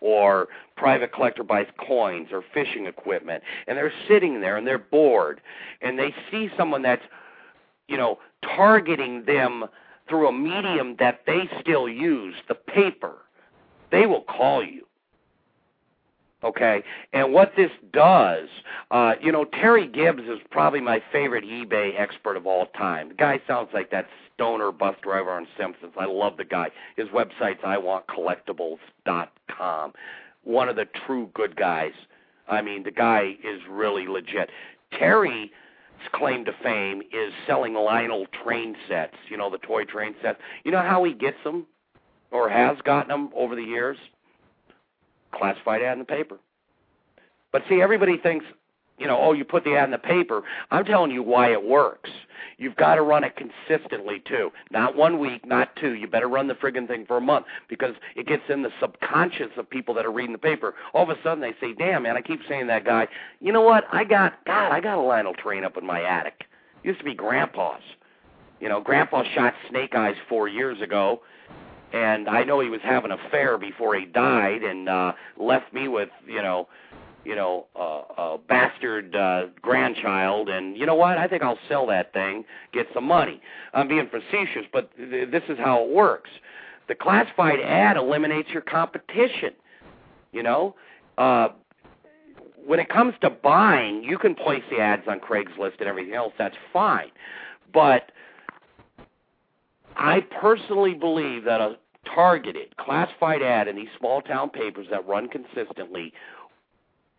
or 0.00 0.48
private 0.76 1.12
collector 1.12 1.44
buys 1.44 1.66
coins 1.78 2.28
or 2.32 2.42
fishing 2.52 2.86
equipment 2.86 3.42
and 3.66 3.76
they're 3.78 3.92
sitting 4.08 4.40
there 4.40 4.56
and 4.56 4.66
they're 4.66 4.78
bored 4.78 5.40
and 5.80 5.98
they 5.98 6.14
see 6.30 6.50
someone 6.56 6.82
that's 6.82 7.02
you 7.88 7.96
know 7.96 8.18
targeting 8.42 9.24
them 9.24 9.64
through 10.08 10.28
a 10.28 10.32
medium 10.32 10.94
that 10.98 11.22
they 11.26 11.48
still 11.60 11.88
use 11.88 12.34
the 12.48 12.54
paper 12.54 13.16
they 13.90 14.06
will 14.06 14.22
call 14.22 14.62
you 14.62 14.87
okay? 16.44 16.82
And 17.12 17.32
what 17.32 17.52
this 17.56 17.70
does 17.92 18.48
uh 18.90 19.14
you 19.20 19.32
know 19.32 19.44
terry 19.44 19.86
gibbs 19.86 20.22
is 20.22 20.38
probably 20.50 20.80
my 20.80 21.02
favorite 21.12 21.44
ebay 21.44 21.98
expert 21.98 22.36
of 22.36 22.46
all 22.46 22.66
time. 22.76 23.08
The 23.08 23.14
guy 23.14 23.40
sounds 23.46 23.70
like 23.74 23.90
that 23.90 24.06
stoner 24.34 24.70
bus 24.72 24.94
driver 25.02 25.30
on 25.30 25.46
simpsons. 25.58 25.92
I 25.98 26.06
love 26.06 26.36
the 26.36 26.44
guy. 26.44 26.70
His 26.96 27.08
website's 27.08 27.60
IWantCollectibles 27.62 28.78
dot 29.04 29.32
com. 29.50 29.92
one 30.44 30.68
of 30.68 30.76
the 30.76 30.86
true 31.06 31.30
good 31.34 31.56
guys. 31.56 31.92
I 32.48 32.62
mean 32.62 32.82
the 32.84 32.90
guy 32.92 33.36
is 33.42 33.60
really 33.68 34.06
legit. 34.06 34.50
Terry's 34.98 35.50
claim 36.12 36.44
to 36.44 36.52
fame 36.62 37.02
is 37.12 37.32
selling 37.46 37.74
lionel 37.74 38.26
train 38.44 38.76
sets 38.88 39.16
you 39.28 39.36
know 39.36 39.50
the 39.50 39.58
toy 39.58 39.84
train 39.84 40.14
sets. 40.22 40.38
You 40.64 40.70
know 40.70 40.82
how 40.82 41.02
he 41.04 41.12
gets 41.12 41.42
them 41.44 41.66
or 42.30 42.48
has 42.48 42.78
gotten 42.84 43.08
them 43.08 43.30
over 43.34 43.56
the 43.56 43.62
years 43.62 43.96
classified 45.32 45.82
ad 45.82 45.94
in 45.94 45.98
the 46.00 46.04
paper. 46.04 46.38
But 47.52 47.62
see, 47.68 47.80
everybody 47.80 48.18
thinks, 48.18 48.44
you 48.98 49.06
know, 49.06 49.18
oh, 49.18 49.32
you 49.32 49.44
put 49.44 49.64
the 49.64 49.76
ad 49.76 49.84
in 49.84 49.90
the 49.90 49.98
paper. 49.98 50.42
I'm 50.70 50.84
telling 50.84 51.10
you 51.10 51.22
why 51.22 51.52
it 51.52 51.64
works. 51.64 52.10
You've 52.58 52.76
got 52.76 52.96
to 52.96 53.02
run 53.02 53.22
it 53.22 53.34
consistently 53.36 54.20
too. 54.26 54.50
Not 54.72 54.96
one 54.96 55.20
week, 55.20 55.46
not 55.46 55.76
two. 55.76 55.94
You 55.94 56.08
better 56.08 56.28
run 56.28 56.48
the 56.48 56.54
friggin' 56.54 56.88
thing 56.88 57.06
for 57.06 57.16
a 57.16 57.20
month 57.20 57.46
because 57.68 57.94
it 58.16 58.26
gets 58.26 58.42
in 58.48 58.62
the 58.62 58.72
subconscious 58.80 59.50
of 59.56 59.70
people 59.70 59.94
that 59.94 60.04
are 60.04 60.10
reading 60.10 60.32
the 60.32 60.38
paper. 60.38 60.74
All 60.92 61.08
of 61.08 61.16
a 61.16 61.22
sudden 61.22 61.40
they 61.40 61.54
say, 61.60 61.72
"Damn, 61.72 62.02
man, 62.02 62.16
I 62.16 62.20
keep 62.20 62.40
saying 62.48 62.66
that 62.66 62.84
guy. 62.84 63.06
You 63.40 63.52
know 63.52 63.60
what? 63.60 63.84
I 63.92 64.02
got 64.02 64.44
God, 64.44 64.72
I 64.72 64.80
got 64.80 64.98
a 64.98 65.00
Lionel 65.00 65.34
train 65.34 65.62
up 65.62 65.76
in 65.76 65.86
my 65.86 66.02
attic. 66.02 66.46
It 66.82 66.88
used 66.88 66.98
to 66.98 67.04
be 67.04 67.14
Grandpa's. 67.14 67.82
You 68.60 68.68
know, 68.68 68.80
Grandpa 68.80 69.22
shot 69.34 69.54
Snake 69.68 69.94
Eyes 69.94 70.16
four 70.28 70.48
years 70.48 70.80
ago, 70.80 71.22
and 71.92 72.28
I 72.28 72.44
know 72.44 72.60
he 72.60 72.68
was 72.68 72.80
having 72.82 73.10
an 73.10 73.18
affair 73.26 73.58
before 73.58 73.94
he 73.96 74.04
died, 74.04 74.62
and 74.62 74.88
uh, 74.88 75.12
left 75.38 75.72
me 75.72 75.88
with 75.88 76.10
you 76.26 76.42
know, 76.42 76.68
you 77.24 77.34
know, 77.34 77.66
uh, 77.78 78.02
a 78.34 78.38
bastard 78.38 79.14
uh, 79.14 79.46
grandchild. 79.62 80.48
And 80.48 80.76
you 80.76 80.86
know 80.86 80.94
what? 80.94 81.18
I 81.18 81.28
think 81.28 81.42
I'll 81.42 81.58
sell 81.68 81.86
that 81.86 82.12
thing, 82.12 82.44
get 82.72 82.86
some 82.94 83.04
money. 83.04 83.40
I'm 83.74 83.88
being 83.88 84.08
facetious, 84.10 84.64
but 84.72 84.90
th- 84.96 85.30
this 85.30 85.42
is 85.48 85.58
how 85.58 85.84
it 85.84 85.90
works. 85.90 86.30
The 86.88 86.94
classified 86.94 87.60
ad 87.60 87.96
eliminates 87.96 88.50
your 88.50 88.62
competition. 88.62 89.52
You 90.32 90.42
know, 90.42 90.74
uh, 91.16 91.48
when 92.66 92.80
it 92.80 92.90
comes 92.90 93.14
to 93.22 93.30
buying, 93.30 94.04
you 94.04 94.18
can 94.18 94.34
place 94.34 94.62
the 94.70 94.78
ads 94.78 95.08
on 95.08 95.20
Craigslist 95.20 95.80
and 95.80 95.88
everything 95.88 96.14
else. 96.14 96.34
That's 96.38 96.56
fine, 96.72 97.10
but 97.72 98.12
I 99.98 100.20
personally 100.40 100.94
believe 100.94 101.44
that 101.44 101.60
a 101.60 101.76
targeted, 102.14 102.76
classified 102.76 103.42
ad 103.42 103.68
in 103.68 103.76
these 103.76 103.88
small 103.98 104.22
town 104.22 104.50
papers 104.50 104.86
that 104.90 105.06
run 105.06 105.28
consistently 105.28 106.12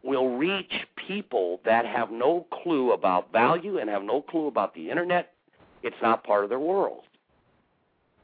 will 0.04 0.38
reach 0.38 0.72
people 1.08 1.60
that 1.66 1.86
have 1.86 2.10
no 2.10 2.48
clue 2.64 2.94
about 2.94 3.32
value 3.34 3.80
and 3.80 3.90
have 3.90 4.04
no 4.04 4.22
clue 4.22 4.48
about 4.48 4.74
the 4.74 4.90
internet. 4.90 5.34
It's 5.84 5.96
not 6.02 6.24
part 6.24 6.46
of 6.46 6.50
their 6.50 6.60
world. 6.60 7.04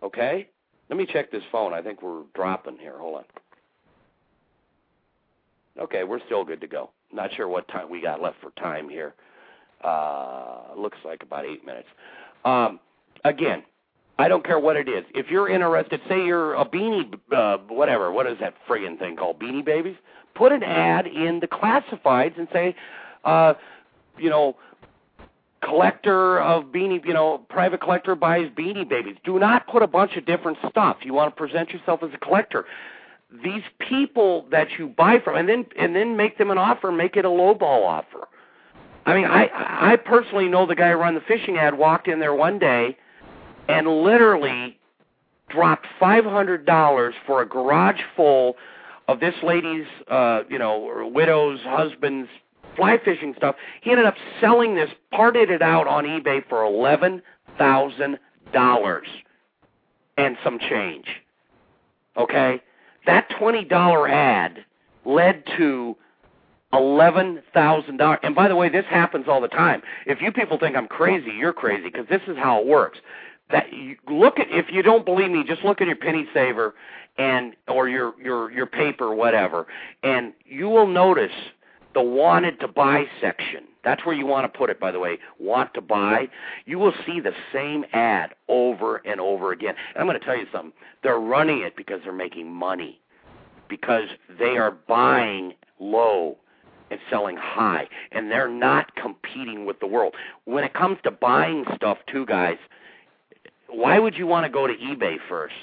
Okay? 0.02 0.48
Let 0.90 0.98
me 0.98 1.06
check 1.06 1.32
this 1.32 1.44
phone. 1.52 1.74
I 1.74 1.82
think 1.82 2.02
we're 2.02 2.24
dropping 2.34 2.78
here. 2.78 2.98
Hold 2.98 3.18
on. 3.18 3.24
Okay, 5.78 6.06
we're 6.06 6.24
still 6.26 6.46
good 6.46 6.62
to 6.62 6.68
go. 6.68 6.92
Not 7.12 7.34
sure 7.36 7.50
what 7.50 7.68
time 7.68 7.90
we 7.90 8.02
got 8.02 8.22
left 8.22 8.38
for 8.42 8.52
time 8.52 8.88
here. 8.88 9.14
Uh, 9.84 10.74
looks 10.78 10.98
like 11.04 11.22
about 11.24 11.46
eight 11.46 11.66
minutes. 11.66 11.88
Um, 12.46 12.80
again, 13.26 13.64
I 14.18 14.28
don't 14.28 14.46
care 14.46 14.60
what 14.60 14.78
it 14.78 14.88
is. 14.88 15.04
If 15.14 15.30
you're 15.30 15.50
interested, 15.50 16.00
say 16.08 16.26
you're 16.26 16.54
a 16.54 16.66
beanie, 16.66 17.14
uh, 17.36 17.58
whatever, 17.68 18.12
what 18.12 18.28
is 18.28 18.38
that 18.40 18.54
friggin' 18.68 18.98
thing 18.98 19.18
called? 19.18 19.40
Beanie 19.40 19.66
Babies? 19.66 19.96
Put 20.36 20.52
an 20.52 20.64
ad 20.64 21.06
in 21.08 21.40
the 21.40 21.48
classifieds 21.48 22.38
and 22.38 22.48
say, 22.54 22.76
uh, 23.26 23.56
you 24.18 24.30
know, 24.30 24.56
collector 25.62 26.40
of 26.40 26.66
beanie, 26.66 27.04
you 27.06 27.14
know, 27.14 27.40
private 27.50 27.82
collector 27.82 28.16
buys 28.16 28.50
beanie 28.58 28.88
babies. 28.88 29.16
Do 29.24 29.40
not 29.40 29.68
put 29.68 29.82
a 29.82 29.88
bunch 29.88 30.16
of 30.16 30.26
different 30.26 30.58
stuff. 30.70 30.98
You 31.04 31.14
want 31.14 31.36
to 31.36 31.38
present 31.38 31.72
yourself 31.72 32.04
as 32.04 32.12
a 32.14 32.18
collector. 32.18 32.66
These 33.44 33.64
people 33.80 34.46
that 34.52 34.68
you 34.78 34.88
buy 34.88 35.20
from, 35.20 35.36
and 35.36 35.50
then 35.50 35.66
and 35.78 35.96
then 35.96 36.16
make 36.16 36.38
them 36.38 36.52
an 36.52 36.58
offer, 36.58 36.92
make 36.92 37.18
it 37.18 37.26
a 37.26 37.30
lowball 37.30 37.86
offer. 37.86 38.28
I 39.06 39.16
mean, 39.16 39.26
I 39.26 39.50
I 39.54 39.96
personally 39.98 40.48
know 40.48 40.66
the 40.66 40.76
guy 40.76 40.92
who 40.92 40.98
ran 40.98 41.16
the 41.16 41.22
fishing 41.22 41.58
ad 41.58 41.78
walked 41.78 42.08
in 42.08 42.20
there 42.20 42.34
one 42.34 42.60
day 42.60 42.98
and 43.68 43.88
literally 44.04 44.78
dropped 45.50 45.88
five 46.00 46.26
hundred 46.26 46.66
dollars 46.66 47.14
for 47.26 47.42
a 47.42 47.48
garage 47.48 48.02
full 48.16 48.56
of 49.08 49.20
this 49.20 49.36
lady's 49.44 49.86
uh 50.10 50.42
you 50.50 50.58
know 50.58 51.10
widow's 51.14 51.60
husband's 51.64 52.30
fly 52.76 52.98
fishing 53.04 53.34
stuff. 53.38 53.56
He 53.82 53.92
ended 53.92 54.06
up 54.06 54.16
selling 54.42 54.76
this 54.76 54.90
parted 55.12 55.50
it 55.50 55.62
out 55.62 55.88
on 55.88 56.04
ebay 56.06 56.48
for 56.48 56.64
eleven 56.64 57.22
thousand 57.58 58.20
dollars 58.54 59.08
and 60.18 60.38
some 60.44 60.60
change. 60.60 61.08
Okay? 62.18 62.62
That 63.06 63.30
twenty 63.38 63.64
dollar 63.64 64.08
ad 64.08 64.66
led 65.06 65.44
to 65.58 65.96
eleven 66.74 67.42
thousand 67.54 67.98
dollars. 67.98 68.20
And 68.24 68.36
by 68.36 68.48
the 68.48 68.56
way 68.56 68.70
this 68.70 68.86
happens 68.90 69.26
all 69.28 69.42
the 69.42 69.48
time. 69.48 69.82
If 70.06 70.22
you 70.22 70.32
people 70.32 70.58
think 70.58 70.76
i'm 70.76 70.88
crazy 70.88 71.32
you're 71.38 71.54
crazy 71.54 71.90
because 71.90 72.08
this 72.10 72.22
is 72.28 72.38
how 72.38 72.60
it 72.60 72.68
works 72.68 73.00
that 73.52 73.72
you 73.74 73.96
look 74.10 74.40
at 74.40 74.48
if 74.50 74.68
you 74.72 74.82
don't 74.82 75.06
believe 75.06 75.32
me 75.32 75.44
just 75.44 75.64
look 75.64 75.82
at 75.82 75.88
your 75.88 75.96
penny 75.96 76.28
saver 76.34 76.74
and 77.18 77.56
or 77.68 77.88
your 77.88 78.14
your 78.22 78.52
your 78.52 78.66
paper 78.66 79.14
whatever 79.14 79.68
and 80.04 80.34
you 80.46 80.68
will 80.68 80.88
notice 80.88 81.32
the 81.96 82.02
wanted 82.02 82.60
to 82.60 82.68
buy 82.68 83.06
section. 83.22 83.64
That's 83.84 84.06
where 84.06 84.14
you 84.14 84.26
want 84.26 84.52
to 84.52 84.58
put 84.58 84.70
it 84.70 84.80
by 84.80 84.92
the 84.92 85.00
way 85.00 85.18
want 85.40 85.74
to 85.76 85.82
buy. 85.82 86.28
You 86.66 86.78
will 86.78 86.94
see 87.06 87.20
the 87.22 87.32
same 87.54 87.86
ad 87.94 88.36
over 88.48 88.98
and 88.98 89.20
over 89.20 89.52
again. 89.52 89.76
And 89.94 90.02
i'm 90.02 90.06
going 90.06 90.20
to 90.20 90.26
tell 90.26 90.38
you 90.38 90.46
something. 90.52 90.74
They're 91.02 91.20
running 91.20 91.62
it 91.62 91.76
because 91.76 92.02
they're 92.04 92.14
making 92.14 92.52
money 92.52 93.00
because 93.70 94.10
they 94.38 94.58
are 94.58 94.72
buying 94.72 95.54
low 95.80 96.38
and 96.92 97.00
selling 97.10 97.38
high 97.38 97.88
and 98.12 98.30
they're 98.30 98.50
not 98.50 98.94
competing 98.96 99.66
with 99.66 99.80
the 99.80 99.88
world. 99.88 100.14
When 100.44 100.64
it 100.64 100.74
comes 100.74 100.98
to 101.04 101.12
buying 101.12 101.64
stuff 101.76 101.98
too 102.12 102.26
guys 102.26 102.58
why 103.76 104.00
would 104.00 104.16
you 104.16 104.28
want 104.28 104.46
to 104.46 104.50
go 104.50 104.68
to 104.68 104.74
eBay 104.74 105.18
first 105.28 105.56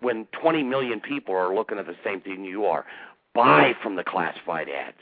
when 0.00 0.26
20 0.40 0.62
million 0.62 1.00
people 1.00 1.34
are 1.34 1.54
looking 1.54 1.78
at 1.78 1.86
the 1.86 1.96
same 2.04 2.20
thing 2.20 2.44
you 2.44 2.64
are? 2.64 2.86
Buy 3.34 3.74
from 3.82 3.96
the 3.96 4.04
classified 4.04 4.68
ads 4.68 4.96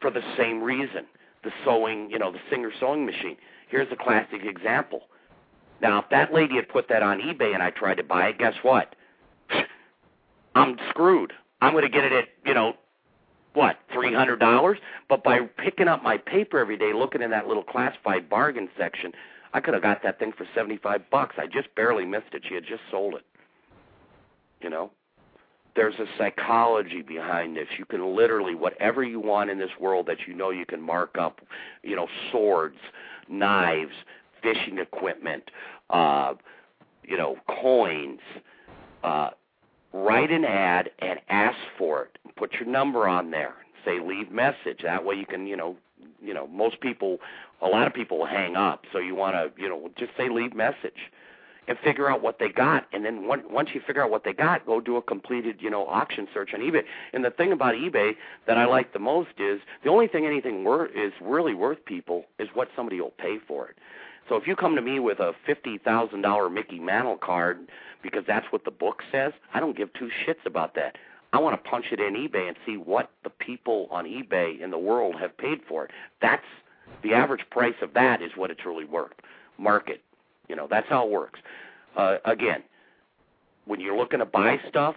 for 0.00 0.10
the 0.10 0.22
same 0.36 0.62
reason. 0.62 1.06
The 1.42 1.50
sewing, 1.64 2.10
you 2.10 2.18
know, 2.18 2.30
the 2.30 2.38
Singer 2.50 2.70
sewing 2.78 3.06
machine. 3.06 3.36
Here's 3.68 3.90
a 3.90 3.96
classic 3.96 4.44
example. 4.44 5.02
Now, 5.80 6.00
if 6.00 6.10
that 6.10 6.34
lady 6.34 6.56
had 6.56 6.68
put 6.68 6.88
that 6.88 7.02
on 7.02 7.20
eBay 7.20 7.54
and 7.54 7.62
I 7.62 7.70
tried 7.70 7.96
to 7.96 8.04
buy 8.04 8.28
it, 8.28 8.38
guess 8.38 8.54
what? 8.62 8.94
I'm 10.54 10.76
screwed. 10.90 11.32
I'm 11.62 11.72
going 11.72 11.84
to 11.84 11.90
get 11.90 12.04
it 12.04 12.12
at, 12.12 12.28
you 12.44 12.54
know, 12.54 12.74
what 13.52 13.78
three 13.92 14.14
hundred 14.14 14.38
dollars 14.38 14.78
but 15.08 15.24
by 15.24 15.40
picking 15.40 15.88
up 15.88 16.04
my 16.04 16.16
paper 16.16 16.58
every 16.58 16.76
day 16.76 16.92
looking 16.92 17.20
in 17.20 17.30
that 17.30 17.48
little 17.48 17.64
classified 17.64 18.28
bargain 18.28 18.68
section 18.78 19.12
i 19.52 19.60
could 19.60 19.74
have 19.74 19.82
got 19.82 20.02
that 20.02 20.18
thing 20.18 20.32
for 20.36 20.46
seventy 20.54 20.76
five 20.76 21.02
bucks 21.10 21.36
i 21.38 21.46
just 21.46 21.74
barely 21.74 22.04
missed 22.04 22.32
it 22.32 22.42
she 22.48 22.54
had 22.54 22.64
just 22.64 22.82
sold 22.90 23.14
it 23.14 23.24
you 24.60 24.70
know 24.70 24.90
there's 25.76 25.94
a 26.00 26.06
psychology 26.18 27.02
behind 27.02 27.56
this 27.56 27.68
you 27.78 27.84
can 27.84 28.14
literally 28.14 28.54
whatever 28.54 29.02
you 29.02 29.20
want 29.20 29.50
in 29.50 29.58
this 29.58 29.70
world 29.80 30.06
that 30.06 30.18
you 30.26 30.34
know 30.34 30.50
you 30.50 30.66
can 30.66 30.80
mark 30.80 31.16
up 31.18 31.40
you 31.82 31.96
know 31.96 32.08
swords 32.30 32.78
knives 33.28 33.92
fishing 34.42 34.78
equipment 34.78 35.50
uh 35.90 36.34
you 37.04 37.16
know 37.16 37.36
coins 37.46 38.20
uh 39.04 39.30
write 39.92 40.30
an 40.30 40.44
ad 40.44 40.90
and 41.00 41.20
ask 41.28 41.58
for 41.78 42.04
it. 42.04 42.18
Put 42.36 42.54
your 42.54 42.66
number 42.66 43.08
on 43.08 43.30
there. 43.30 43.54
Say 43.84 44.00
leave 44.00 44.30
message. 44.30 44.80
That 44.82 45.04
way 45.04 45.16
you 45.16 45.26
can, 45.26 45.46
you 45.46 45.56
know, 45.56 45.76
you 46.22 46.34
know, 46.34 46.46
most 46.46 46.80
people, 46.80 47.18
a 47.60 47.66
lot 47.66 47.86
of 47.86 47.94
people 47.94 48.24
hang 48.26 48.56
up. 48.56 48.84
So 48.92 48.98
you 48.98 49.14
want 49.14 49.34
to, 49.34 49.60
you 49.60 49.68
know, 49.68 49.90
just 49.96 50.12
say 50.16 50.28
leave 50.28 50.54
message 50.54 51.10
and 51.68 51.78
figure 51.78 52.10
out 52.10 52.22
what 52.22 52.38
they 52.38 52.48
got. 52.48 52.86
And 52.92 53.04
then 53.04 53.28
once 53.28 53.70
you 53.74 53.80
figure 53.86 54.02
out 54.02 54.10
what 54.10 54.24
they 54.24 54.32
got, 54.32 54.66
go 54.66 54.80
do 54.80 54.96
a 54.96 55.02
completed, 55.02 55.58
you 55.60 55.70
know, 55.70 55.86
auction 55.86 56.26
search 56.34 56.52
on 56.52 56.60
eBay. 56.60 56.82
And 57.12 57.24
the 57.24 57.30
thing 57.30 57.52
about 57.52 57.74
eBay 57.74 58.16
that 58.46 58.58
I 58.58 58.66
like 58.66 58.92
the 58.92 58.98
most 58.98 59.30
is 59.38 59.60
the 59.84 59.90
only 59.90 60.08
thing 60.08 60.26
anything 60.26 60.64
worth 60.64 60.90
is 60.94 61.12
really 61.20 61.54
worth 61.54 61.84
people 61.84 62.24
is 62.38 62.48
what 62.54 62.68
somebody 62.74 63.00
will 63.00 63.12
pay 63.18 63.38
for 63.46 63.68
it. 63.68 63.76
So 64.28 64.36
if 64.36 64.46
you 64.46 64.56
come 64.56 64.76
to 64.76 64.82
me 64.82 65.00
with 65.00 65.20
a 65.20 65.32
fifty 65.44 65.78
thousand 65.78 66.22
dollar 66.22 66.48
Mickey 66.48 66.78
Mantle 66.78 67.16
card 67.16 67.68
because 68.02 68.24
that's 68.26 68.46
what 68.50 68.64
the 68.64 68.70
book 68.70 69.02
says, 69.12 69.32
I 69.52 69.60
don't 69.60 69.76
give 69.76 69.92
two 69.92 70.08
shits 70.26 70.46
about 70.46 70.74
that. 70.74 70.96
I 71.32 71.38
want 71.38 71.62
to 71.62 71.70
punch 71.70 71.86
it 71.92 72.00
in 72.00 72.14
eBay 72.14 72.48
and 72.48 72.56
see 72.66 72.76
what 72.76 73.10
the 73.22 73.30
people 73.30 73.88
on 73.90 74.04
eBay 74.04 74.60
in 74.60 74.70
the 74.70 74.78
world 74.78 75.16
have 75.20 75.36
paid 75.36 75.60
for 75.68 75.84
it. 75.84 75.90
That's 76.20 76.44
the 77.02 77.14
average 77.14 77.48
price 77.50 77.74
of 77.82 77.94
that 77.94 78.20
is 78.20 78.32
what 78.36 78.50
it's 78.50 78.66
really 78.66 78.84
worth. 78.84 79.12
Market, 79.58 80.02
you 80.48 80.56
know, 80.56 80.66
that's 80.68 80.88
how 80.88 81.06
it 81.06 81.10
works. 81.10 81.40
Uh, 81.96 82.16
again, 82.24 82.62
when 83.66 83.80
you're 83.80 83.96
looking 83.96 84.18
to 84.18 84.26
buy 84.26 84.58
stuff, 84.68 84.96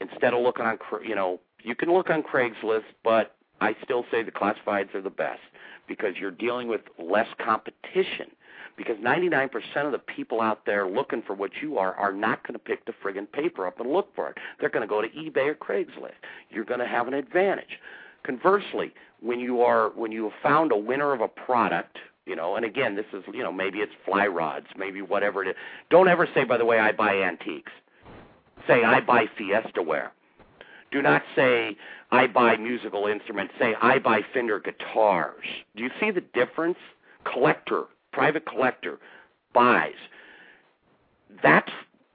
instead 0.00 0.32
of 0.32 0.40
looking 0.40 0.64
on, 0.64 0.78
you 1.06 1.14
know, 1.14 1.40
you 1.62 1.74
can 1.74 1.92
look 1.92 2.10
on 2.10 2.22
Craigslist, 2.22 2.84
but 3.02 3.36
I 3.60 3.76
still 3.82 4.04
say 4.10 4.22
the 4.22 4.30
classifieds 4.30 4.94
are 4.94 5.02
the 5.02 5.10
best 5.10 5.40
because 5.86 6.16
you're 6.18 6.30
dealing 6.30 6.68
with 6.68 6.82
less 6.98 7.28
competition 7.38 8.30
because 8.76 8.96
99% 8.96 9.50
of 9.84 9.92
the 9.92 9.98
people 9.98 10.40
out 10.40 10.66
there 10.66 10.88
looking 10.88 11.22
for 11.22 11.34
what 11.34 11.50
you 11.62 11.78
are 11.78 11.94
are 11.94 12.12
not 12.12 12.42
going 12.46 12.54
to 12.54 12.58
pick 12.58 12.84
the 12.86 12.92
friggin' 12.92 13.30
paper 13.30 13.66
up 13.66 13.80
and 13.80 13.90
look 13.90 14.14
for 14.14 14.30
it. 14.30 14.38
They're 14.60 14.70
going 14.70 14.82
to 14.82 14.88
go 14.88 15.00
to 15.00 15.08
eBay 15.08 15.48
or 15.48 15.54
Craigslist. 15.54 16.14
You're 16.50 16.64
going 16.64 16.80
to 16.80 16.86
have 16.86 17.08
an 17.08 17.14
advantage. 17.14 17.78
Conversely, 18.24 18.92
when 19.20 19.38
you 19.38 19.60
are 19.62 19.90
when 19.90 20.12
you 20.12 20.24
have 20.24 20.32
found 20.42 20.72
a 20.72 20.76
winner 20.76 21.12
of 21.12 21.20
a 21.20 21.28
product, 21.28 21.98
you 22.26 22.34
know, 22.34 22.56
and 22.56 22.64
again, 22.64 22.96
this 22.96 23.04
is 23.12 23.22
you 23.32 23.42
know 23.42 23.52
maybe 23.52 23.78
it's 23.78 23.92
fly 24.04 24.26
rods, 24.26 24.66
maybe 24.76 25.02
whatever 25.02 25.42
it 25.42 25.48
is. 25.48 25.54
Don't 25.90 26.08
ever 26.08 26.26
say, 26.34 26.44
by 26.44 26.56
the 26.56 26.64
way, 26.64 26.78
I 26.78 26.92
buy 26.92 27.16
antiques. 27.16 27.72
Say 28.66 28.82
I 28.82 29.00
buy 29.00 29.26
Fiesta 29.36 29.82
ware. 29.82 30.12
Do 30.90 31.02
not 31.02 31.22
say 31.36 31.76
I 32.10 32.26
buy 32.26 32.56
musical 32.56 33.06
instruments. 33.06 33.52
Say 33.58 33.74
I 33.82 33.98
buy 33.98 34.20
Fender 34.32 34.60
guitars. 34.60 35.44
Do 35.76 35.82
you 35.82 35.90
see 36.00 36.10
the 36.10 36.22
difference? 36.22 36.78
Collector 37.24 37.84
private 38.14 38.46
collector 38.46 38.98
buys. 39.52 39.94
That's 41.42 41.72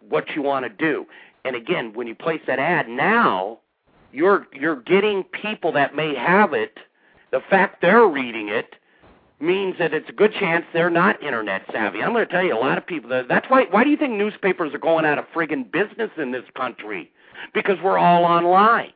what 0.07 0.29
you 0.35 0.41
want 0.41 0.65
to 0.65 0.69
do. 0.69 1.05
And 1.43 1.55
again, 1.55 1.91
when 1.93 2.07
you 2.07 2.15
place 2.15 2.41
that 2.47 2.59
ad 2.59 2.87
now, 2.87 3.59
you're 4.11 4.47
you're 4.53 4.81
getting 4.81 5.23
people 5.23 5.71
that 5.73 5.95
may 5.95 6.15
have 6.15 6.53
it. 6.53 6.77
The 7.31 7.41
fact 7.49 7.81
they're 7.81 8.07
reading 8.07 8.49
it 8.49 8.75
means 9.39 9.75
that 9.77 9.93
it's 9.93 10.09
a 10.09 10.13
good 10.13 10.33
chance 10.33 10.65
they're 10.73 10.89
not 10.89 11.21
internet 11.21 11.63
savvy. 11.71 12.01
I'm 12.01 12.11
going 12.11 12.25
to 12.25 12.31
tell 12.31 12.43
you, 12.43 12.53
a 12.53 12.59
lot 12.59 12.77
of 12.77 12.85
people. 12.85 13.09
that 13.11 13.27
That's 13.27 13.49
why. 13.49 13.65
Why 13.69 13.83
do 13.83 13.89
you 13.89 13.97
think 13.97 14.13
newspapers 14.13 14.73
are 14.73 14.79
going 14.79 15.05
out 15.05 15.17
of 15.17 15.25
friggin' 15.33 15.71
business 15.71 16.09
in 16.17 16.31
this 16.31 16.45
country? 16.55 17.11
Because 17.53 17.77
we're 17.83 17.97
all 17.97 18.25
online. 18.25 18.91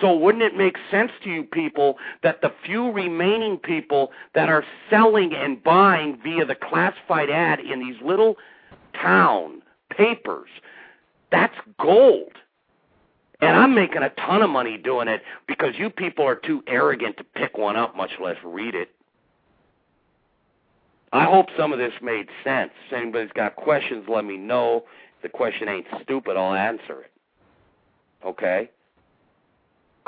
So 0.00 0.14
wouldn't 0.14 0.42
it 0.42 0.56
make 0.56 0.76
sense 0.90 1.10
to 1.24 1.30
you 1.30 1.44
people 1.44 1.98
that 2.22 2.40
the 2.42 2.52
few 2.64 2.90
remaining 2.90 3.58
people 3.58 4.10
that 4.34 4.48
are 4.48 4.64
selling 4.88 5.34
and 5.34 5.62
buying 5.62 6.18
via 6.22 6.44
the 6.44 6.54
classified 6.54 7.30
ad 7.30 7.60
in 7.60 7.80
these 7.80 7.96
little 8.02 8.36
town 8.94 9.62
papers, 9.90 10.48
that's 11.30 11.54
gold. 11.78 12.32
And 13.40 13.56
I'm 13.56 13.74
making 13.74 14.02
a 14.02 14.10
ton 14.10 14.42
of 14.42 14.50
money 14.50 14.76
doing 14.76 15.08
it 15.08 15.22
because 15.46 15.74
you 15.78 15.88
people 15.88 16.26
are 16.26 16.36
too 16.36 16.62
arrogant 16.66 17.16
to 17.16 17.24
pick 17.24 17.56
one 17.56 17.76
up, 17.76 17.96
much 17.96 18.10
less 18.22 18.36
read 18.44 18.74
it. 18.74 18.90
I 21.12 21.24
hope 21.24 21.46
some 21.56 21.72
of 21.72 21.78
this 21.78 21.94
made 22.02 22.28
sense. 22.44 22.70
If 22.86 22.92
anybody's 22.92 23.32
got 23.32 23.56
questions, 23.56 24.04
let 24.08 24.24
me 24.24 24.36
know. 24.36 24.84
If 25.16 25.22
the 25.22 25.28
question 25.28 25.68
ain't 25.68 25.86
stupid, 26.02 26.36
I'll 26.36 26.54
answer 26.54 27.02
it. 27.02 27.12
Okay? 28.24 28.70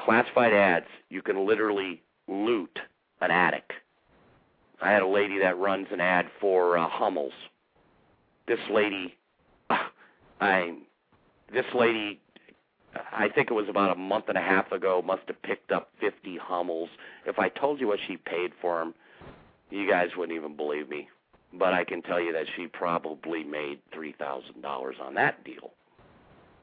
Classified 0.04 0.52
ads, 0.52 0.86
you 1.10 1.22
can 1.22 1.46
literally 1.46 2.02
loot 2.28 2.78
an 3.20 3.30
attic. 3.30 3.72
I 4.80 4.90
had 4.90 5.02
a 5.02 5.06
lady 5.06 5.38
that 5.38 5.58
runs 5.58 5.88
an 5.92 6.00
ad 6.00 6.26
for 6.40 6.76
uh, 6.76 6.88
Hummels. 6.88 7.32
This 8.48 8.58
lady, 8.70 9.16
I, 10.40 10.74
this 11.52 11.66
lady, 11.74 12.20
I 13.12 13.28
think 13.28 13.50
it 13.50 13.54
was 13.54 13.68
about 13.68 13.96
a 13.96 13.98
month 13.98 14.24
and 14.28 14.36
a 14.36 14.42
half 14.42 14.72
ago, 14.72 15.02
must 15.04 15.22
have 15.28 15.40
picked 15.42 15.70
up 15.70 15.90
50 16.00 16.36
Hummels. 16.38 16.88
If 17.26 17.38
I 17.38 17.48
told 17.48 17.80
you 17.80 17.86
what 17.86 18.00
she 18.06 18.16
paid 18.16 18.52
for 18.60 18.80
them, 18.80 18.94
you 19.70 19.88
guys 19.88 20.08
wouldn't 20.16 20.36
even 20.36 20.56
believe 20.56 20.88
me. 20.88 21.08
But 21.54 21.74
I 21.74 21.84
can 21.84 22.02
tell 22.02 22.20
you 22.20 22.32
that 22.32 22.46
she 22.56 22.66
probably 22.66 23.44
made 23.44 23.78
three 23.92 24.12
thousand 24.12 24.62
dollars 24.62 24.96
on 25.02 25.14
that 25.14 25.44
deal. 25.44 25.72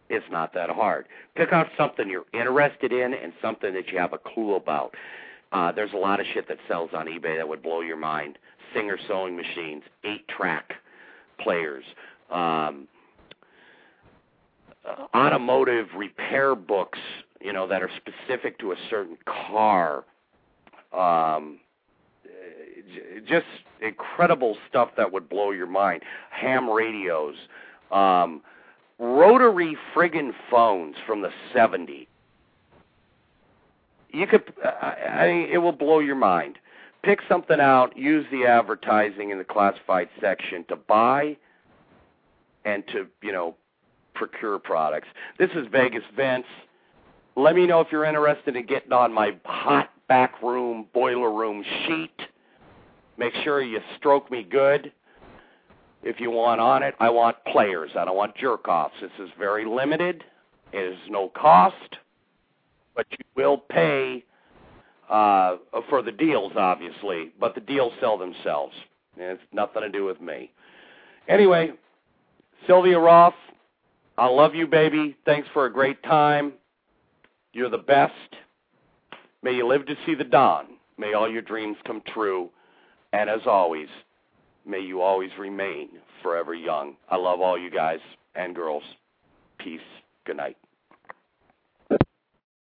It's 0.09 0.25
not 0.31 0.53
that 0.53 0.69
hard. 0.69 1.07
Pick 1.35 1.53
out 1.53 1.67
something 1.77 2.09
you're 2.09 2.25
interested 2.33 2.91
in 2.91 3.13
and 3.13 3.31
something 3.41 3.73
that 3.73 3.89
you 3.89 3.99
have 3.99 4.13
a 4.13 4.17
clue 4.17 4.55
about. 4.55 4.95
Uh, 5.51 5.71
there's 5.71 5.93
a 5.93 5.97
lot 5.97 6.19
of 6.19 6.25
shit 6.33 6.47
that 6.47 6.57
sells 6.67 6.91
on 6.93 7.07
eBay 7.07 7.37
that 7.37 7.47
would 7.47 7.61
blow 7.63 7.81
your 7.81 7.97
mind. 7.97 8.37
Singer 8.73 8.97
sewing 9.07 9.35
machines, 9.35 9.83
eight 10.03 10.27
track 10.27 10.73
players, 11.39 11.83
um, 12.29 12.87
uh, 14.87 15.05
automotive 15.15 15.87
repair 15.95 16.55
books, 16.55 16.99
you 17.41 17.51
know, 17.53 17.67
that 17.67 17.81
are 17.81 17.89
specific 17.97 18.59
to 18.59 18.71
a 18.71 18.75
certain 18.89 19.17
car. 19.25 20.03
Um, 20.93 21.59
just 23.27 23.45
incredible 23.81 24.57
stuff 24.67 24.89
that 24.97 25.11
would 25.11 25.29
blow 25.29 25.51
your 25.51 25.67
mind. 25.67 26.03
Ham 26.31 26.69
radios. 26.69 27.35
Um, 27.91 28.41
rotary 28.99 29.77
friggin' 29.95 30.33
phones 30.51 30.95
from 31.07 31.21
the 31.21 31.31
70s. 31.55 32.07
You 34.11 34.27
could, 34.27 34.43
I, 34.63 34.95
I, 35.09 35.25
it 35.51 35.59
will 35.59 35.71
blow 35.71 35.99
your 35.99 36.15
mind. 36.15 36.57
Pick 37.03 37.19
something 37.29 37.59
out, 37.59 37.97
use 37.97 38.25
the 38.31 38.45
advertising 38.45 39.29
in 39.29 39.37
the 39.37 39.43
classified 39.43 40.09
section 40.19 40.65
to 40.65 40.75
buy 40.75 41.37
and 42.65 42.83
to, 42.87 43.07
you 43.21 43.31
know, 43.31 43.55
procure 44.15 44.59
products. 44.59 45.07
This 45.37 45.49
is 45.55 45.67
Vegas 45.71 46.03
Vince. 46.15 46.45
Let 47.37 47.55
me 47.55 47.65
know 47.65 47.79
if 47.79 47.87
you're 47.91 48.03
interested 48.03 48.57
in 48.57 48.65
getting 48.65 48.91
on 48.91 49.13
my 49.13 49.37
hot 49.45 49.91
back 50.09 50.41
room, 50.43 50.87
boiler 50.93 51.31
room 51.31 51.63
sheet. 51.87 52.19
Make 53.17 53.33
sure 53.43 53.61
you 53.61 53.79
stroke 53.97 54.29
me 54.29 54.43
good 54.43 54.91
if 56.03 56.19
you 56.19 56.31
want 56.31 56.61
on 56.61 56.83
it. 56.83 56.95
I 56.99 57.09
want 57.09 57.37
players. 57.51 57.91
I 57.97 58.05
don't 58.05 58.15
want 58.15 58.35
jerk 58.35 58.67
offs. 58.67 58.95
This 59.01 59.11
is 59.19 59.29
very 59.37 59.65
limited. 59.65 60.23
It 60.71 60.93
is 60.93 60.99
no 61.09 61.29
cost, 61.29 61.97
but 62.95 63.05
you 63.11 63.25
will 63.35 63.57
pay 63.57 64.23
uh, 65.09 65.57
for 65.89 66.01
the 66.01 66.11
deals, 66.11 66.53
obviously. 66.55 67.31
But 67.39 67.55
the 67.55 67.61
deals 67.61 67.93
sell 67.99 68.17
themselves. 68.17 68.73
It's 69.17 69.41
nothing 69.51 69.81
to 69.81 69.89
do 69.89 70.05
with 70.05 70.21
me. 70.21 70.51
Anyway, 71.27 71.71
Sylvia 72.67 72.99
Roth, 72.99 73.33
I 74.17 74.27
love 74.27 74.55
you, 74.55 74.67
baby. 74.67 75.17
Thanks 75.25 75.47
for 75.53 75.65
a 75.65 75.73
great 75.73 76.01
time. 76.03 76.53
You're 77.53 77.69
the 77.69 77.77
best. 77.77 78.13
May 79.41 79.55
you 79.55 79.67
live 79.67 79.85
to 79.87 79.95
see 80.05 80.15
the 80.15 80.23
dawn. 80.23 80.65
May 80.97 81.13
all 81.13 81.29
your 81.29 81.41
dreams 81.41 81.77
come 81.85 82.01
true. 82.13 82.49
And 83.11 83.29
as 83.29 83.41
always, 83.45 83.87
May 84.69 84.81
you 84.81 85.01
always 85.01 85.31
remain 85.39 85.89
forever 86.21 86.53
young. 86.53 86.95
I 87.09 87.15
love 87.15 87.41
all 87.41 87.57
you 87.57 87.71
guys 87.71 87.97
and 88.35 88.53
girls. 88.53 88.83
Peace. 89.57 89.79
Good 90.27 90.37
night. 90.37 90.57